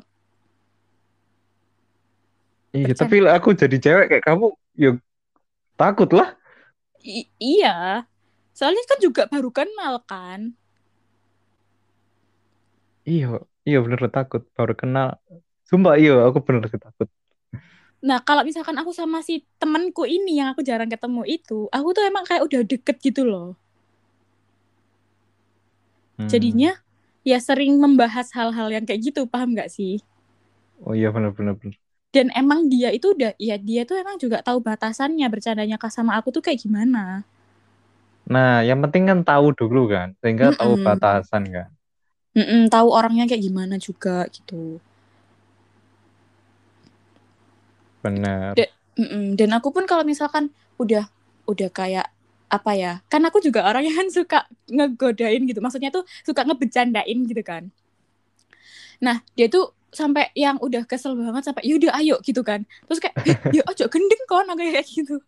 iya 2.76 2.92
Bercanda. 2.92 3.00
tapi 3.00 3.16
aku 3.26 3.50
jadi 3.62 3.76
cewek 3.84 4.06
kayak 4.12 4.24
kamu 4.28 4.46
ya 4.78 4.90
takut 5.80 6.10
lah 6.18 6.30
I- 7.04 7.32
iya. 7.40 8.06
Soalnya 8.58 8.84
kan 8.90 9.00
juga 9.06 9.24
baru 9.32 9.50
kenal 9.56 9.94
kan. 10.10 10.56
iya 13.10 13.26
iya 13.68 13.78
bener 13.84 14.00
takut 14.16 14.42
baru 14.58 14.74
kenal 14.82 15.08
sumpah 15.70 15.94
iya 16.02 16.12
aku 16.28 16.40
bener 16.48 16.62
takut 16.86 17.08
Nah, 18.00 18.24
kalau 18.24 18.48
misalkan 18.48 18.80
aku 18.80 18.92
sama 18.96 19.20
si 19.20 19.44
temenku 19.60 20.08
ini 20.08 20.40
yang 20.40 20.56
aku 20.56 20.62
jarang 20.64 20.88
ketemu 20.88 21.22
itu, 21.28 21.68
aku 21.68 21.88
tuh 21.96 22.04
emang 22.08 22.24
kayak 22.24 22.44
udah 22.48 22.62
deket 22.64 22.96
gitu 23.04 23.28
loh. 23.28 23.60
Hmm. 26.18 26.32
Jadinya 26.32 26.72
ya 27.28 27.38
sering 27.48 27.74
membahas 27.84 28.28
hal-hal 28.38 28.68
yang 28.76 28.84
kayak 28.88 29.02
gitu, 29.12 29.22
paham 29.28 29.50
nggak 29.56 29.68
sih? 29.76 30.00
oh 30.86 30.94
iya 30.98 31.08
bener 31.16 31.32
Dan 32.16 32.28
emang 32.42 32.60
dia 32.74 32.90
itu 32.98 33.08
udah, 33.16 33.32
ya 33.50 33.56
dia 33.70 33.82
tuh 33.90 33.96
emang 34.04 34.18
juga 34.24 34.38
tahu 34.48 34.60
batasannya 34.68 35.26
bercandanya 35.34 35.78
kak 35.82 35.94
sama 35.98 36.12
aku 36.20 36.30
tuh 36.36 36.42
kayak 36.46 36.60
gimana. 36.66 37.04
nah 38.34 38.50
yang 38.68 38.80
penting 38.84 39.04
kan 39.10 39.20
tahu 39.30 39.48
dulu 39.60 39.80
kan 39.94 40.08
sehingga 40.22 40.48
tahu 40.58 40.74
Mm-mm. 40.74 40.86
batasan 40.86 41.44
kan 41.56 41.70
Mm-mm, 42.38 42.62
tahu 42.74 42.88
orangnya 42.98 43.26
kayak 43.30 43.44
gimana 43.48 43.76
juga 43.88 44.18
gitu. 44.36 44.64
bener 48.04 48.58
De- 48.58 48.72
Mm-mm. 49.00 49.38
Dan 49.40 49.50
aku 49.56 49.72
pun 49.72 49.86
kalau 49.88 50.04
misalkan 50.04 50.52
udah 50.82 51.08
udah 51.48 51.70
kayak 51.72 52.08
apa 52.50 52.72
ya? 52.76 52.94
Kan 53.12 53.22
aku 53.28 53.40
juga 53.40 53.64
orang 53.70 53.86
yang 53.88 54.10
suka 54.12 54.46
ngegodain 54.68 55.46
gitu. 55.48 55.60
Maksudnya 55.64 55.90
tuh 55.94 56.04
suka 56.28 56.42
ngebecandain 56.48 57.20
gitu 57.30 57.44
kan. 57.46 57.70
Nah, 59.00 59.24
dia 59.38 59.48
tuh 59.52 59.72
sampai 59.92 60.30
yang 60.38 60.58
udah 60.62 60.84
kesel 60.90 61.14
banget 61.18 61.44
sampai 61.50 61.64
yaudah 61.68 61.92
ayo 62.00 62.18
gitu 62.26 62.42
kan. 62.46 62.64
Terus 62.88 63.00
kayak 63.04 63.16
"Eh, 63.26 63.38
ya 63.52 63.62
ojo 63.68 63.86
gendeng 63.92 64.24
kon 64.30 64.48
kayak 64.58 64.86
gitu. 64.88 65.20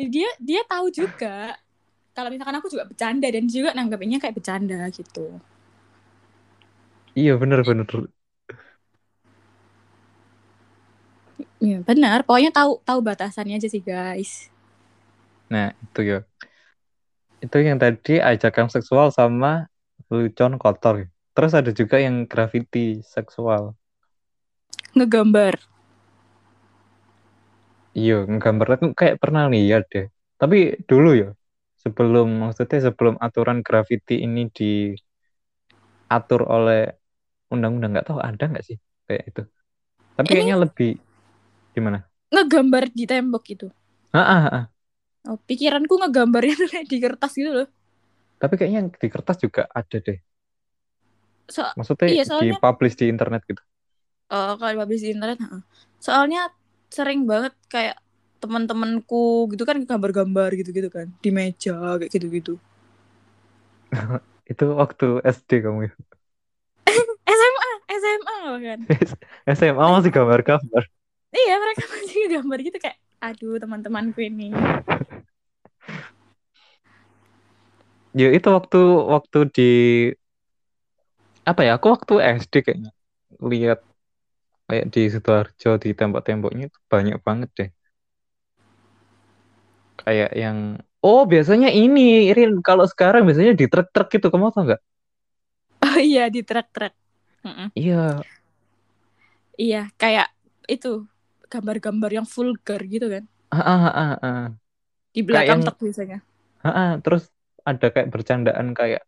Dia 0.00 0.28
dia 0.40 0.60
tahu 0.68 0.92
juga 0.92 1.56
kalau 2.16 2.28
misalkan 2.32 2.56
aku 2.60 2.68
juga 2.72 2.84
bercanda 2.88 3.28
dan 3.28 3.44
juga 3.48 3.72
nanggapinnya 3.76 4.18
kayak 4.22 4.36
bercanda 4.38 4.80
gitu. 4.92 5.40
iya 7.20 7.32
bener 7.40 7.60
bener 7.68 7.86
Ya, 11.62 11.78
benar. 11.86 12.26
Pokoknya 12.26 12.50
tahu 12.50 12.82
tahu 12.82 13.00
batasannya 13.00 13.54
aja 13.58 13.68
sih, 13.70 13.82
guys. 13.82 14.50
Nah, 15.50 15.66
itu 15.84 16.00
ya. 16.10 16.16
Itu 17.44 17.56
yang 17.68 17.78
tadi 17.82 18.12
ajakan 18.22 18.66
seksual 18.74 19.06
sama 19.18 19.66
lelucon 20.10 20.52
kotor. 20.62 21.11
Terus 21.32 21.52
ada 21.56 21.70
juga 21.72 21.96
yang 21.96 22.28
graffiti 22.28 23.00
seksual. 23.00 23.72
Ngegambar. 24.92 25.56
Iya, 27.92 28.24
nggambar 28.24 28.68
aku 28.80 28.86
kayak 28.96 29.16
pernah 29.20 29.48
lihat 29.52 29.88
deh. 29.92 30.08
Tapi 30.40 30.80
dulu 30.88 31.12
ya, 31.12 31.28
sebelum 31.80 32.28
maksudnya 32.40 32.78
sebelum 32.88 33.14
aturan 33.20 33.60
graffiti 33.60 34.24
ini 34.24 34.48
diatur 36.08 36.40
oleh 36.48 36.92
undang-undang 37.52 37.92
nggak 37.96 38.08
tahu 38.08 38.20
ada 38.20 38.44
nggak 38.48 38.64
sih 38.64 38.76
kayak 39.08 39.24
itu. 39.28 39.42
Tapi 40.16 40.24
Ini- 40.28 40.34
kayaknya 40.36 40.56
lebih 40.64 40.90
gimana? 41.76 41.98
Ngegambar 42.32 42.88
di 42.92 43.04
tembok 43.04 43.42
gitu. 43.44 43.68
Ah, 44.12 44.24
ah, 44.24 44.42
ah. 44.48 44.64
Oh, 45.28 45.36
pikiranku 45.36 46.00
ngegambarnya 46.00 46.56
di 46.90 46.96
kertas 46.96 47.32
gitu 47.36 47.52
loh. 47.52 47.68
Tapi 48.40 48.54
kayaknya 48.56 48.88
di 48.88 49.08
kertas 49.12 49.36
juga 49.38 49.68
ada 49.68 49.96
deh. 50.00 50.18
So, 51.50 51.62
Maksudnya 51.76 52.08
Iya, 52.08 52.24
soalnya- 52.24 52.58
dipublish 52.58 52.96
di 52.96 53.06
internet 53.08 53.42
gitu. 53.46 53.62
oh, 54.32 54.56
kalau 54.56 54.72
publish 54.80 55.04
di 55.04 55.10
internet, 55.12 55.38
heeh. 55.38 55.62
soalnya 56.00 56.48
sering 56.88 57.24
banget 57.24 57.52
kayak 57.68 57.96
teman-temanku 58.38 59.46
gitu 59.54 59.62
kan 59.62 59.78
gambar-gambar 59.86 60.50
gitu-gitu 60.58 60.90
kan 60.90 61.06
di 61.20 61.30
meja 61.30 62.00
kayak 62.00 62.10
gitu-gitu. 62.10 62.58
Itu 64.52 64.64
waktu 64.74 65.22
SD 65.22 65.62
kamu 65.62 65.86
ya. 65.86 65.92
SMA, 67.38 67.70
SMA 67.92 68.38
kan. 68.58 68.78
SMA 69.56 69.84
masih 69.94 70.10
gambar-gambar. 70.10 70.82
iya, 71.32 71.54
mereka 71.56 71.84
masih 71.88 72.18
gambar 72.28 72.58
gitu 72.60 72.78
kayak 72.80 72.98
aduh 73.22 73.56
teman-temanku 73.56 74.20
ini. 74.20 74.50
Ya 78.12 78.28
itu 78.28 78.48
waktu 78.52 78.80
waktu 79.08 79.38
di 79.56 79.70
apa 81.50 81.60
ya? 81.66 81.70
Aku 81.76 81.86
waktu 81.94 82.12
SD 82.38 82.54
kayaknya 82.64 82.90
lihat 83.52 83.78
kayak 84.68 84.86
di 84.94 85.00
Sidoarjo 85.14 85.68
di 85.84 85.88
tembok-temboknya 85.98 86.64
itu 86.70 86.78
banyak 86.92 87.16
banget 87.28 87.50
deh. 87.58 87.68
Kayak 90.02 90.30
yang 90.42 90.58
oh 91.06 91.22
biasanya 91.32 91.68
ini 91.70 92.00
Irin 92.30 92.50
kalau 92.66 92.84
sekarang 92.92 93.22
biasanya 93.26 93.52
di 93.60 93.66
truk-truk 93.70 94.06
gitu 94.14 94.26
kamu 94.32 94.46
tau 94.54 94.62
nggak? 94.66 94.80
Oh 95.86 95.98
iya 96.08 96.24
di 96.34 96.40
truk-truk. 96.48 96.92
Iya, 97.74 98.24
Iya, 99.60 99.92
kayak 100.00 100.26
itu 100.68 100.88
gambar-gambar 101.52 102.10
yang 102.18 102.26
vulgar 102.28 102.80
gitu 102.88 103.06
kan. 103.12 103.24
ah, 103.52 103.60
ah, 103.72 103.90
ah, 104.00 104.12
ah. 104.26 104.38
Di 105.14 105.20
belakang 105.24 105.60
truk 105.64 105.76
biasanya. 105.80 106.18
Ah, 106.66 106.70
ah. 106.80 106.88
Terus 107.04 107.22
ada 107.70 107.86
kayak 107.94 108.08
bercandaan 108.14 108.68
kayak 108.78 109.02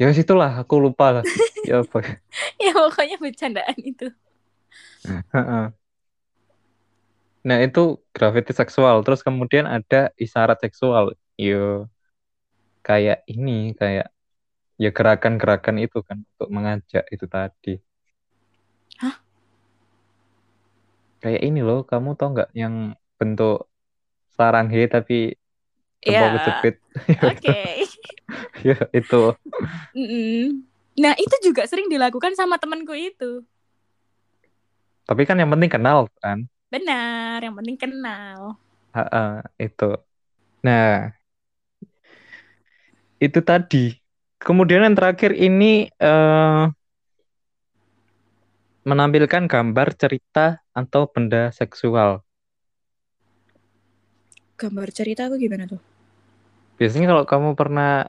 ya 0.00 0.08
situlah 0.16 0.64
aku 0.64 0.80
lupa 0.80 1.20
lah. 1.20 1.24
ya 1.68 1.84
apa? 1.84 2.16
ya 2.56 2.72
pokoknya 2.72 3.16
bercandaan 3.20 3.76
itu. 3.76 4.08
Nah, 7.40 7.58
itu 7.64 8.00
graffiti 8.12 8.52
seksual. 8.52 9.00
Terus 9.04 9.20
kemudian 9.24 9.64
ada 9.64 10.12
isyarat 10.20 10.60
seksual. 10.60 11.16
Yo, 11.40 11.88
kayak 12.84 13.24
ini, 13.28 13.72
kayak 13.76 14.12
ya 14.80 14.90
gerakan-gerakan 14.92 15.76
itu 15.80 16.00
kan 16.04 16.24
untuk 16.24 16.48
mengajak 16.52 17.04
itu 17.12 17.24
tadi. 17.28 17.74
Hah? 19.00 19.16
Kayak 21.20 21.40
ini 21.44 21.60
loh, 21.64 21.84
kamu 21.84 22.16
tau 22.16 22.32
nggak 22.32 22.50
yang 22.56 22.96
bentuk 23.20 23.68
sarang 24.36 24.72
he 24.72 24.88
tapi 24.88 25.36
jempol 26.04 26.28
Ya. 26.30 26.36
kejepit? 26.40 26.74
Oke. 27.28 27.60
ya, 28.68 28.78
itu. 28.94 29.20
Mm-mm. 29.96 30.64
Nah, 31.00 31.14
itu 31.16 31.36
juga 31.46 31.64
sering 31.70 31.88
dilakukan 31.88 32.34
sama 32.36 32.58
temanku 32.60 32.92
itu. 32.94 33.44
Tapi 35.08 35.22
kan 35.28 35.36
yang 35.40 35.50
penting 35.52 35.70
kenal 35.72 36.06
kan. 36.22 36.46
Benar, 36.70 37.42
yang 37.42 37.54
penting 37.58 37.76
kenal. 37.78 38.54
Ha-ha, 38.94 39.42
itu. 39.62 39.84
Nah, 40.66 41.12
itu 43.20 43.40
tadi. 43.44 43.76
Kemudian 44.40 44.80
yang 44.88 44.96
terakhir 44.96 45.36
ini 45.36 45.84
eh, 46.00 46.62
menampilkan 48.88 49.44
gambar 49.52 49.88
cerita 50.00 50.64
atau 50.72 51.02
benda 51.12 51.52
seksual. 51.52 52.24
Gambar 54.60 54.88
cerita 54.94 55.26
aku 55.26 55.36
gimana 55.42 55.64
tuh? 55.66 55.80
Biasanya 56.80 57.12
kalau 57.12 57.24
kamu 57.28 57.48
pernah 57.60 58.08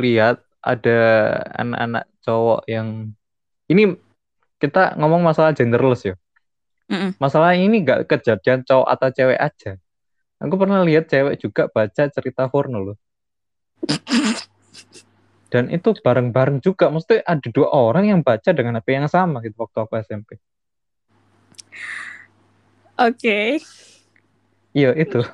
lihat 0.00 0.40
ada 0.64 1.00
anak-anak 1.60 2.08
cowok 2.24 2.64
yang 2.64 3.12
ini 3.68 4.00
kita 4.56 4.96
ngomong 4.96 5.20
masalah 5.20 5.52
genderless 5.52 6.08
ya. 6.08 6.16
Mm-mm. 6.88 7.20
Masalah 7.20 7.52
ini 7.52 7.84
nggak 7.84 8.08
kejadian 8.08 8.64
cowok 8.64 8.88
atau 8.88 9.08
cewek 9.12 9.36
aja. 9.36 9.76
Aku 10.40 10.56
pernah 10.56 10.80
lihat 10.80 11.12
cewek 11.12 11.36
juga 11.36 11.68
baca 11.68 12.08
cerita 12.08 12.48
porno 12.48 12.80
loh. 12.80 12.96
Dan 15.52 15.66
itu 15.68 15.90
bareng-bareng 15.98 16.62
juga, 16.62 16.94
mesti 16.94 17.20
ada 17.26 17.48
dua 17.50 17.74
orang 17.74 18.06
yang 18.06 18.20
baca 18.22 18.54
dengan 18.54 18.78
HP 18.78 18.94
yang 18.94 19.10
sama 19.10 19.42
gitu 19.42 19.58
waktu 19.58 19.82
aku 19.82 19.98
SMP. 19.98 20.38
Oke. 22.94 23.58
Iya 24.70 24.94
itu. 24.94 25.26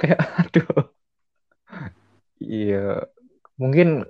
Kayak 0.00 0.18
aduh. 0.40 0.93
Iya. 2.42 3.06
Mungkin 3.60 4.02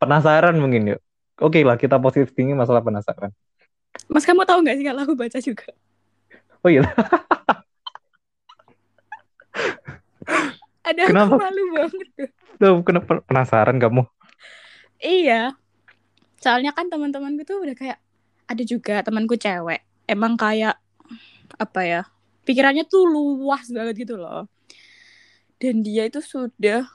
penasaran 0.00 0.56
mungkin 0.56 0.94
ya. 0.94 0.96
Oke 1.36 1.60
lah 1.64 1.76
kita 1.76 2.00
positif 2.00 2.32
tinggi 2.32 2.56
masalah 2.56 2.80
penasaran. 2.80 3.32
Mas 4.08 4.24
kamu 4.24 4.44
tahu 4.48 4.64
nggak 4.64 4.76
sih 4.80 4.86
kalau 4.86 5.00
aku 5.04 5.14
baca 5.16 5.38
juga? 5.40 5.68
Oh 6.64 6.70
iya. 6.72 6.84
Ada 10.86 11.02
Kenapa? 11.10 11.34
aku 11.34 11.42
malu 11.42 11.62
banget. 11.74 12.08
Tuh, 12.56 12.78
kenapa 12.86 13.20
penasaran 13.26 13.76
kamu? 13.82 14.06
Iya. 15.02 15.52
Soalnya 16.38 16.70
kan 16.70 16.86
teman-temanku 16.86 17.42
tuh 17.42 17.58
udah 17.66 17.74
kayak 17.74 17.98
ada 18.46 18.62
juga 18.62 19.02
temanku 19.02 19.34
cewek. 19.34 19.82
Emang 20.06 20.38
kayak 20.38 20.78
apa 21.58 21.80
ya? 21.82 22.02
Pikirannya 22.46 22.86
tuh 22.86 23.02
luas 23.10 23.66
banget 23.74 24.06
gitu 24.06 24.14
loh. 24.14 24.46
Dan 25.58 25.82
dia 25.82 26.06
itu 26.06 26.22
sudah 26.22 26.86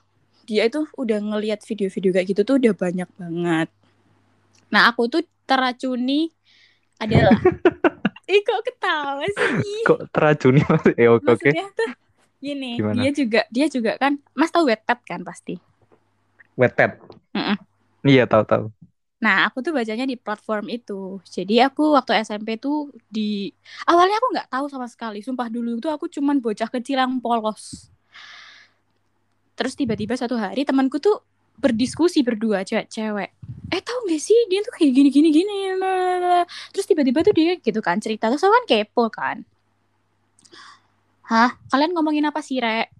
dia 0.51 0.67
itu 0.67 0.83
udah 0.99 1.23
ngelihat 1.23 1.63
video-video 1.63 2.11
kayak 2.11 2.27
gitu 2.35 2.41
tuh 2.43 2.59
udah 2.59 2.75
banyak 2.75 3.07
banget. 3.15 3.71
Nah, 4.67 4.91
aku 4.91 5.07
tuh 5.07 5.23
teracuni 5.47 6.27
adalah 6.99 7.39
Ih, 8.31 8.43
kok 8.43 8.59
ketawa 8.67 9.23
sih? 9.27 9.83
Kok 9.87 10.11
teracuni 10.11 10.59
masih? 10.71 10.93
Eh, 10.99 11.07
oke 11.07 11.39
oke. 11.39 11.51
Gini, 12.41 12.83
Gimana? 12.83 12.99
dia 12.99 13.11
juga 13.15 13.41
dia 13.47 13.67
juga 13.71 13.95
kan 13.95 14.19
Mas 14.35 14.51
tahu 14.51 14.67
Wattpad 14.67 14.99
kan 15.07 15.23
pasti. 15.23 15.55
Wattpad. 16.59 16.99
Mm-mm. 17.31 17.57
Iya 18.03 18.27
tahu 18.27 18.43
tahu. 18.43 18.65
Nah, 19.21 19.45
aku 19.45 19.61
tuh 19.61 19.71
bacanya 19.71 20.03
di 20.03 20.17
platform 20.17 20.67
itu. 20.67 21.21
Jadi 21.29 21.61
aku 21.61 21.93
waktu 21.93 22.25
SMP 22.25 22.57
tuh 22.57 22.89
di 23.07 23.53
awalnya 23.85 24.17
aku 24.17 24.27
nggak 24.33 24.49
tahu 24.49 24.65
sama 24.67 24.89
sekali. 24.89 25.21
Sumpah 25.21 25.47
dulu 25.47 25.77
tuh 25.77 25.93
aku 25.93 26.09
cuman 26.09 26.41
bocah 26.41 26.67
kecil 26.67 26.97
yang 26.97 27.21
polos. 27.21 27.93
Terus 29.61 29.77
tiba-tiba 29.77 30.17
suatu 30.17 30.41
hari 30.41 30.65
temanku 30.65 30.97
tuh 30.97 31.21
berdiskusi 31.61 32.25
berdua 32.25 32.65
cewek-cewek. 32.65 33.29
Eh 33.69 33.81
tahu 33.85 34.09
gak 34.09 34.17
sih 34.17 34.33
dia 34.49 34.65
tuh 34.65 34.73
kayak 34.73 34.89
gini 34.89 35.09
gini 35.13 35.29
gini. 35.29 35.57
Terus 36.73 36.85
tiba-tiba 36.89 37.21
tuh 37.21 37.29
dia 37.37 37.61
gitu 37.61 37.77
kan 37.77 38.01
cerita 38.01 38.33
terus 38.33 38.41
aku 38.41 38.49
kan 38.49 38.65
kepo 38.65 39.05
kan. 39.13 39.37
Hah, 41.29 41.55
kalian 41.69 41.93
ngomongin 41.93 42.25
apa 42.25 42.41
sih, 42.41 42.59
Rek? 42.59 42.91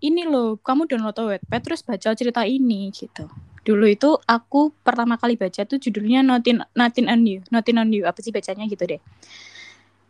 Ini 0.00 0.26
loh, 0.26 0.56
kamu 0.58 0.88
download 0.88 1.14
Wattpad 1.14 1.60
terus 1.62 1.84
baca 1.84 2.10
cerita 2.16 2.42
ini 2.48 2.88
gitu. 2.90 3.28
Dulu 3.62 3.84
itu 3.84 4.16
aku 4.24 4.72
pertama 4.80 5.20
kali 5.20 5.36
baca 5.36 5.62
tuh 5.68 5.76
judulnya 5.76 6.24
Notin 6.24 6.64
Notin 6.72 7.06
on 7.06 7.20
You, 7.22 7.44
Notin 7.52 7.76
on 7.76 7.92
You. 7.92 8.08
Apa 8.08 8.24
sih 8.24 8.32
bacanya 8.32 8.64
gitu 8.64 8.82
deh. 8.82 8.98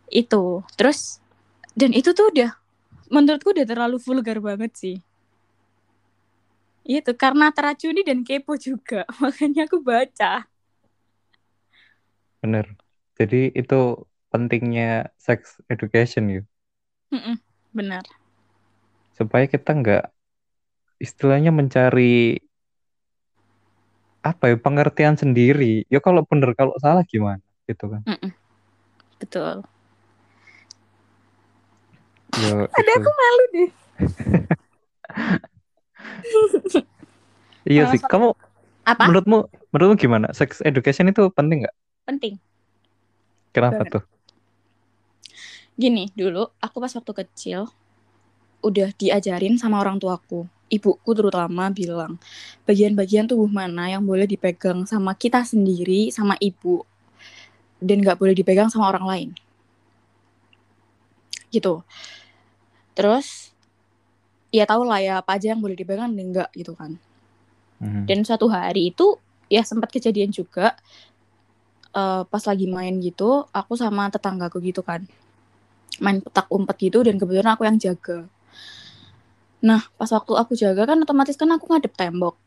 Itu. 0.07 0.63
Terus 0.79 1.19
dan 1.75 1.91
itu 1.91 2.15
tuh 2.15 2.31
udah 2.31 2.55
menurutku 3.11 3.51
udah 3.51 3.67
terlalu 3.67 3.99
vulgar 3.99 4.39
banget 4.39 4.71
sih. 4.73 4.97
Itu 6.89 7.13
karena 7.13 7.53
teracuni 7.53 8.01
dan 8.01 8.25
kepo 8.25 8.57
juga. 8.57 9.05
Makanya 9.21 9.69
aku 9.69 9.77
baca. 9.85 10.49
Bener. 12.41 12.65
Jadi 13.13 13.53
itu 13.53 13.75
pentingnya 14.33 15.13
sex 15.21 15.61
education 15.69 16.23
ya. 16.33 16.41
Mm-mm, 17.13 17.37
benar. 17.77 18.01
Supaya 19.13 19.45
kita 19.45 19.69
nggak 19.77 20.03
istilahnya 20.97 21.51
mencari 21.53 22.41
apa 24.25 24.51
ya 24.51 24.57
pengertian 24.57 25.13
sendiri. 25.13 25.85
Ya 25.93 26.01
kalau 26.01 26.25
bener 26.25 26.57
kalau 26.57 26.73
salah 26.81 27.05
gimana 27.05 27.43
gitu 27.69 27.85
kan. 27.85 28.01
Mm-mm. 28.09 28.31
Betul. 29.21 29.61
Ya, 32.33 32.65
Ada 32.65 32.91
itu. 32.97 32.97
aku 32.97 33.09
malu 33.13 33.43
deh. 33.53 33.69
Iya 37.67 37.91
sih. 37.91 37.99
Kamu 38.01 38.33
Apa? 38.87 39.03
menurutmu 39.05 39.49
menurutmu 39.69 39.95
gimana? 39.99 40.27
Sex 40.33 40.63
education 40.65 41.11
itu 41.11 41.27
penting 41.33 41.65
nggak? 41.65 41.75
Penting. 42.07 42.33
Kenapa 43.53 43.85
Banget. 43.85 43.93
tuh? 43.99 44.03
Gini, 45.79 46.11
dulu 46.11 46.49
aku 46.59 46.77
pas 46.83 46.91
waktu 46.91 47.13
kecil 47.23 47.69
udah 48.59 48.91
diajarin 48.99 49.55
sama 49.55 49.79
orang 49.79 49.95
tuaku. 49.95 50.43
Ibuku 50.69 51.17
terutama 51.17 51.73
bilang, 51.73 52.21
bagian-bagian 52.69 53.25
tubuh 53.25 53.49
mana 53.49 53.89
yang 53.89 54.05
boleh 54.05 54.29
dipegang 54.29 54.85
sama 54.85 55.17
kita 55.17 55.41
sendiri, 55.41 56.13
sama 56.13 56.37
ibu. 56.37 56.85
Dan 57.81 58.05
nggak 58.05 58.19
boleh 58.21 58.37
dipegang 58.37 58.69
sama 58.69 58.91
orang 58.91 59.05
lain. 59.07 59.29
Gitu. 61.49 61.81
Terus, 62.93 63.49
ya 64.49 64.65
tau 64.65 64.81
lah 64.85 64.99
ya 65.01 65.13
apa 65.21 65.37
aja 65.37 65.53
yang 65.53 65.61
boleh 65.61 65.77
dipegang 65.77 66.13
dan 66.13 66.25
enggak 66.25 66.49
gitu 66.57 66.73
kan. 66.73 66.97
Mhm. 67.79 68.09
Dan 68.09 68.25
suatu 68.25 68.49
hari 68.49 68.91
itu 68.91 69.17
ya 69.49 69.61
sempat 69.65 69.89
kejadian 69.89 70.29
juga 70.33 70.77
eh, 71.89 72.23
pas 72.25 72.43
lagi 72.45 72.69
main 72.69 72.93
gitu, 73.01 73.49
aku 73.49 73.73
sama 73.73 74.09
tetanggaku 74.13 74.61
gitu 74.61 74.85
kan. 74.85 75.05
Main 75.99 76.21
petak 76.21 76.47
umpet 76.53 76.77
gitu 76.89 77.01
dan 77.01 77.17
kebetulan 77.17 77.53
aku 77.57 77.65
yang 77.65 77.77
jaga. 77.81 78.29
Nah, 79.59 79.83
pas 79.99 80.07
waktu 80.07 80.33
aku 80.39 80.53
jaga 80.55 80.87
kan 80.87 81.01
otomatis 81.03 81.35
kan 81.35 81.51
aku 81.51 81.67
ngadep 81.67 81.91
tembok. 81.91 82.39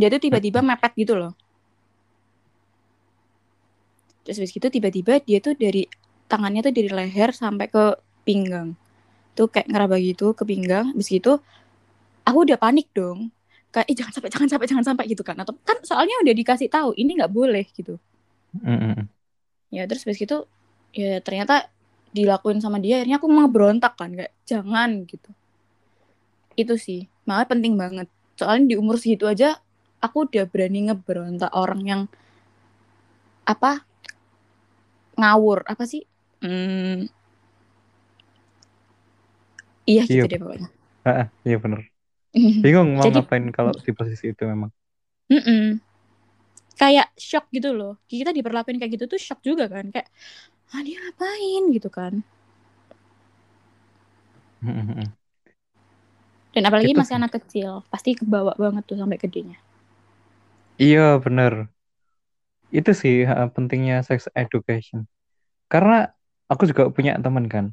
Dia 0.00 0.08
tuh 0.08 0.20
tiba-tiba 0.20 0.64
mepet 0.64 0.92
gitu 0.96 1.16
loh. 1.16 1.32
Terus 4.24 4.42
habis 4.42 4.52
gitu 4.52 4.66
tiba-tiba 4.72 5.20
dia 5.22 5.38
tuh 5.38 5.54
dari 5.54 5.86
tangannya 6.26 6.64
tuh 6.64 6.74
dari 6.74 6.90
leher 6.90 7.30
sampai 7.30 7.70
ke 7.70 7.94
pinggang. 8.26 8.74
Tuh 9.36 9.46
kayak 9.52 9.68
ngeraba 9.70 9.96
gitu 10.00 10.32
ke 10.38 10.42
pinggang. 10.48 10.92
Habis 10.96 11.08
gitu 11.12 11.38
aku 12.26 12.38
udah 12.46 12.58
panik 12.58 12.90
dong 12.92 13.30
kayak 13.70 13.86
eh, 13.92 13.96
jangan 13.96 14.12
sampai 14.14 14.30
jangan 14.32 14.48
sampai 14.50 14.66
jangan 14.70 14.86
sampai 14.86 15.04
gitu 15.10 15.22
kan 15.22 15.36
atau 15.38 15.54
kan 15.62 15.78
soalnya 15.84 16.16
udah 16.24 16.34
dikasih 16.34 16.68
tahu 16.72 16.90
ini 16.96 17.18
nggak 17.18 17.32
boleh 17.32 17.64
gitu 17.76 18.00
Mhm. 18.56 19.06
ya 19.74 19.84
terus 19.84 20.02
habis 20.06 20.18
gitu 20.22 20.46
ya 20.96 21.20
ternyata 21.20 21.68
dilakuin 22.16 22.58
sama 22.64 22.80
dia 22.80 23.02
akhirnya 23.02 23.20
aku 23.20 23.28
mau 23.28 23.48
berontak 23.50 23.94
kan 24.00 24.10
kayak 24.16 24.32
jangan 24.48 25.04
gitu 25.04 25.30
itu 26.56 26.74
sih 26.80 27.00
makanya 27.28 27.48
penting 27.52 27.74
banget 27.76 28.08
soalnya 28.38 28.64
di 28.72 28.76
umur 28.80 28.96
segitu 28.96 29.28
aja 29.28 29.60
aku 30.00 30.28
udah 30.28 30.44
berani 30.48 30.88
ngeberontak 30.88 31.52
orang 31.52 31.80
yang 31.84 32.02
apa 33.46 33.84
ngawur 35.16 35.64
apa 35.64 35.84
sih 35.88 36.02
hmm, 36.44 37.08
iya 39.86 40.02
gitu 40.04 40.26
Iya. 40.26 40.30
deh 40.30 40.40
pokoknya 40.42 40.68
Ah, 41.06 41.30
iya 41.46 41.56
bener. 41.62 41.86
Bingung 42.34 42.98
mau 42.98 43.06
Jadi- 43.06 43.22
ngapain 43.22 43.46
kalau 43.54 43.70
di 43.70 43.94
posisi 43.94 44.34
itu 44.34 44.42
memang. 44.42 44.74
Mm-mm. 45.30 45.78
Kayak 46.74 47.14
shock 47.14 47.46
gitu 47.48 47.70
loh. 47.70 47.94
Kita 48.10 48.34
diperlakuin 48.34 48.82
kayak 48.82 48.98
gitu 48.98 49.06
tuh 49.06 49.16
shock 49.16 49.38
juga 49.40 49.70
kan. 49.70 49.86
Kayak, 49.94 50.10
ah 50.74 50.82
dia 50.82 50.98
ngapain 50.98 51.62
gitu 51.70 51.88
kan. 51.88 52.26
Mhm. 54.66 55.06
Dan 56.50 56.62
apalagi 56.66 56.90
Itu 56.90 56.98
masih 56.98 57.14
anak 57.22 57.32
kecil. 57.38 57.86
Pasti 57.86 58.18
kebawa 58.18 58.58
banget 58.58 58.82
tuh 58.88 58.98
sampai 58.98 59.22
gedenya. 59.22 59.62
Iya 60.76 61.22
bener. 61.22 61.70
Itu 62.74 62.92
sih 62.92 63.24
pentingnya 63.54 64.02
sex 64.02 64.26
education. 64.34 65.06
Karena 65.70 66.10
aku 66.46 66.66
juga 66.66 66.90
punya 66.90 67.14
teman 67.18 67.46
kan 67.46 67.70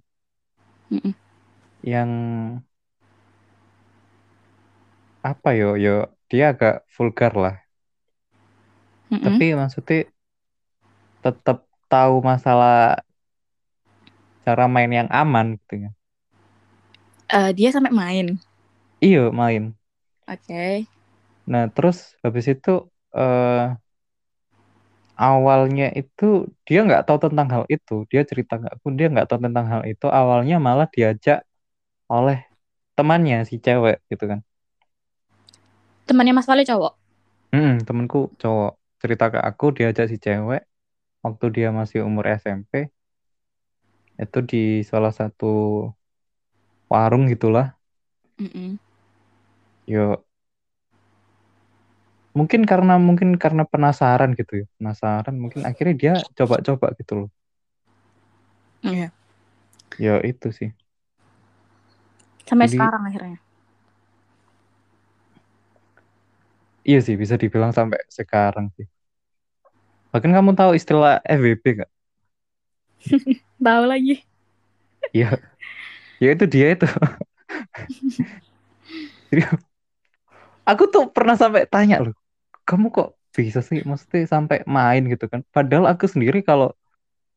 Mm-mm. 0.90 1.14
Yang 1.84 2.12
apa 5.30 5.50
yo 5.60 5.68
yo 5.86 5.92
dia 6.30 6.44
agak 6.52 6.74
vulgar 6.96 7.32
lah. 7.44 7.56
Mm-mm. 9.12 9.24
Tapi 9.26 9.56
maksudnya 9.60 9.96
tetap 11.24 11.66
tahu 11.92 12.16
masalah 12.26 13.00
cara 14.46 14.66
main 14.74 14.92
yang 15.00 15.10
aman 15.22 15.46
gitu 15.60 15.76
ya. 15.88 15.90
Eh, 17.32 17.52
dia 17.58 17.70
sampai 17.74 17.92
main. 17.92 18.38
Iya 19.02 19.32
main. 19.32 19.76
Oke. 20.28 20.88
Nah 21.52 21.64
terus 21.76 21.98
habis 22.24 22.46
itu 22.54 22.70
eh 23.18 23.60
awalnya 25.28 25.86
itu 26.00 26.24
dia 26.68 26.78
nggak 26.88 27.02
tahu 27.08 27.18
tentang 27.26 27.48
hal 27.54 27.64
itu. 27.74 27.94
Dia 28.12 28.22
cerita 28.30 28.54
nggak 28.62 28.76
pun 28.82 28.92
dia 28.98 29.08
nggak 29.14 29.26
tahu 29.30 29.40
tentang 29.46 29.66
hal 29.74 29.82
itu. 29.92 30.06
Awalnya 30.20 30.56
malah 30.68 30.88
diajak 30.96 31.38
oleh 32.16 32.38
temannya 32.98 33.38
si 33.50 33.56
cewek 33.66 33.96
gitu 34.12 34.26
kan. 34.32 34.40
Temannya 36.08 36.34
Mas 36.36 36.48
Vale 36.50 36.64
cowok. 36.68 36.94
Hmm, 37.54 37.72
temenku 37.88 38.18
cowok 38.42 38.72
cerita 39.02 39.26
ke 39.34 39.40
aku 39.50 39.66
diajak 39.78 40.06
si 40.12 40.18
cewek 40.26 40.62
waktu 41.26 41.46
dia 41.56 41.68
masih 41.80 42.00
umur 42.10 42.26
SMP 42.42 42.74
itu 44.24 44.38
di 44.50 44.58
salah 44.90 45.12
satu 45.20 45.46
warung 46.92 47.24
gitulah 47.32 47.68
Mm-mm. 48.40 48.78
yo 49.88 50.26
mungkin 52.38 52.62
karena 52.72 52.94
mungkin 53.08 53.30
karena 53.44 53.64
penasaran 53.72 54.30
gitu 54.40 54.54
ya 54.62 54.66
penasaran 54.78 55.36
mungkin 55.44 55.62
akhirnya 55.70 55.96
dia 56.02 56.14
coba-coba 56.38 56.88
gitu 57.00 57.14
loh 57.26 57.30
Iya. 58.84 59.12
ya 60.04 60.12
itu 60.30 60.48
sih 60.58 60.70
Sampai 62.44 62.68
Jadi- 62.68 62.78
sekarang 62.78 63.04
akhirnya. 63.10 63.40
iya 66.84 67.00
sih 67.00 67.16
bisa 67.16 67.40
dibilang 67.40 67.72
sampai 67.72 67.96
sekarang 68.12 68.68
sih 68.76 68.84
bahkan 70.12 70.36
kamu 70.36 70.52
tahu 70.54 70.76
istilah 70.76 71.24
FWB 71.24 71.64
gak 71.80 71.92
Tahu 73.64 73.84
lagi. 73.88 74.20
Iya, 75.16 75.40
ya 76.20 76.30
itu 76.36 76.46
dia 76.48 76.76
itu. 76.76 76.84
Jadi 79.32 79.42
aku 80.68 80.84
tuh 80.92 81.08
pernah 81.12 81.36
sampai 81.40 81.64
tanya 81.68 82.04
loh, 82.04 82.16
kamu 82.68 82.92
kok 82.92 83.16
bisa 83.32 83.64
sih, 83.64 83.84
mesti 83.88 84.28
sampai 84.28 84.68
main 84.68 85.04
gitu 85.08 85.32
kan? 85.32 85.44
Padahal 85.56 85.88
aku 85.92 86.08
sendiri 86.12 86.44
kalau 86.44 86.76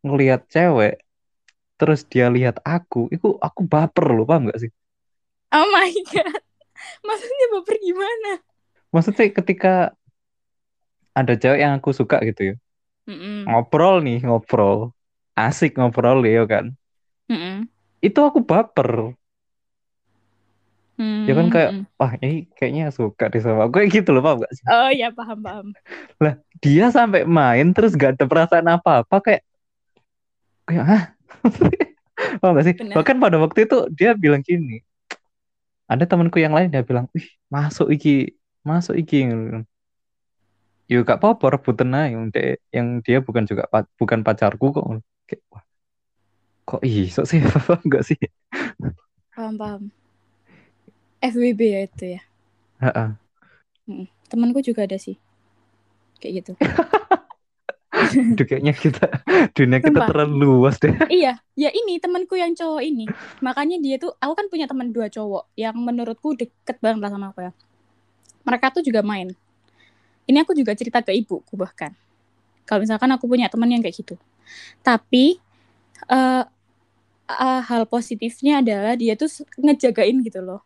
ngelihat 0.06 0.46
cewek, 0.50 1.02
terus 1.78 2.02
dia 2.06 2.26
lihat 2.30 2.58
aku, 2.62 3.10
itu 3.14 3.34
aku 3.38 3.66
baper 3.66 4.06
loh, 4.14 4.26
paham 4.28 4.50
gak 4.50 4.66
sih? 4.66 4.70
Oh 5.52 5.66
my 5.72 5.90
god. 6.12 6.40
Maksudnya 7.06 7.46
baper 7.54 7.76
gimana? 7.82 8.30
Maksudnya 8.94 9.26
ketika 9.38 9.68
ada 11.18 11.32
cewek 11.40 11.58
yang 11.64 11.72
aku 11.78 11.90
suka 11.96 12.16
gitu 12.28 12.40
ya, 12.52 12.54
Mm-mm. 13.08 13.48
ngobrol 13.48 13.96
nih, 14.06 14.18
ngobrol, 14.26 14.78
asik 15.38 15.72
ngobrol 15.78 16.18
ya 16.26 16.44
kan, 16.52 16.66
Mm-mm. 17.30 17.68
itu 18.06 18.18
aku 18.28 18.40
baper. 18.48 18.88
Ya 21.26 21.32
kan 21.38 21.46
kayak, 21.54 21.70
Mm-mm. 21.70 21.86
wah 21.98 22.12
ini 22.22 22.28
kayaknya 22.56 22.84
suka 22.98 23.24
deh 23.32 23.40
sama 23.44 23.60
aku, 23.66 23.72
kayak 23.82 23.90
gitu 23.96 24.08
loh, 24.14 24.22
paham 24.24 24.38
gak 24.44 24.52
sih? 24.58 24.66
Oh 24.70 24.88
ya 24.90 25.10
paham 25.16 25.42
paham. 25.42 25.66
dia 26.64 26.84
sampai 26.96 27.22
main 27.28 27.66
terus 27.74 27.92
gak 27.96 28.16
ada 28.16 28.24
perasaan 28.30 28.66
apa-apa 28.68 29.16
kayak 29.24 29.42
kayak 30.66 30.84
hah 30.90 31.02
Paham 32.40 32.52
gak 32.58 32.66
sih 32.68 32.76
Benar. 32.78 32.96
bahkan 32.96 33.16
pada 33.22 33.36
waktu 33.42 33.58
itu 33.68 33.76
dia 33.98 34.10
bilang 34.16 34.42
gini 34.44 34.80
ada 35.86 36.04
temanku 36.06 36.38
yang 36.42 36.54
lain 36.54 36.70
dia 36.70 36.82
bilang 36.82 37.06
wih 37.14 37.26
masuk 37.50 37.90
iki 37.94 38.34
masuk 38.66 38.98
iki 38.98 39.26
yuk 40.86 41.02
gak 41.02 41.18
apa-apa 41.18 41.58
rebutan 41.58 41.94
aja 41.94 42.14
yang 42.14 42.24
dia, 42.30 42.58
yang 42.70 42.88
dia 43.02 43.18
bukan 43.18 43.42
juga 43.42 43.66
bukan 43.98 44.22
pacarku 44.22 44.70
kok 44.70 44.86
kayak 45.26 45.42
wah 45.50 45.64
kok 46.66 46.82
iso 46.82 47.22
sih 47.26 47.42
paham 47.46 47.82
gak 47.90 48.06
sih 48.06 48.18
Paham 49.36 49.60
paham. 49.60 49.82
FWB 51.20 51.60
ya 51.60 51.80
itu 51.84 52.04
ya. 52.16 52.20
Heeh. 52.80 53.08
Temanku 54.32 54.64
juga 54.64 54.88
ada 54.88 54.96
sih. 54.96 55.20
Kayak 56.24 56.32
gitu. 56.40 56.52
Aduh, 58.14 58.46
kayaknya 58.46 58.74
kita 58.76 59.06
dunia 59.56 59.78
kita 59.82 60.00
Sumpah. 60.00 60.06
terlalu 60.06 60.34
luas 60.46 60.76
deh 60.78 60.94
iya, 61.10 61.38
ya 61.58 61.70
ini 61.70 61.98
temanku 62.02 62.34
yang 62.38 62.52
cowok 62.54 62.82
ini. 62.82 63.06
Makanya 63.42 63.76
dia 63.82 63.96
tuh, 64.00 64.14
aku 64.18 64.32
kan 64.38 64.46
punya 64.52 64.66
teman 64.70 64.90
dua 64.94 65.06
cowok 65.10 65.50
yang 65.58 65.74
menurutku 65.78 66.34
deket 66.38 66.76
banget 66.82 67.00
lah 67.02 67.10
sama 67.12 67.26
aku 67.32 67.40
ya. 67.46 67.52
Mereka 68.46 68.66
tuh 68.74 68.82
juga 68.86 69.02
main. 69.02 69.34
Ini 70.26 70.38
aku 70.42 70.54
juga 70.58 70.74
cerita 70.74 71.02
ke 71.02 71.14
ibuku 71.14 71.54
bahkan. 71.54 71.94
Kalau 72.66 72.82
misalkan 72.82 73.10
aku 73.14 73.30
punya 73.30 73.46
teman 73.46 73.70
yang 73.70 73.82
kayak 73.82 73.94
gitu. 73.94 74.14
Tapi 74.82 75.38
eh 76.10 76.44
eh, 77.30 77.60
hal 77.68 77.82
positifnya 77.90 78.62
adalah 78.62 78.94
dia 78.98 79.14
tuh 79.18 79.30
ngejagain 79.58 80.16
gitu 80.22 80.40
loh. 80.42 80.62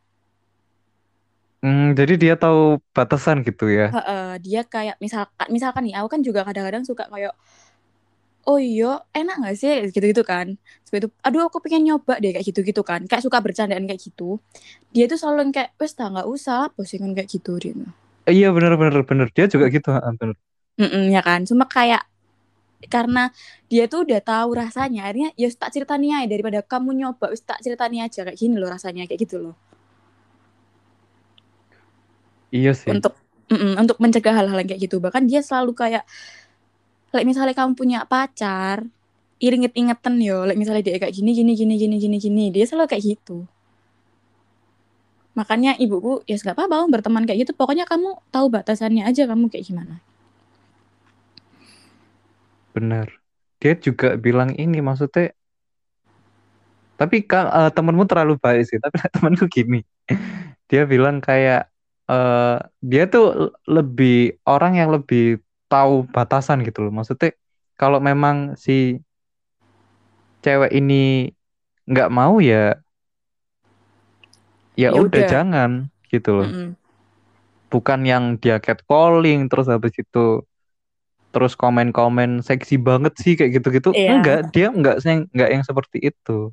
Hmm, 1.60 1.92
jadi 1.92 2.14
dia 2.16 2.34
tahu 2.40 2.80
batasan 2.96 3.44
gitu 3.44 3.68
ya? 3.68 3.92
Heeh, 3.92 4.40
dia 4.40 4.60
kayak 4.64 4.96
misalkan 4.96 5.48
misalkan 5.52 5.82
nih 5.84 5.94
aku 6.00 6.08
kan 6.16 6.20
juga 6.24 6.40
kadang-kadang 6.48 6.84
suka 6.88 7.04
kayak 7.12 7.36
oh 8.48 8.56
iya 8.56 9.04
enak 9.12 9.36
gak 9.44 9.56
sih? 9.60 9.74
Gitu-gitu 9.92 10.22
kan. 10.24 10.56
Seperti 10.86 11.06
itu 11.06 11.08
aduh 11.20 11.42
aku 11.48 11.60
pengen 11.60 11.82
nyoba 11.92 12.16
deh 12.22 12.32
kayak 12.32 12.46
gitu-gitu 12.48 12.80
kan. 12.80 13.04
Kayak 13.04 13.22
suka 13.28 13.38
bercandaan 13.44 13.84
kayak 13.84 14.00
gitu. 14.00 14.40
Dia 14.94 15.04
tuh 15.10 15.18
selalu 15.20 15.52
kayak 15.52 15.76
wes 15.80 15.92
nggak 15.96 16.28
usah 16.28 16.72
posingan 16.76 17.12
kayak 17.16 17.28
gitu 17.28 17.52
dia 17.60 17.74
iya 18.30 18.48
bener 18.54 18.72
bener 18.80 19.02
bener. 19.04 19.28
Dia 19.36 19.46
juga 19.50 19.66
gitu 19.68 19.88
heeh, 19.92 20.12
bener. 20.20 20.36
Mm-mm, 20.80 21.04
ya 21.12 21.20
kan. 21.20 21.44
Cuma 21.44 21.64
kayak 21.68 22.06
karena 22.88 23.28
dia 23.68 23.84
tuh 23.92 24.08
udah 24.08 24.20
tahu 24.24 24.56
rasanya 24.56 25.04
akhirnya 25.04 25.30
ya 25.36 25.48
tak 25.52 25.70
ceritanya 25.76 26.24
aja 26.24 26.28
daripada 26.32 26.60
kamu 26.64 26.90
nyoba 26.96 27.28
wes 27.28 27.44
tak 27.44 27.60
ceritanya 27.60 28.08
aja 28.08 28.24
kayak 28.24 28.38
gini 28.40 28.56
loh 28.56 28.72
rasanya 28.72 29.04
kayak 29.04 29.20
gitu 29.28 29.36
loh 29.36 29.54
iya 32.54 32.72
sih 32.76 32.90
untuk 32.90 33.14
mm-mm, 33.50 33.80
untuk 33.80 33.96
mencegah 33.98 34.34
hal-hal 34.34 34.60
kayak 34.66 34.80
gitu 34.82 35.02
bahkan 35.02 35.26
dia 35.26 35.40
selalu 35.42 35.74
kayak 35.74 36.04
like 37.10 37.26
misalnya 37.26 37.54
kamu 37.56 37.74
punya 37.74 37.98
pacar 38.06 38.86
iringet-ingetan 39.40 40.20
yo 40.20 40.44
like 40.44 40.58
misalnya 40.60 40.84
dia 40.84 41.00
kayak 41.00 41.14
gini 41.16 41.32
gini 41.32 41.52
gini 41.56 41.74
gini 41.78 41.96
gini 41.96 42.16
gini 42.20 42.44
dia 42.52 42.64
selalu 42.68 42.90
kayak 42.92 43.04
gitu 43.16 43.48
makanya 45.32 45.78
ibuku 45.78 46.20
ya 46.26 46.36
nggak 46.36 46.58
apa-apa 46.58 46.90
berteman 46.90 47.24
kayak 47.24 47.46
gitu 47.46 47.52
pokoknya 47.56 47.86
kamu 47.86 48.18
tahu 48.34 48.46
batasannya 48.50 49.06
aja 49.06 49.24
kamu 49.30 49.48
kayak 49.48 49.64
gimana 49.66 50.02
Bener. 52.74 53.06
Dia 53.60 53.74
juga 53.76 54.16
bilang 54.16 54.56
ini 54.56 54.80
maksudnya 54.80 55.34
tapi 57.00 57.24
kan 57.24 57.48
eh, 57.48 57.70
temenmu 57.72 58.04
terlalu 58.04 58.36
baik 58.36 58.62
sih. 58.68 58.78
Tapi 58.80 58.96
temanku 59.16 59.48
gini. 59.50 59.80
Dia 60.70 60.84
bilang 60.86 61.18
kayak 61.24 61.69
eh 62.10 62.56
dia 62.82 63.04
tuh 63.06 63.54
lebih 63.70 64.40
orang 64.42 64.72
yang 64.80 64.90
lebih 64.96 65.38
tahu 65.70 66.06
batasan 66.10 66.66
gitu 66.66 66.82
loh. 66.86 66.92
Maksudnya 66.98 67.30
kalau 67.78 67.98
memang 68.02 68.58
si 68.58 68.98
cewek 70.42 70.72
ini 70.74 71.30
nggak 71.90 72.10
mau 72.10 72.40
ya 72.42 72.78
ya 74.78 74.90
Ya 74.90 74.96
udah 74.96 75.06
udah. 75.06 75.28
jangan 75.28 75.70
gitu 76.10 76.30
loh. 76.42 76.48
Mm-mm. 76.48 76.68
Bukan 77.70 78.00
yang 78.02 78.24
dia 78.42 78.58
catcalling 78.58 79.46
terus 79.46 79.70
habis 79.70 79.94
itu 79.94 80.42
terus 81.30 81.54
komen-komen 81.54 82.42
seksi 82.42 82.74
banget 82.82 83.14
sih 83.22 83.38
kayak 83.38 83.62
gitu-gitu. 83.62 83.94
Iya. 83.94 84.18
Enggak, 84.18 84.38
dia 84.50 84.66
enggak 84.74 84.96
enggak 85.06 85.50
yang 85.54 85.62
seperti 85.62 85.98
itu. 86.10 86.50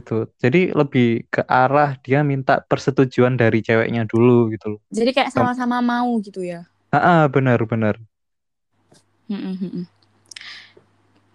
Gitu. 0.00 0.16
Jadi 0.42 0.60
lebih 0.74 1.26
ke 1.30 1.42
arah 1.46 1.94
dia 2.02 2.26
minta 2.26 2.58
persetujuan 2.64 3.38
dari 3.38 3.62
ceweknya 3.62 4.02
dulu 4.08 4.50
gitu 4.50 4.76
loh. 4.76 4.80
jadi 4.90 5.10
kayak 5.14 5.30
sama-sama 5.30 5.78
mau 5.78 6.10
gitu 6.18 6.42
ya 6.42 6.66
Ah, 6.94 7.26
benar 7.26 7.58
benar. 7.66 7.98
Mm-mm, 9.26 9.56
mm-mm. 9.56 9.84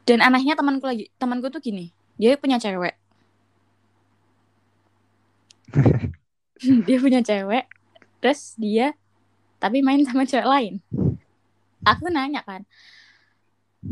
dan 0.06 0.20
anehnya 0.26 0.58
temanku 0.58 0.86
lagi 0.90 1.10
temanku 1.22 1.54
tuh 1.54 1.62
gini 1.62 1.94
dia 2.18 2.34
punya 2.38 2.58
cewek 2.58 2.98
dia 6.88 6.98
punya 6.98 7.22
cewek 7.22 7.66
terus 8.20 8.58
dia 8.58 8.98
tapi 9.62 9.86
main 9.86 10.02
sama 10.04 10.26
cewek 10.26 10.48
lain 10.48 10.74
aku 11.86 12.10
nanya 12.10 12.42
kan 12.42 12.66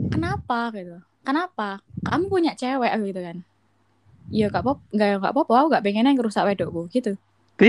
kenapa 0.10 0.74
gitu 0.76 0.98
kenapa 1.22 1.82
kamu 2.06 2.26
punya 2.32 2.52
cewek 2.58 2.92
gitu 3.04 3.22
kan 3.22 3.38
Iya 4.28 4.52
gak 4.52 4.64
apa 4.64 4.72
nggak 4.92 5.08
nggak 5.24 5.34
apa-apa 5.34 5.54
aku 5.56 5.68
gak 5.72 5.84
pengen 5.86 6.08
yang 6.08 6.16
ngerusak 6.20 6.44
wedokku 6.48 6.82
gitu 6.92 7.16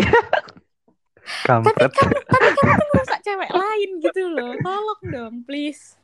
tapi 1.65 1.83
Kampret. 1.83 1.91
kan 1.95 2.09
tapi 2.29 2.49
kan 2.57 2.67
aku 2.75 2.85
ngerusak 2.91 3.21
cewek 3.27 3.51
lain 3.53 3.91
gitu 4.03 4.23
loh 4.27 4.53
tolong 4.61 5.01
dong 5.15 5.35
please 5.47 5.95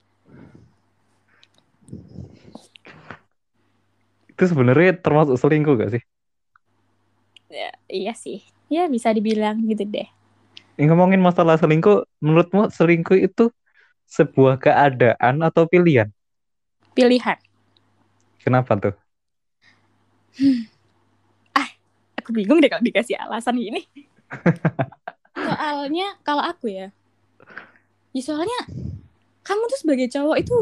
Itu 4.31 4.45
sebenarnya 4.51 4.99
termasuk 4.99 5.37
selingkuh 5.39 5.75
gak 5.79 5.91
sih? 5.95 6.03
ya, 7.51 7.71
iya 7.89 8.13
sih 8.17 8.43
ya 8.67 8.91
bisa 8.91 9.09
dibilang 9.15 9.63
gitu 9.71 9.85
deh 9.87 10.09
Ini 10.75 10.91
ngomongin 10.91 11.23
masalah 11.23 11.55
selingkuh, 11.55 12.03
menurutmu 12.19 12.67
selingkuh 12.67 13.15
itu 13.15 13.47
sebuah 14.11 14.59
keadaan 14.59 15.39
atau 15.47 15.71
pilihan? 15.71 16.11
pilihan 16.95 17.39
Kenapa 18.43 18.77
tuh? 18.77 18.95
Aku 22.25 22.33
bingung 22.33 22.57
deh 22.65 22.73
kalau 22.73 22.81
dikasih 22.81 23.21
alasan 23.21 23.61
gini 23.61 23.85
soalnya 25.45 26.17
kalau 26.25 26.41
aku 26.41 26.73
ya 26.73 26.89
ya 28.17 28.23
soalnya 28.25 28.61
kamu 29.45 29.63
tuh 29.69 29.79
sebagai 29.79 30.09
cowok 30.09 30.37
itu 30.41 30.57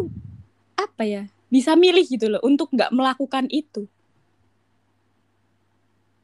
apa 0.75 1.03
ya 1.07 1.23
bisa 1.53 1.77
milih 1.77 2.09
gitu 2.09 2.33
loh 2.33 2.41
untuk 2.41 2.73
nggak 2.73 2.91
melakukan 2.97 3.45
itu. 3.53 3.85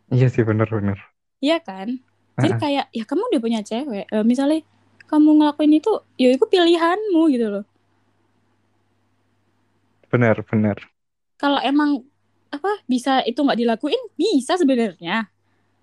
Iya 0.09 0.33
sih 0.33 0.41
benar-benar. 0.41 0.97
Iya 1.45 1.61
kan? 1.61 2.01
Jadi 2.41 2.55
kayak 2.57 2.87
ya 2.97 3.05
kamu 3.05 3.23
udah 3.29 3.41
punya 3.45 3.61
cewek 3.61 4.09
Eh, 4.09 4.25
misalnya 4.25 4.65
kamu 5.05 5.37
ngelakuin 5.43 5.77
itu 5.77 5.93
ya 6.17 6.33
itu 6.33 6.45
pilihanmu 6.49 7.23
gitu 7.29 7.47
loh. 7.61 7.65
Benar, 10.09 10.41
benar. 10.49 10.81
kalau 11.39 11.61
emang 11.63 12.03
apa? 12.49 12.73
Bisa 12.89 13.25
itu 13.25 13.41
nggak 13.41 13.59
dilakuin? 13.61 14.01
Bisa 14.17 14.57
sebenarnya. 14.57 15.29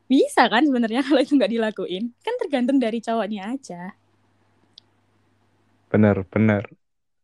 Bisa 0.05 0.45
kan 0.49 0.65
sebenarnya 0.65 1.01
kalau 1.07 1.21
itu 1.21 1.33
nggak 1.37 1.51
dilakuin? 1.51 2.13
Kan 2.21 2.35
tergantung 2.41 2.77
dari 2.77 3.01
cowoknya 3.01 3.53
aja. 3.53 3.93
Benar 5.89 6.25
benar. 6.29 6.65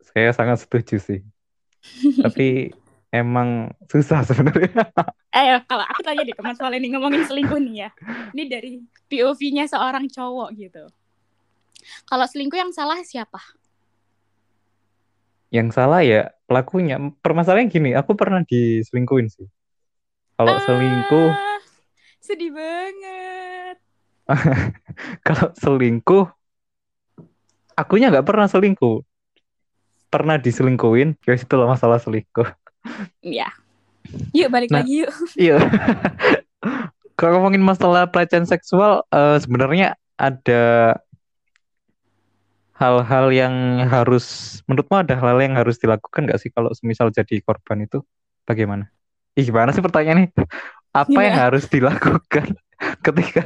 Saya 0.02 0.34
sangat 0.34 0.66
setuju 0.66 0.98
sih. 1.02 1.20
Tapi 2.26 2.70
emang 3.10 3.74
susah 3.90 4.26
sebenarnya. 4.30 4.92
Eh, 5.34 5.58
kalau 5.66 5.86
aku 5.86 6.02
tanya 6.06 6.24
deh 6.28 6.36
ke 6.36 6.44
Mas 6.44 6.60
Wal 6.62 6.78
ini 6.78 6.94
ngomongin 6.94 7.26
selingkuh 7.26 7.60
nih 7.60 7.76
ya. 7.88 7.90
Ini 8.36 8.44
dari 8.48 8.72
POV-nya 9.10 9.66
seorang 9.68 10.06
cowok 10.08 10.50
gitu. 10.56 10.84
Kalau 12.06 12.26
selingkuh 12.30 12.60
yang 12.62 12.72
salah 12.72 13.02
siapa? 13.02 13.42
yang 15.52 15.68
salah 15.70 16.00
ya 16.02 16.32
pelakunya 16.52 17.00
permasalahan 17.24 17.72
gini 17.72 17.96
aku 17.96 18.12
pernah 18.12 18.44
diselingkuhin 18.44 19.32
sih 19.32 19.48
kalau 20.36 20.60
selingkuh 20.60 21.32
Ah, 21.32 21.60
sedih 22.20 22.52
banget. 22.52 23.76
kalau 25.26 25.48
selingkuh 25.56 26.28
akunya 27.74 28.12
nggak 28.12 28.28
pernah 28.28 28.46
selingkuh 28.46 29.00
pernah 30.08 30.36
diselingkuhin 30.36 31.16
ya 31.24 31.34
itu 31.34 31.54
loh 31.56 31.72
masalah 31.72 31.96
selingkuh 31.98 32.52
Iya. 33.24 33.48
Yuk 34.36 34.50
balik 34.52 34.74
Nah. 34.74 34.84
lagi 34.84 35.06
yuk. 35.06 35.12
iya 35.38 35.56
kalau 37.20 37.40
ngomongin 37.40 37.64
masalah 37.64 38.10
pelecehan 38.10 38.44
seksual 38.44 39.08
eh, 39.08 39.38
sebenarnya 39.40 39.96
ada 40.20 40.98
hal-hal 42.82 43.30
yang 43.30 43.86
harus 43.86 44.58
menurutmu 44.66 45.06
ada 45.06 45.14
hal 45.22 45.38
yang 45.38 45.54
harus 45.54 45.78
dilakukan 45.78 46.26
nggak 46.26 46.42
sih 46.42 46.50
kalau 46.50 46.74
semisal 46.74 47.14
jadi 47.14 47.38
korban 47.46 47.86
itu 47.86 48.02
bagaimana? 48.50 48.90
Ih, 49.38 49.46
gimana 49.46 49.70
sih 49.70 49.86
pertanyaannya? 49.86 50.34
Apa 50.92 51.20
yang 51.24 51.38
Gimana? 51.38 51.46
harus 51.48 51.70
dilakukan 51.72 52.58
ketika 53.06 53.42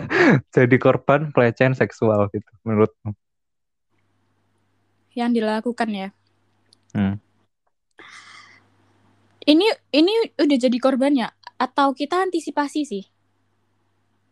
jadi 0.49 0.77
korban 0.79 1.29
pelecehan 1.35 1.75
seksual 1.75 2.31
gitu 2.31 2.47
menurutmu? 2.63 3.11
Yang 5.13 5.31
dilakukan 5.43 5.89
ya. 5.91 6.09
Hmm. 6.95 7.19
Ini 9.45 9.67
ini 9.93 10.13
udah 10.41 10.57
jadi 10.57 10.77
korbannya 10.81 11.29
atau 11.59 11.93
kita 11.93 12.23
antisipasi 12.23 12.81
sih? 12.87 13.03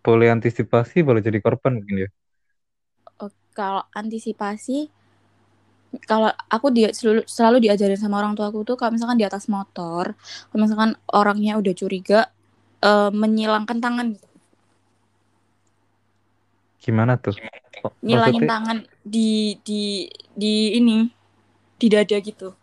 Boleh 0.02 0.34
antisipasi, 0.34 1.06
boleh 1.06 1.22
jadi 1.22 1.38
korban 1.38 1.78
mungkin 1.78 2.08
ya. 2.08 2.10
Kalau 3.54 3.86
antisipasi 3.94 4.90
kalau 6.10 6.34
aku 6.50 6.74
dia 6.74 6.90
selalu, 6.90 7.22
selalu 7.30 7.70
diajarin 7.70 8.02
sama 8.02 8.18
orang 8.18 8.34
tua 8.34 8.50
aku 8.50 8.66
tuh 8.66 8.74
kalau 8.74 8.98
misalkan 8.98 9.14
di 9.14 9.30
atas 9.30 9.46
motor, 9.46 10.18
kalau 10.50 10.60
misalkan 10.66 10.98
orangnya 11.14 11.54
udah 11.62 11.74
curiga 11.78 12.34
eh, 12.82 13.10
menyilangkan 13.14 13.78
tangan 13.78 14.18
gitu. 14.18 14.28
Gimana 16.84 17.16
tuh? 17.16 17.38
Oh, 17.86 17.94
Nyilangin 18.02 18.44
maksudnya- 18.44 18.52
tangan 18.52 18.78
di 19.06 19.56
di 19.62 20.10
di 20.34 20.76
ini 20.76 21.08
di 21.78 21.88
dada 21.88 22.18
gitu. 22.20 22.58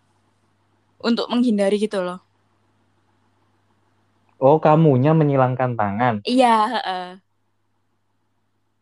Untuk 1.01 1.30
menghindari 1.32 1.80
gitu 1.80 2.03
loh. 2.05 2.20
Oh, 4.36 4.57
kamunya 4.61 5.12
menyilangkan 5.16 5.76
tangan. 5.76 6.14
Iya, 6.24 6.57
heeh. 6.76 7.07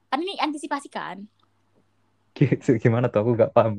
Kan 0.08 0.18
ini 0.24 0.38
antisipasi 0.38 0.88
kan? 0.90 1.26
Gi- 2.38 2.78
Gimana 2.82 3.06
tuh? 3.12 3.18
Aku 3.22 3.30
nggak 3.36 3.52
paham. 3.56 3.72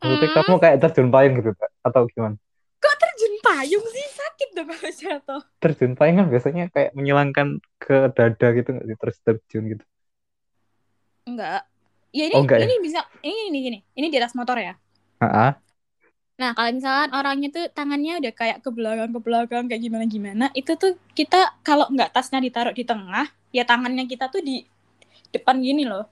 Maksudnya 0.00 0.28
Hmm. 0.28 0.34
kamu 0.36 0.54
kayak 0.62 0.76
terjun 0.82 1.08
payung 1.14 1.34
gitu, 1.38 1.50
atau 1.86 2.02
gimana? 2.14 2.36
Kok 2.78 2.94
terjun 3.02 3.34
payung 3.46 3.84
sih? 3.94 4.06
Sakit 4.18 4.48
dong 4.56 4.68
kalau 4.70 4.92
jatuh. 5.02 5.42
Terjun 5.62 5.92
payung 5.98 6.16
kan 6.22 6.26
biasanya 6.32 6.64
kayak 6.74 6.90
menyilangkan 6.98 7.48
ke 7.82 7.96
dada 8.16 8.46
gitu 8.56 8.68
nggak 8.74 8.86
sih? 8.88 8.96
Terus 9.02 9.16
terjun 9.26 9.64
gitu. 9.74 9.84
Enggak. 11.28 11.62
Ya 12.14 12.24
ini 12.30 12.36
Oh, 12.38 12.42
enggak 12.46 12.58
ya? 12.62 12.66
ini 12.66 12.74
bisa 12.80 13.00
ini 13.26 13.40
ini 13.52 13.58
gini. 13.66 13.78
Ini 13.98 14.06
di 14.08 14.16
atas 14.22 14.32
motor 14.38 14.56
ya. 14.56 14.74
Ah, 15.20 15.26
ah. 15.26 15.60
Nah, 16.38 16.54
kalau 16.54 16.70
misalkan 16.70 17.10
orangnya 17.18 17.48
tuh 17.50 17.64
tangannya 17.74 18.22
udah 18.22 18.32
kayak 18.40 18.58
ke 18.62 18.70
belakang 18.70 19.10
ke 19.10 19.20
belakang 19.26 19.64
kayak 19.66 19.82
gimana 19.82 20.04
gimana, 20.06 20.44
itu 20.54 20.72
tuh 20.78 20.94
kita 21.18 21.58
kalau 21.66 21.90
nggak 21.90 22.14
tasnya 22.14 22.38
ditaruh 22.38 22.70
di 22.78 22.86
tengah, 22.86 23.26
ya 23.50 23.66
tangannya 23.66 24.06
kita 24.06 24.30
tuh 24.30 24.38
di 24.48 24.62
depan 25.34 25.58
gini 25.58 25.82
loh. 25.82 26.06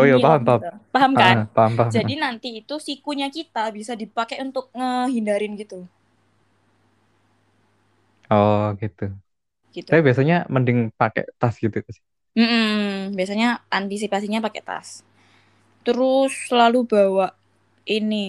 Oh 0.00 0.04
iya, 0.08 0.16
paham, 0.24 0.40
paham. 0.46 0.62
gitu. 0.62 0.68
Paham 0.94 1.12
kan? 1.22 1.36
Ah, 1.36 1.46
paham, 1.54 1.72
paham. 1.78 1.94
Jadi 1.94 2.12
nanti 2.24 2.48
itu 2.62 2.74
sikunya 2.88 3.28
kita 3.36 3.64
bisa 3.78 3.92
dipakai 4.02 4.36
untuk 4.46 4.64
ngehindarin 4.78 5.54
gitu. 5.62 5.80
Oh, 8.30 8.60
gitu. 8.80 9.02
Gitu. 9.74 9.90
Saya 9.90 10.00
biasanya 10.06 10.34
mending 10.54 10.78
pakai 11.00 11.22
tas 11.40 11.56
gitu 11.64 11.78
sih. 11.96 12.04
Mm-mm, 12.38 13.14
biasanya 13.18 13.48
antisipasinya 13.78 14.40
pakai 14.46 14.62
tas. 14.68 14.88
Terus 15.86 16.32
selalu 16.50 16.80
bawa 16.92 17.28
ini 17.98 18.26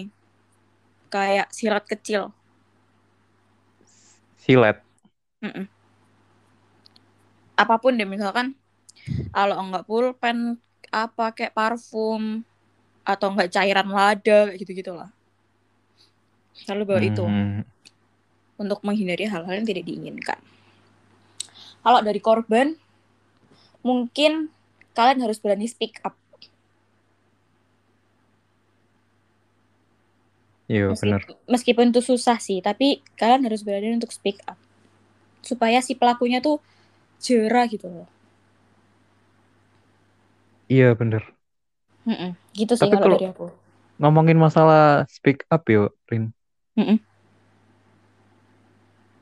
kayak 1.13 1.51
sirat 1.53 1.86
kecil. 1.91 2.34
Silet. 4.38 4.84
Mm-mm. 5.43 5.67
Apa 7.59 7.76
pun 7.82 7.93
deh 7.99 8.07
misalkan 8.07 8.57
kalau 9.36 9.57
enggak 9.63 9.86
pulpen 9.89 10.38
apa 10.91 11.31
kayak 11.31 11.55
parfum 11.55 12.43
atau 13.07 13.31
enggak 13.31 13.49
cairan 13.49 13.89
lada 13.89 14.51
kayak 14.51 14.59
gitu-gitu 14.59 14.91
lah. 14.93 15.09
Selalu 16.53 16.83
bawa 16.85 17.01
itu 17.01 17.23
Hmm. 17.25 17.63
untuk 18.59 18.83
menghindari 18.85 19.25
hal-hal 19.25 19.57
yang 19.57 19.65
tidak 19.65 19.87
diinginkan. 19.87 20.37
Kalau 21.81 21.99
dari 22.05 22.21
korban 22.21 22.77
mungkin 23.81 24.53
kalian 24.93 25.25
harus 25.25 25.41
berani 25.41 25.65
speak 25.65 25.97
up. 26.05 26.13
Iya, 30.71 30.95
benar. 30.95 31.19
Meskipun, 31.19 31.35
meskipun 31.51 31.85
itu 31.91 31.99
susah 31.99 32.39
sih, 32.39 32.63
tapi 32.63 33.03
kalian 33.19 33.43
harus 33.43 33.59
berani 33.59 33.91
untuk 33.91 34.15
speak 34.15 34.39
up. 34.47 34.55
Supaya 35.43 35.83
si 35.83 35.99
pelakunya 35.99 36.39
tuh 36.39 36.63
jerah 37.19 37.67
gitu 37.67 37.91
loh. 37.91 38.07
Iya, 40.72 40.95
benar. 40.95 41.24
Mm-mm. 42.07 42.32
Gitu 42.55 42.74
sih 42.80 42.88
Tapi 42.88 42.95
kalau 42.95 43.03
kalau- 43.03 43.19
dari 43.19 43.28
aku. 43.28 43.45
Ngomongin 44.01 44.39
masalah 44.39 45.05
speak 45.11 45.43
up 45.53 45.67
yo, 45.69 45.91
Rin. 46.09 46.32
Mm-mm. 46.80 46.97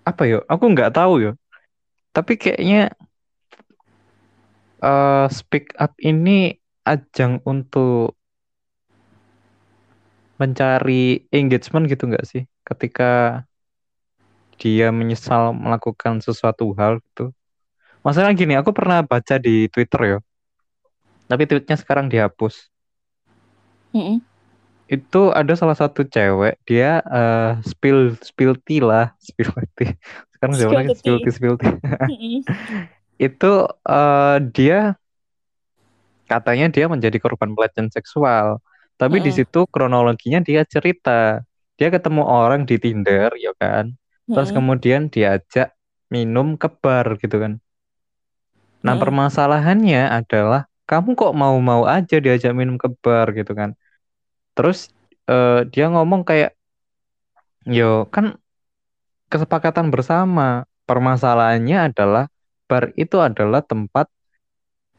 Apa 0.06 0.24
yo? 0.30 0.40
Aku 0.48 0.70
nggak 0.72 0.94
tahu 0.96 1.14
yo. 1.26 1.32
Tapi 2.16 2.34
kayaknya 2.40 2.94
eh 4.80 5.28
speak 5.34 5.76
up 5.76 5.92
ini 6.00 6.56
ajang 6.88 7.44
untuk 7.44 8.16
mencari 10.40 11.28
engagement 11.36 11.92
gitu 11.92 12.08
nggak 12.08 12.24
sih? 12.24 12.48
Ketika 12.64 13.44
dia 14.60 14.92
menyesal 14.92 15.52
melakukan 15.56 16.24
sesuatu 16.24 16.72
hal 16.80 17.04
gitu. 17.12 17.32
Masalah 18.04 18.32
gini, 18.32 18.56
aku 18.56 18.72
pernah 18.72 19.04
baca 19.04 19.36
di 19.36 19.68
Twitter 19.68 20.02
yo. 20.16 20.18
Tapi 21.30 21.44
tweetnya 21.50 21.78
sekarang 21.82 22.08
dihapus. 22.14 22.56
Mm-mm. 23.94 24.22
Itu 24.94 25.18
ada 25.40 25.54
salah 25.60 25.78
satu 25.82 26.02
cewek, 26.14 26.54
dia 26.68 26.86
eh, 27.16 27.62
spill 27.72 28.18
spill 28.30 28.54
tea 28.66 28.82
lah, 28.90 29.06
spill 29.28 29.52
tea. 29.78 29.94
Sekarang 30.34 30.56
Spill 30.58 30.62
zamannya 30.62 30.92
spill 31.00 31.18
tea. 31.20 31.34
spill 31.36 31.56
tea. 31.62 31.74
Mm-mm. 32.10 32.46
itu 33.26 33.46
eh, 33.90 34.36
dia 34.56 34.76
katanya 36.32 36.66
dia 36.76 36.86
menjadi 36.94 37.18
korban 37.24 37.52
pelecehan 37.58 37.90
seksual. 37.92 38.62
Tapi 39.00 39.24
di 39.24 39.32
Mm-mm. 39.32 39.38
situ 39.38 39.66
kronologinya 39.74 40.40
dia 40.44 40.62
cerita, 40.68 41.42
dia 41.80 41.88
ketemu 41.96 42.22
orang 42.28 42.62
di 42.70 42.76
Tinder, 42.84 43.32
ya 43.40 43.52
kan. 43.58 43.96
Terus 44.36 44.50
Mm-mm. 44.50 44.58
kemudian 44.58 45.08
diajak 45.14 45.74
minum 46.14 46.60
ke 46.62 46.68
bar 46.82 47.08
gitu 47.22 47.36
kan. 47.44 47.54
Nah, 48.86 48.96
Mm-mm. 48.96 49.02
permasalahannya 49.02 50.08
adalah 50.20 50.69
kamu 50.90 51.10
kok 51.20 51.34
mau-mau 51.42 51.82
aja 51.96 52.16
diajak 52.24 52.52
minum 52.58 52.76
ke 52.82 52.88
bar 53.04 53.28
gitu 53.38 53.52
kan. 53.60 53.70
Terus 54.58 54.90
eh, 55.30 55.62
dia 55.72 55.86
ngomong 55.94 56.22
kayak, 56.30 56.52
yo 57.70 58.10
kan 58.14 58.26
kesepakatan 59.32 59.94
bersama. 59.94 60.66
Permasalahannya 60.90 61.94
adalah 61.94 62.26
bar 62.66 62.90
itu 62.98 63.22
adalah 63.22 63.62
tempat 63.62 64.10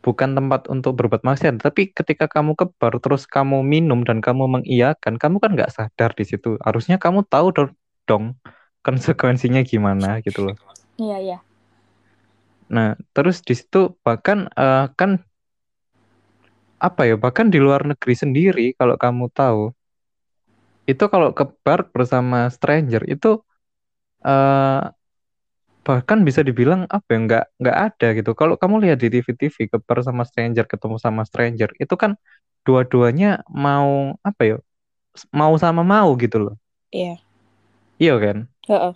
bukan 0.07 0.32
tempat 0.38 0.70
untuk 0.72 0.97
berbuat 0.97 1.26
maksiat, 1.26 1.61
tapi 1.61 1.93
ketika 1.93 2.30
kamu 2.30 2.57
ke 2.57 2.70
bar 2.80 2.97
terus 3.03 3.28
kamu 3.28 3.61
minum 3.66 4.01
dan 4.07 4.22
kamu 4.24 4.49
mengiyakan, 4.49 5.20
kamu 5.20 5.36
kan 5.43 5.51
nggak 5.59 5.74
sadar 5.74 6.14
di 6.16 6.24
situ. 6.24 6.57
Harusnya 6.64 6.97
kamu 6.97 7.26
tahu 7.28 7.53
do- 7.53 7.76
dong 8.09 8.38
konsekuensinya 8.86 9.61
gimana 9.66 10.22
gitu 10.24 10.47
loh. 10.51 10.57
Iya, 10.97 11.16
iya. 11.20 11.38
Nah, 12.70 12.95
terus 13.12 13.43
di 13.43 13.59
situ 13.59 13.99
bahkan 14.07 14.47
eh, 14.55 14.86
kan 14.95 15.20
apa 16.80 17.02
ya, 17.08 17.14
bahkan 17.20 17.46
di 17.52 17.58
luar 17.60 17.84
negeri 17.84 18.14
sendiri 18.16 18.66
kalau 18.74 18.96
kamu 18.96 19.28
tahu, 19.30 19.70
itu 20.90 21.04
kalau 21.12 21.30
ke 21.30 21.44
bar 21.62 21.86
bersama 21.94 22.50
stranger 22.50 23.02
itu 23.06 23.38
eh 24.26 24.82
bahkan 25.80 26.20
bisa 26.28 26.44
dibilang 26.44 26.84
apa 26.92 27.08
ya 27.08 27.18
nggak 27.24 27.44
nggak 27.60 27.78
ada 27.86 28.06
gitu. 28.18 28.30
Kalau 28.36 28.54
kamu 28.60 28.84
lihat 28.84 28.98
di 29.00 29.08
TV-TV 29.08 29.56
ke 29.72 29.78
bar 29.80 30.04
sama 30.04 30.22
stranger 30.28 30.64
ketemu 30.68 30.96
sama 31.00 31.22
stranger 31.24 31.70
itu 31.80 31.94
kan 31.96 32.20
dua-duanya 32.68 33.40
mau 33.48 34.14
apa 34.20 34.42
ya? 34.44 34.56
Mau 35.32 35.56
sama 35.56 35.80
mau 35.82 36.12
gitu 36.20 36.36
loh. 36.50 36.54
Iya. 36.92 37.16
Iya 37.96 38.14
kan? 38.20 38.36
Heeh. 38.68 38.92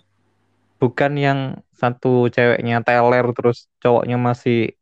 Bukan 0.77 1.11
yang 1.17 1.39
satu 1.73 2.29
ceweknya 2.29 2.85
teler 2.85 3.25
terus 3.33 3.67
cowoknya 3.81 4.17
masih 4.21 4.77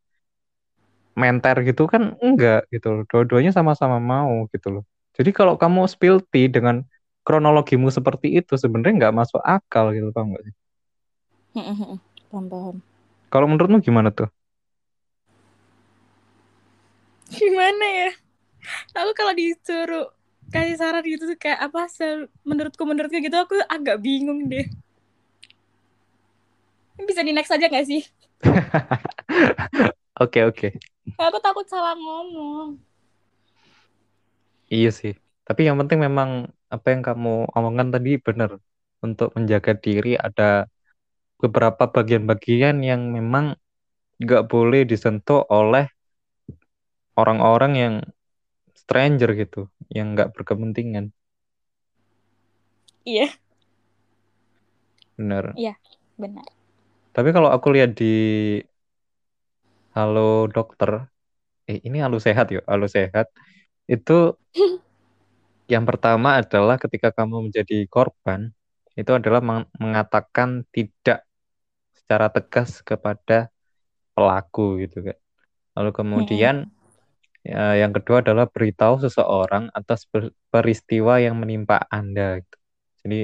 menter 1.14 1.56
gitu 1.62 1.86
kan 1.86 2.18
enggak 2.22 2.66
gitu 2.74 2.88
loh. 2.90 3.04
Dua-duanya 3.10 3.54
sama-sama 3.54 3.98
mau 4.02 4.50
gitu 4.50 4.82
loh. 4.82 4.84
Jadi 5.14 5.30
kalau 5.30 5.56
kamu 5.58 5.86
spill 5.86 6.22
tea 6.34 6.50
dengan 6.50 6.82
kronologimu 7.24 7.88
seperti 7.94 8.36
itu 8.36 8.58
sebenarnya 8.58 9.08
nggak 9.08 9.16
masuk 9.16 9.42
akal 9.46 9.94
gitu 9.94 10.10
paham 10.12 10.34
nggak 10.34 10.44
sih? 10.50 10.54
Heeh, 11.54 11.76
heeh. 11.78 12.00
Paham, 12.34 12.46
paham. 12.50 12.76
Kalau 13.30 13.46
menurutmu 13.46 13.78
gimana 13.82 14.10
tuh? 14.10 14.30
Gimana 17.30 17.86
ya? 18.06 18.12
Aku 18.98 19.12
kalau 19.14 19.34
disuruh 19.38 20.10
kasih 20.54 20.78
saran 20.78 21.02
gitu 21.06 21.26
tuh 21.30 21.38
kayak 21.38 21.66
apa 21.66 21.90
menurutku 22.46 22.84
menurutku 22.86 23.18
gitu 23.18 23.38
aku 23.38 23.58
agak 23.70 24.02
bingung 24.02 24.50
deh. 24.50 24.70
Bisa 27.02 27.26
di 27.26 27.34
next 27.34 27.50
aja 27.50 27.70
gak 27.70 27.86
sih? 27.90 28.02
Oke 30.20 30.40
oke. 30.46 30.68
Aku 31.18 31.38
takut 31.46 31.66
salah 31.72 31.96
ngomong. 31.98 32.78
Iya 34.76 34.90
sih. 35.00 35.14
Tapi 35.48 35.62
yang 35.68 35.78
penting 35.82 36.00
memang 36.08 36.30
apa 36.76 36.88
yang 36.94 37.02
kamu 37.08 37.30
omongkan 37.58 37.90
tadi 37.96 38.10
benar. 38.28 38.52
Untuk 39.06 39.30
menjaga 39.36 39.72
diri 39.84 40.10
ada 40.28 40.44
beberapa 41.42 41.84
bagian-bagian 41.96 42.76
yang 42.90 43.02
memang 43.18 43.46
nggak 44.24 44.44
boleh 44.52 44.82
disentuh 44.92 45.40
oleh 45.52 45.86
orang-orang 47.22 47.74
yang 47.84 47.96
stranger 48.82 49.30
gitu, 49.42 49.70
yang 49.94 50.14
nggak 50.14 50.30
berkepentingan. 50.36 51.14
Iya, 53.06 53.28
Benar. 55.18 55.56
benar. 56.18 56.46
Tapi 57.14 57.30
kalau 57.36 57.50
aku 57.54 57.68
lihat 57.76 57.94
di 58.00 58.06
Halo 59.94 60.50
Dokter, 60.50 61.06
eh 61.70 61.78
ini 61.86 62.02
Halo 62.02 62.18
Sehat 62.18 62.50
yuk, 62.50 62.66
Halo 62.66 62.90
Sehat. 62.90 63.30
Itu 63.86 64.42
yang 65.74 65.86
pertama 65.86 66.42
adalah 66.42 66.82
ketika 66.82 67.14
kamu 67.14 67.50
menjadi 67.50 67.86
korban, 67.94 68.50
itu 68.98 69.12
adalah 69.14 69.42
meng- 69.46 69.70
mengatakan 69.78 70.66
tidak 70.74 71.30
secara 71.94 72.34
tegas 72.34 72.82
kepada 72.82 73.54
pelaku 74.18 74.82
gitu 74.82 75.06
kan. 75.06 75.18
Lalu 75.78 75.92
kemudian 75.94 76.56
ya, 77.46 77.78
yang 77.78 77.94
kedua 77.94 78.26
adalah 78.26 78.50
beritahu 78.50 78.98
seseorang 79.06 79.70
atas 79.78 80.10
per- 80.10 80.34
peristiwa 80.50 81.22
yang 81.22 81.38
menimpa 81.38 81.86
Anda. 81.90 82.42
gitu. 82.42 82.58
Jadi 83.06 83.22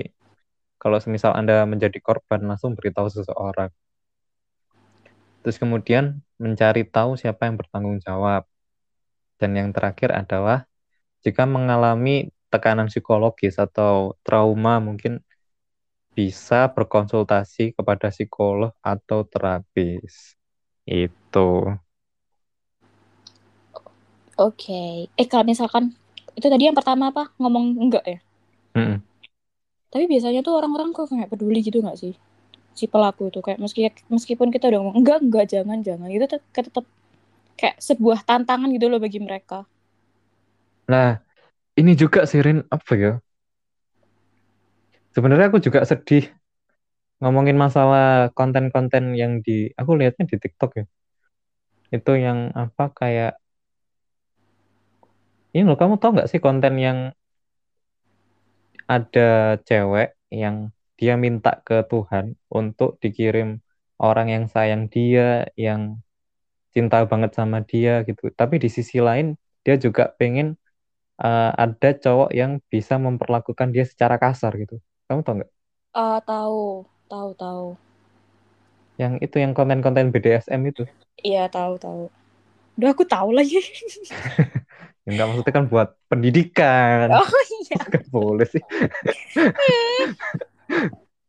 kalau 0.78 1.02
semisal 1.02 1.34
Anda 1.34 1.66
menjadi 1.66 1.98
korban 1.98 2.46
langsung 2.46 2.78
beritahu 2.78 3.10
seseorang. 3.10 3.74
Terus 5.42 5.58
kemudian 5.58 6.22
mencari 6.40 6.88
tahu 6.88 7.20
siapa 7.20 7.46
yang 7.46 7.60
bertanggung 7.60 8.00
jawab. 8.02 8.48
Dan 9.40 9.56
yang 9.60 9.70
terakhir 9.76 10.12
adalah 10.16 10.68
jika 11.24 11.44
mengalami 11.44 12.32
tekanan 12.50 12.88
psikologis 12.90 13.60
atau 13.62 14.18
trauma 14.26 14.82
mungkin 14.82 15.22
bisa 16.16 16.68
berkonsultasi 16.74 17.78
kepada 17.78 18.12
psikolog 18.12 18.76
atau 18.84 19.24
terapis. 19.24 20.36
Itu. 20.84 21.70
Oke. 24.40 25.08
Eh 25.14 25.28
kalau 25.28 25.46
misalkan 25.48 25.94
itu 26.36 26.48
tadi 26.48 26.68
yang 26.68 26.76
pertama 26.76 27.12
apa? 27.12 27.32
Ngomong 27.40 27.76
enggak 27.80 28.04
ya? 28.08 28.20
Mm-mm. 28.76 29.00
Tapi 29.90 30.06
biasanya 30.06 30.46
tuh 30.46 30.54
orang-orang 30.56 30.94
kok 30.94 31.10
kayak 31.10 31.30
peduli 31.34 31.60
gitu 31.66 31.82
nggak 31.82 31.98
sih? 31.98 32.14
Si 32.80 32.88
pelaku 32.88 33.28
itu 33.28 33.44
kayak 33.44 33.60
meski 33.60 33.92
meskipun 34.08 34.48
kita 34.56 34.72
udah 34.72 34.80
ngomong 34.80 34.96
enggak 35.04 35.20
enggak 35.20 35.46
jangan 35.52 35.84
jangan 35.84 36.08
itu 36.08 36.24
tetap 36.32 36.48
tetap 36.56 36.86
kayak 37.60 37.76
sebuah 37.84 38.24
tantangan 38.24 38.72
gitu 38.72 38.88
loh 38.88 39.04
bagi 39.04 39.20
mereka. 39.20 39.68
Nah, 40.88 41.20
ini 41.76 41.92
juga 42.00 42.24
sih 42.24 42.40
Rin, 42.40 42.64
apa 42.72 42.94
ya? 42.96 43.14
Sebenarnya 45.12 45.52
aku 45.52 45.60
juga 45.60 45.84
sedih 45.84 46.32
ngomongin 47.20 47.60
masalah 47.60 48.32
konten-konten 48.32 49.12
yang 49.12 49.44
di 49.44 49.76
aku 49.76 50.00
lihatnya 50.00 50.24
di 50.24 50.40
TikTok 50.40 50.72
ya. 50.80 50.86
Itu 51.92 52.16
yang 52.16 52.56
apa 52.56 52.96
kayak 52.96 53.36
ini 55.52 55.68
loh 55.68 55.76
kamu 55.76 56.00
tau 56.00 56.16
nggak 56.16 56.30
sih 56.32 56.40
konten 56.40 56.80
yang 56.80 57.12
ada 58.88 59.60
cewek 59.68 60.16
yang 60.32 60.72
dia 61.00 61.16
minta 61.16 61.64
ke 61.64 61.88
Tuhan 61.88 62.36
untuk 62.52 63.00
dikirim 63.00 63.64
orang 64.04 64.28
yang 64.36 64.46
sayang 64.52 64.92
dia, 64.92 65.48
yang 65.56 66.04
cinta 66.76 67.08
banget 67.08 67.32
sama 67.40 67.64
dia 67.64 68.04
gitu. 68.04 68.28
Tapi 68.36 68.60
di 68.64 68.68
sisi 68.68 69.00
lain 69.00 69.40
dia 69.64 69.76
juga 69.80 70.12
pengen 70.20 70.60
uh, 71.24 71.52
ada 71.56 71.90
cowok 71.96 72.30
yang 72.36 72.60
bisa 72.68 73.00
memperlakukan 73.00 73.72
dia 73.76 73.86
secara 73.88 74.20
kasar 74.20 74.52
gitu. 74.60 74.76
Kamu 75.08 75.24
tau 75.24 75.36
nggak? 75.40 75.52
Ah 75.96 76.20
tahu, 76.22 76.86
tahu 77.10 77.30
tahu. 77.40 77.66
Yang 79.00 79.14
itu 79.24 79.36
yang 79.40 79.56
konten-konten 79.56 80.12
BDSM 80.12 80.62
itu. 80.68 80.84
Iya 81.24 81.48
tahu 81.48 81.80
tahu. 81.80 82.04
Udah 82.80 82.90
aku 82.92 83.04
tahu 83.08 83.30
lagi. 83.36 83.60
Ya 85.08 85.16
nggak 85.16 85.28
maksudnya 85.32 85.54
kan 85.58 85.66
buat 85.74 85.90
pendidikan. 86.06 87.08
oh 87.10 87.26
iya. 87.66 87.82
Nggak 87.90 88.06
boleh 88.14 88.46
sih. 88.46 88.62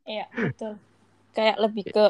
Iya, 0.09 0.26
betul. 0.34 0.72
Kayak 1.36 1.57
lebih 1.62 1.84
ke 1.95 2.05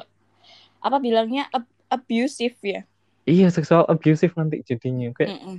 apa 0.81 0.97
bilangnya 0.99 1.45
ab- 1.53 1.68
abusive 1.93 2.57
ya. 2.64 2.81
Iya, 3.28 3.47
seksual 3.53 3.85
abusive 3.87 4.33
nanti 4.35 4.64
jadinya. 4.64 5.12
Kayak 5.12 5.37
Mm-mm. 5.37 5.57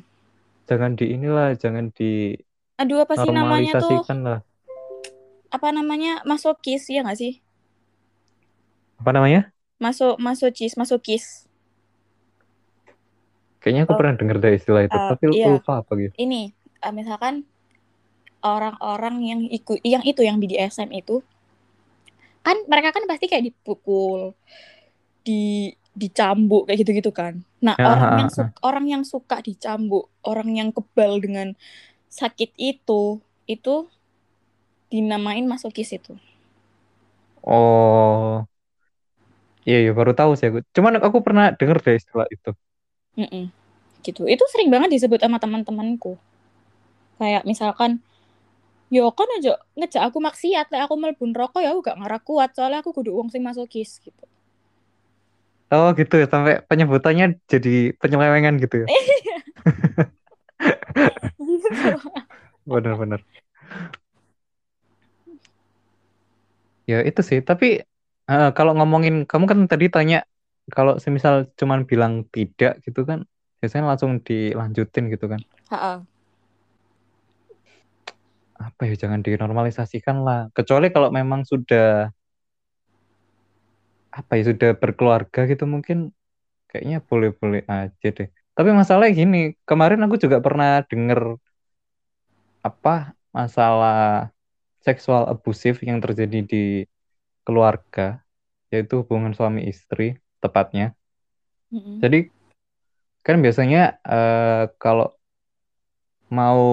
jangan 0.65 0.91
di 0.97 1.05
inilah, 1.13 1.49
jangan 1.59 1.85
di 1.93 2.35
Aduh 2.81 3.05
apa 3.05 3.13
sih 3.19 3.29
namanya 3.29 3.77
tuh? 3.77 4.01
lah. 4.25 4.39
Apa 5.51 5.69
namanya? 5.75 6.23
Masokis 6.25 6.87
ya 6.89 7.03
nggak 7.05 7.19
sih? 7.19 7.33
Apa 9.01 9.11
namanya? 9.13 9.51
Masuk 9.81 10.15
masokis, 10.21 10.77
masokis. 10.77 11.49
Kayaknya 13.61 13.81
aku 13.85 13.93
Oh. 13.93 13.97
pernah 14.01 14.15
dengar 14.17 14.37
dari 14.41 14.55
istilah 14.57 14.81
itu, 14.89 14.97
Uh, 14.97 15.09
tapi 15.13 15.25
iya. 15.29 15.47
lupa 15.53 15.73
apa 15.85 15.91
gitu. 16.01 16.15
Ini 16.17 16.41
eh, 16.81 16.93
misalkan 16.93 17.45
orang-orang 18.41 19.15
yang 19.21 19.41
ikut 19.45 19.77
yang 19.85 20.01
itu 20.01 20.21
yang 20.25 20.41
BDSM 20.41 20.89
itu 20.89 21.21
kan 22.45 22.57
mereka 22.65 22.89
kan 22.95 23.03
pasti 23.09 23.25
kayak 23.29 23.45
dipukul, 23.53 24.33
di 25.25 25.71
dicambuk 25.91 26.67
kayak 26.67 26.79
gitu-gitu 26.87 27.11
kan. 27.11 27.43
Nah, 27.61 27.75
Ya, 27.77 27.85
orang 27.93 28.11
yang 28.17 28.29
suka, 28.31 28.57
orang 28.63 28.85
yang 28.89 29.03
suka 29.05 29.37
dicambuk, 29.43 30.05
orang 30.25 30.49
yang 30.55 30.69
kebal 30.73 31.19
dengan 31.21 31.53
sakit 32.09 32.51
itu, 32.57 33.19
itu 33.45 33.75
dinamain 34.91 35.45
masokis 35.47 35.89
itu. 35.95 36.13
Oh, 37.43 38.45
iya, 39.67 39.75
iya 39.83 39.91
baru 39.99 40.11
tahu 40.19 40.31
sih 40.39 40.47
aku. 40.49 40.59
Cuman 40.75 40.93
aku 41.07 41.19
pernah 41.25 41.43
dengar 41.59 41.77
deh 41.85 41.95
istilah 41.99 42.27
itu. 42.35 42.49
Mm-mm. 43.19 43.45
Gitu. 44.05 44.21
Itu 44.27 44.43
sering 44.51 44.69
banget 44.73 44.89
disebut 44.97 45.19
sama 45.21 45.37
teman-temanku. 45.43 46.17
Kayak 47.21 47.43
misalkan, 47.45 48.01
yo 48.91 49.07
kan 49.15 49.25
aja 49.39 49.55
ngejak 49.79 50.03
aku 50.11 50.19
maksiat, 50.19 50.67
lek 50.67 50.83
aku 50.83 50.99
melbun 50.99 51.31
rokok 51.31 51.63
ya 51.63 51.71
aku 51.71 51.79
gak 51.79 51.97
ngarah 51.97 52.19
kuat, 52.19 52.51
soalnya 52.51 52.83
aku 52.83 52.91
kudu 52.91 53.15
wong 53.15 53.31
sing 53.31 53.39
masokis 53.39 54.03
gitu. 54.03 54.27
Oh 55.71 55.95
gitu 55.95 56.19
ya, 56.19 56.27
sampai 56.27 56.59
penyebutannya 56.67 57.39
jadi 57.47 57.95
penyelewengan 57.95 58.59
gitu 58.59 58.83
ya. 58.83 58.87
Gitu. 61.41 61.95
Benar-benar. 62.67 63.23
Ya 66.85 66.99
itu 67.07 67.21
sih, 67.23 67.39
tapi 67.39 67.79
eh, 68.27 68.49
kalau 68.51 68.75
ngomongin 68.75 69.23
kamu 69.23 69.45
kan 69.47 69.59
tadi 69.71 69.87
tanya 69.87 70.27
kalau 70.69 70.99
semisal 70.99 71.47
cuman 71.55 71.87
bilang 71.87 72.27
tidak 72.29 72.83
gitu 72.83 73.07
kan, 73.07 73.23
biasanya 73.63 73.95
langsung 73.95 74.19
dilanjutin 74.19 75.07
gitu 75.07 75.31
kan. 75.31 75.39
Ha-ha. 75.71 76.03
Apa 78.61 78.85
ya 78.85 78.93
jangan 78.93 79.25
dinormalisasikan 79.25 80.21
lah. 80.21 80.53
Kecuali 80.53 80.93
kalau 80.93 81.09
memang 81.09 81.41
sudah 81.41 82.13
apa 84.11 84.31
ya 84.35 84.51
sudah 84.51 84.75
berkeluarga 84.75 85.47
gitu 85.47 85.63
mungkin 85.63 86.11
kayaknya 86.69 87.01
boleh-boleh 87.01 87.63
aja 87.65 88.09
deh. 88.11 88.29
Tapi 88.51 88.69
masalahnya 88.75 89.15
gini, 89.15 89.55
kemarin 89.63 90.03
aku 90.03 90.19
juga 90.19 90.43
pernah 90.43 90.83
denger 90.85 91.39
apa 92.61 93.15
masalah 93.33 94.29
seksual 94.83 95.25
abusif 95.31 95.81
yang 95.81 96.03
terjadi 96.03 96.39
di 96.43 96.65
keluarga, 97.47 98.21
yaitu 98.69 99.01
hubungan 99.01 99.33
suami 99.33 99.65
istri 99.65 100.19
tepatnya. 100.43 100.93
Mm-mm. 101.71 102.03
Jadi 102.03 102.29
kan 103.23 103.39
biasanya 103.39 103.97
eh, 104.03 104.63
kalau 104.77 105.15
mau 106.31 106.63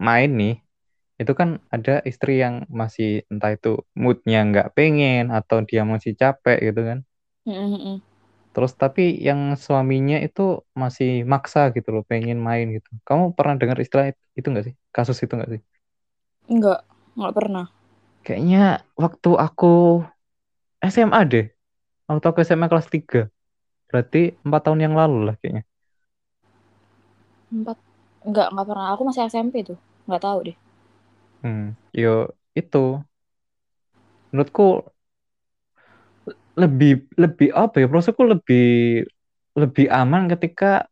main 0.00 0.30
nih, 0.32 0.54
itu 1.20 1.32
kan 1.36 1.60
ada 1.68 2.00
istri 2.08 2.40
yang 2.40 2.64
masih 2.72 3.28
entah 3.28 3.52
itu 3.52 3.84
moodnya 3.92 4.40
nggak 4.48 4.68
pengen 4.72 5.28
atau 5.28 5.60
dia 5.68 5.84
masih 5.84 6.16
capek 6.16 6.58
gitu 6.72 6.80
kan. 6.88 6.98
Terus 8.50 8.72
tapi 8.74 9.14
yang 9.20 9.54
suaminya 9.54 10.18
itu 10.18 10.64
masih 10.72 11.22
maksa 11.28 11.70
gitu 11.76 11.88
loh, 11.94 12.02
pengen 12.08 12.40
main 12.40 12.66
gitu. 12.72 12.88
Kamu 13.06 13.36
pernah 13.36 13.54
dengar 13.60 13.78
istilah 13.78 14.10
itu 14.34 14.46
nggak 14.48 14.64
sih? 14.72 14.74
Kasus 14.90 15.20
itu 15.20 15.32
nggak 15.36 15.50
sih? 15.54 15.60
Enggak, 16.48 16.82
enggak 17.14 17.34
pernah. 17.36 17.66
Kayaknya 18.24 18.82
waktu 18.96 19.30
aku 19.36 20.02
SMA 20.80 21.20
deh. 21.28 21.46
Waktu 22.08 22.24
aku 22.26 22.38
SMA 22.42 22.66
kelas 22.66 22.88
3. 22.88 23.30
Berarti 23.86 24.34
empat 24.42 24.60
tahun 24.66 24.80
yang 24.88 24.94
lalu 24.96 25.30
lah 25.30 25.34
kayaknya. 25.38 25.62
Empat, 27.54 27.78
enggak, 28.26 28.48
enggak 28.50 28.66
pernah. 28.66 28.86
Aku 28.96 29.02
masih 29.06 29.22
SMP 29.30 29.62
tuh, 29.62 29.78
enggak 30.08 30.22
tahu 30.26 30.38
deh. 30.50 30.56
Hmm, 31.42 31.74
yo 31.92 32.08
itu 32.60 32.78
menurutku 34.32 34.62
lebih 36.58 36.90
lebih 37.16 37.48
apa 37.54 37.76
ya? 37.82 37.86
Prosesku 37.90 38.22
lebih 38.26 38.62
lebih 39.58 39.86
aman 39.90 40.30
ketika 40.32 40.86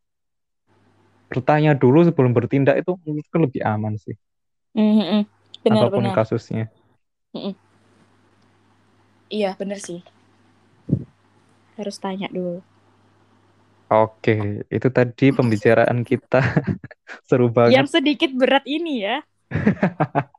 bertanya 1.29 1.71
dulu 1.77 1.99
sebelum 2.07 2.31
bertindak 2.37 2.75
itu 2.81 2.91
menurutku 3.05 3.37
lebih 3.45 3.61
aman 3.61 3.93
sih. 4.01 4.15
Mm-mm. 4.77 5.25
Benar, 5.65 5.81
apa 5.85 5.93
pun 5.93 6.05
benar. 6.05 6.15
kasusnya. 6.17 6.63
Mm-mm. 7.35 7.53
Iya, 9.29 9.53
benar 9.59 9.77
sih. 9.87 10.01
Harus 11.77 11.97
tanya 12.01 12.27
dulu. 12.33 12.61
Oke, 13.89 14.31
itu 14.69 14.87
tadi 14.93 15.23
pembicaraan 15.33 15.99
kita 16.05 16.37
seru 17.29 17.49
banget. 17.49 17.73
Yang 17.81 17.87
sedikit 17.97 18.31
berat 18.37 18.65
ini 18.69 19.01
ya. 19.05 19.25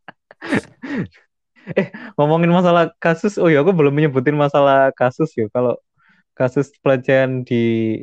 eh, 1.80 1.88
ngomongin 2.16 2.51
masalah 2.51 2.90
kasus, 2.98 3.36
oh 3.40 3.48
ya 3.53 3.62
aku 3.62 3.72
belum 3.76 3.92
menyebutin 3.94 4.36
masalah 4.36 4.90
kasus 4.96 5.30
ya. 5.36 5.46
Kalau 5.53 5.76
kasus 6.34 6.72
pelecehan 6.80 7.44
di 7.44 7.96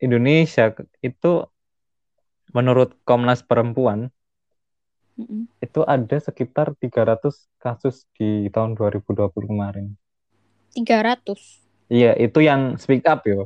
Indonesia 0.00 0.72
itu 1.04 1.44
menurut 2.56 2.96
Komnas 3.06 3.42
Perempuan 3.46 4.10
Mm-mm. 5.20 5.46
itu 5.60 5.80
ada 5.84 6.16
sekitar 6.16 6.72
300 6.80 7.46
kasus 7.60 8.08
di 8.16 8.48
tahun 8.48 8.72
2020 8.78 9.28
kemarin. 9.50 9.86
300. 10.74 11.60
Iya, 11.90 12.16
itu 12.16 12.38
yang 12.40 12.78
speak 12.80 13.04
up 13.04 13.20
ya. 13.26 13.44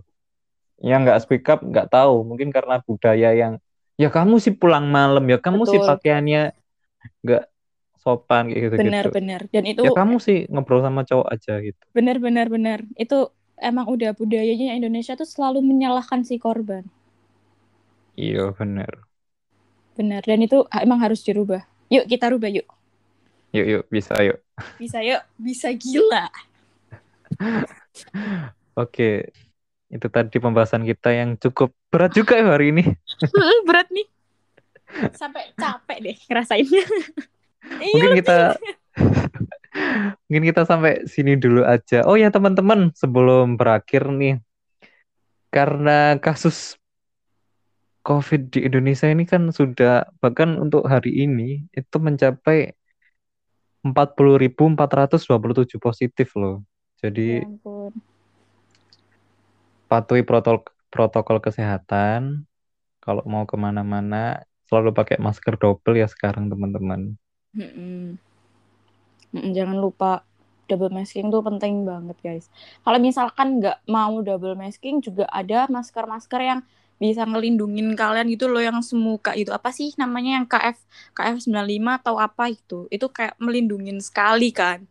Yang 0.78 1.00
nggak 1.04 1.18
speak 1.24 1.44
up 1.50 1.60
nggak 1.64 1.88
tahu, 1.90 2.22
mungkin 2.28 2.48
karena 2.54 2.78
budaya 2.84 3.30
yang 3.34 3.54
ya 3.98 4.08
kamu 4.12 4.38
sih 4.44 4.54
pulang 4.54 4.86
malam 4.90 5.24
ya, 5.26 5.38
kamu 5.40 5.64
sih 5.66 5.80
Betul. 5.80 5.88
pakaiannya 5.90 6.42
nggak 7.24 7.42
sopan 8.04 8.52
kayak 8.52 8.62
gitu 8.68 8.74
Benar, 8.76 9.04
gitu. 9.08 9.16
benar. 9.16 9.40
Dan 9.48 9.64
itu 9.64 9.80
Ya 9.82 9.90
kamu 9.96 10.16
sih 10.20 10.38
ngobrol 10.52 10.80
sama 10.84 11.02
cowok 11.08 11.28
aja 11.32 11.52
gitu. 11.64 11.80
benar, 11.96 12.16
benar, 12.20 12.46
benar. 12.52 12.78
Itu 13.00 13.32
emang 13.58 13.88
udah 13.88 14.12
budayanya 14.12 14.76
Indonesia 14.76 15.16
tuh 15.16 15.26
selalu 15.26 15.64
menyalahkan 15.64 16.20
si 16.28 16.36
korban. 16.36 16.84
Iya 18.14 18.54
bener. 18.54 18.92
Benar. 19.94 20.22
Dan 20.26 20.42
itu 20.44 20.66
emang 20.74 21.00
harus 21.02 21.22
dirubah. 21.22 21.62
Yuk 21.90 22.04
kita 22.10 22.30
rubah 22.30 22.50
yuk. 22.50 22.66
Yuk 23.54 23.66
yuk 23.70 23.84
bisa 23.88 24.14
yuk. 24.20 24.38
Bisa 24.78 24.98
yuk. 25.00 25.22
Bisa 25.38 25.68
gila. 25.72 26.26
Oke, 28.74 29.30
itu 29.90 30.06
tadi 30.10 30.36
pembahasan 30.42 30.82
kita 30.82 31.14
yang 31.14 31.38
cukup 31.38 31.70
berat 31.94 32.12
juga 32.14 32.34
ya 32.38 32.46
hari 32.50 32.74
ini. 32.74 32.82
Berat 33.68 33.88
nih. 33.94 34.06
Sampai 35.14 35.50
capek 35.58 35.98
deh 36.02 36.16
ngerasainnya. 36.30 36.84
Iya, 37.64 37.90
Mungkin 37.92 38.10
kita 38.20 38.38
mungkin 40.28 40.44
kita 40.50 40.62
sampai 40.68 41.08
sini 41.08 41.34
dulu 41.38 41.64
aja. 41.66 42.04
Oh 42.06 42.14
ya 42.14 42.30
teman-teman, 42.30 42.92
sebelum 42.94 43.56
berakhir 43.58 44.06
nih, 44.08 44.40
karena 45.50 46.18
kasus 46.18 46.78
COVID 48.04 48.52
di 48.52 48.68
Indonesia 48.68 49.08
ini 49.08 49.24
kan 49.24 49.48
sudah 49.48 50.04
bahkan 50.20 50.60
untuk 50.60 50.84
hari 50.84 51.24
ini 51.24 51.64
itu 51.72 51.96
mencapai 51.96 52.76
40.427 53.84 55.80
positif 55.80 56.36
loh. 56.36 56.64
Jadi 57.00 57.40
Ya 57.40 57.48
ampun. 57.48 57.92
patuhi 59.88 60.20
protokol 60.24 60.72
protokol 60.92 61.40
kesehatan. 61.40 62.44
Kalau 63.00 63.24
mau 63.28 63.44
ke 63.44 63.56
mana-mana 63.60 64.44
selalu 64.68 64.96
pakai 64.96 65.20
masker 65.20 65.60
double 65.60 65.96
ya 66.00 66.08
sekarang 66.08 66.48
teman-teman. 66.48 67.16
Mm-mm. 67.54 68.18
Mm-mm, 69.34 69.50
Jangan 69.54 69.78
lupa 69.78 70.22
double 70.70 70.90
masking 70.90 71.28
tuh 71.28 71.44
penting 71.44 71.84
banget 71.84 72.16
guys. 72.24 72.46
Kalau 72.82 72.98
misalkan 72.98 73.60
nggak 73.60 73.84
mau 73.90 74.14
double 74.24 74.56
masking 74.56 75.04
juga 75.04 75.28
ada 75.28 75.68
masker-masker 75.68 76.40
yang 76.40 76.60
bisa 77.02 77.26
ngelindungin 77.26 77.98
kalian 77.98 78.30
gitu 78.30 78.46
loh 78.46 78.62
yang 78.62 78.78
semuka 78.80 79.34
itu 79.34 79.50
apa 79.50 79.74
sih 79.74 79.90
namanya 79.98 80.38
yang 80.40 80.46
KF 80.46 80.78
KF95 81.18 81.86
atau 82.00 82.14
apa 82.22 82.54
itu 82.54 82.86
itu 82.88 83.06
kayak 83.10 83.34
melindungin 83.42 83.98
sekali 83.98 84.54
kan 84.54 84.86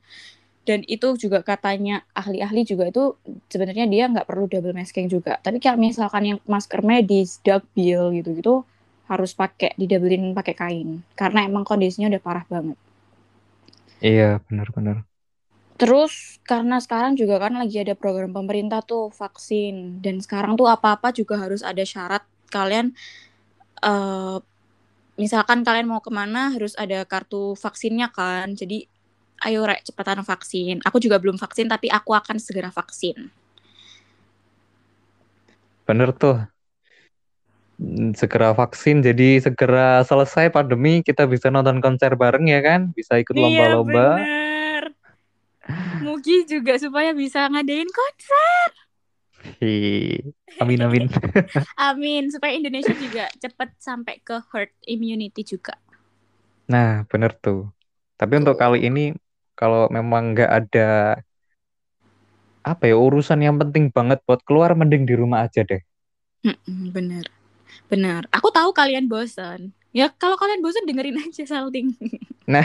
dan 0.68 0.84
itu 0.88 1.16
juga 1.20 1.43
katanya 1.43 2.03
ahli-ahli 2.11 2.68
juga 2.68 2.91
itu 2.91 3.16
sebenarnya 3.47 3.88
dia 3.88 4.03
nggak 4.11 4.28
perlu 4.28 4.51
double 4.51 4.76
masking 4.76 5.07
juga 5.07 5.39
tapi 5.39 5.64
kalau 5.64 5.80
misalkan 5.80 6.24
yang 6.36 6.39
masker 6.43 6.84
medis 6.84 7.39
double 7.39 8.11
gitu 8.20 8.30
gitu 8.36 8.53
harus 9.12 9.32
pakai 9.36 9.72
didoublein 9.80 10.34
pakai 10.38 10.56
kain. 10.62 10.89
Karena 11.20 11.39
emang 11.49 11.64
kondisinya 11.68 12.08
udah 12.12 12.24
parah 12.24 12.45
banget. 12.47 12.78
Iya, 14.08 14.39
benar-benar. 14.47 14.97
Terus 15.82 16.38
karena 16.45 16.78
sekarang 16.80 17.18
juga 17.18 17.36
kan 17.43 17.54
lagi 17.58 17.82
ada 17.82 17.97
program 17.97 18.32
pemerintah 18.32 18.80
tuh 18.86 19.10
vaksin. 19.12 19.99
Dan 20.06 20.22
sekarang 20.24 20.54
tuh 20.60 20.70
apa-apa 20.70 21.10
juga 21.12 21.36
harus 21.41 21.62
ada 21.66 21.82
syarat. 21.84 22.24
Kalian 22.54 22.93
eh 23.84 24.38
misalkan 25.22 25.60
kalian 25.68 25.88
mau 25.91 26.01
ke 26.01 26.12
mana 26.14 26.54
harus 26.56 26.74
ada 26.80 26.99
kartu 27.06 27.58
vaksinnya 27.64 28.08
kan. 28.14 28.54
Jadi 28.56 28.86
ayo 29.47 29.62
rek 29.70 29.82
cepetan 29.88 30.22
vaksin. 30.24 30.80
Aku 30.88 30.97
juga 31.04 31.18
belum 31.24 31.38
vaksin 31.41 31.68
tapi 31.74 31.88
aku 31.91 32.12
akan 32.16 32.38
segera 32.39 32.70
vaksin. 32.72 33.18
Bener 35.88 36.10
tuh. 36.20 36.53
Mm, 37.82 38.14
Segera 38.14 38.54
vaksin, 38.54 39.02
jadi 39.02 39.42
segera 39.42 40.06
selesai 40.06 40.54
pandemi, 40.54 41.02
kita 41.02 41.26
bisa 41.26 41.50
nonton 41.50 41.82
konser 41.82 42.14
bareng 42.14 42.46
ya 42.46 42.62
kan? 42.62 42.94
Bisa 42.94 43.18
ikut 43.18 43.34
lomba-lomba. 43.34 44.22
Iya, 44.22 44.44
Mugi 46.04 46.44
juga 46.44 46.76
supaya 46.76 47.16
bisa 47.16 47.48
ngadain 47.48 47.88
konser 47.88 48.70
Hi, 49.64 50.20
Amin 50.60 50.80
amin. 50.84 51.08
amin 51.92 52.28
supaya 52.28 52.52
Indonesia 52.56 52.92
juga 52.96 53.32
cepet 53.40 53.70
sampai 53.80 54.20
ke 54.20 54.44
herd 54.52 54.72
immunity 54.84 55.44
juga 55.48 55.80
Nah, 56.64 57.04
bener 57.12 57.36
tuh. 57.44 57.68
Tapi 58.16 58.40
untuk 58.40 58.56
kali 58.56 58.88
ini, 58.88 59.12
kalau 59.52 59.92
memang 59.92 60.32
nggak 60.32 60.48
ada 60.48 61.20
apa 62.64 62.84
ya 62.88 62.96
urusan 62.96 63.44
yang 63.44 63.60
penting 63.60 63.92
banget 63.92 64.24
buat 64.24 64.40
keluar, 64.48 64.72
mending 64.72 65.04
di 65.04 65.12
rumah 65.20 65.44
aja 65.44 65.68
deh. 65.68 65.84
Bener 66.96 67.28
bener 67.94 68.26
aku 68.34 68.50
tahu 68.50 68.74
kalian 68.74 69.06
bosan 69.06 69.70
ya 69.94 70.10
kalau 70.18 70.34
kalian 70.36 70.66
bosan 70.66 70.89
dengerin 70.89 71.22
aja 71.22 71.46
salting 71.46 71.94
Nah, 72.44 72.60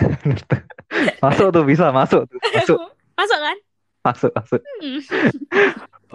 masuk 1.23 1.55
tuh 1.55 1.63
bisa 1.63 1.95
masuk 1.95 2.27
tuh, 2.27 2.39
masuk, 2.51 2.79
masuk 3.15 3.39
kan 3.39 3.59
masuk, 4.09 4.31
masuk. 4.35 4.61
Hmm. 4.81 5.01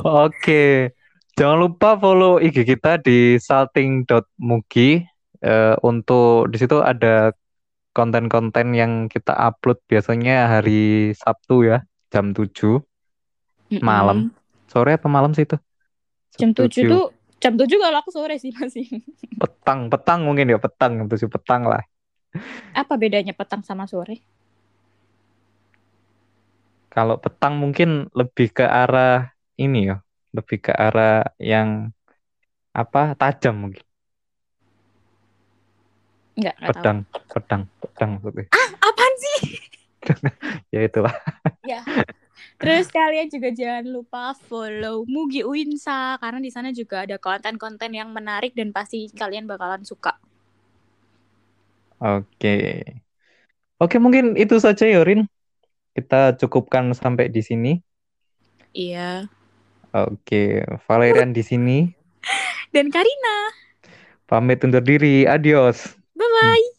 Oke, 0.27 0.93
jangan 1.37 1.57
lupa 1.61 1.95
follow 1.99 2.41
IG 2.41 2.65
kita 2.65 2.97
di 3.01 3.37
salting.mugi. 3.37 5.05
Eh, 5.43 5.75
untuk 5.83 6.47
di 6.49 6.57
situ 6.57 6.79
ada 6.79 7.35
konten-konten 7.91 8.73
yang 8.73 9.11
kita 9.11 9.35
upload 9.35 9.77
biasanya 9.85 10.49
hari 10.49 11.11
Sabtu 11.13 11.67
ya, 11.67 11.83
jam 12.09 12.31
7 12.31 12.81
malam. 13.83 14.33
Sore 14.71 14.97
apa 14.97 15.05
malam 15.11 15.35
sih 15.37 15.45
itu? 15.45 15.59
jam 16.33 16.49
Jam 16.57 16.65
7 16.65 16.89
tuh 16.89 17.05
jam 17.43 17.59
7 17.59 17.67
kalau 17.75 17.97
aku 17.99 18.09
sore 18.09 18.39
sih 18.39 18.55
masih 18.55 18.87
petang, 19.41 19.91
petang 19.91 20.23
mungkin 20.23 20.47
ya, 20.47 20.55
petang, 20.55 20.95
jam 20.95 21.07
7 21.11 21.27
petang 21.27 21.67
lah. 21.67 21.83
apa 22.73 22.93
bedanya 22.95 23.35
petang 23.35 23.61
sama 23.61 23.83
sore 23.83 24.23
Kalau 26.87 27.17
petang 27.17 27.57
mungkin 27.57 28.05
lebih 28.13 28.53
ke 28.53 28.61
arah 28.63 29.33
ini 29.57 29.89
ya, 29.89 29.97
lebih 30.29 30.61
ke 30.61 30.69
arah 30.69 31.25
yang 31.41 31.89
apa 32.69 33.17
tajam 33.17 33.65
mungkin. 33.65 33.81
Enggak, 36.37 36.53
enggak 36.53 36.69
tahu 36.69 36.69
Pedang, 36.69 36.97
pedang, 37.29 37.61
pedang 37.81 38.09
maksudnya. 38.17 38.45
apaan 38.77 39.13
sih 39.17 39.39
Ya 40.73 40.79
itulah. 40.85 41.13
ya 41.65 41.81
Terus 42.57 42.87
kalian 42.89 43.27
juga 43.27 43.49
jangan 43.51 43.85
lupa 43.89 44.33
follow 44.47 45.03
Mugi 45.09 45.43
Uinsa 45.43 46.15
karena 46.17 46.39
di 46.39 46.51
sana 46.51 46.69
juga 46.71 47.03
ada 47.03 47.19
konten-konten 47.19 47.91
yang 47.91 48.09
menarik 48.15 48.55
dan 48.55 48.71
pasti 48.71 49.11
kalian 49.11 49.45
bakalan 49.45 49.83
suka. 49.83 50.15
Oke. 52.03 52.83
Oke, 53.79 53.95
mungkin 53.99 54.39
itu 54.39 54.59
saja 54.59 54.87
ya, 54.87 54.99
Yorin. 54.99 55.27
Kita 55.93 56.35
cukupkan 56.39 56.91
sampai 56.95 57.29
di 57.29 57.43
sini. 57.43 57.71
Iya. 58.73 59.29
Oke. 59.93 60.65
Valerian 60.89 61.31
di 61.31 61.43
sini. 61.45 61.77
Dan 62.73 62.89
Karina. 62.89 63.37
Pamit 64.25 64.65
undur 64.65 64.81
diri. 64.81 65.29
Adios. 65.29 65.93
Bye 66.17 66.25
bye. 66.25 66.57
Hmm. 66.57 66.72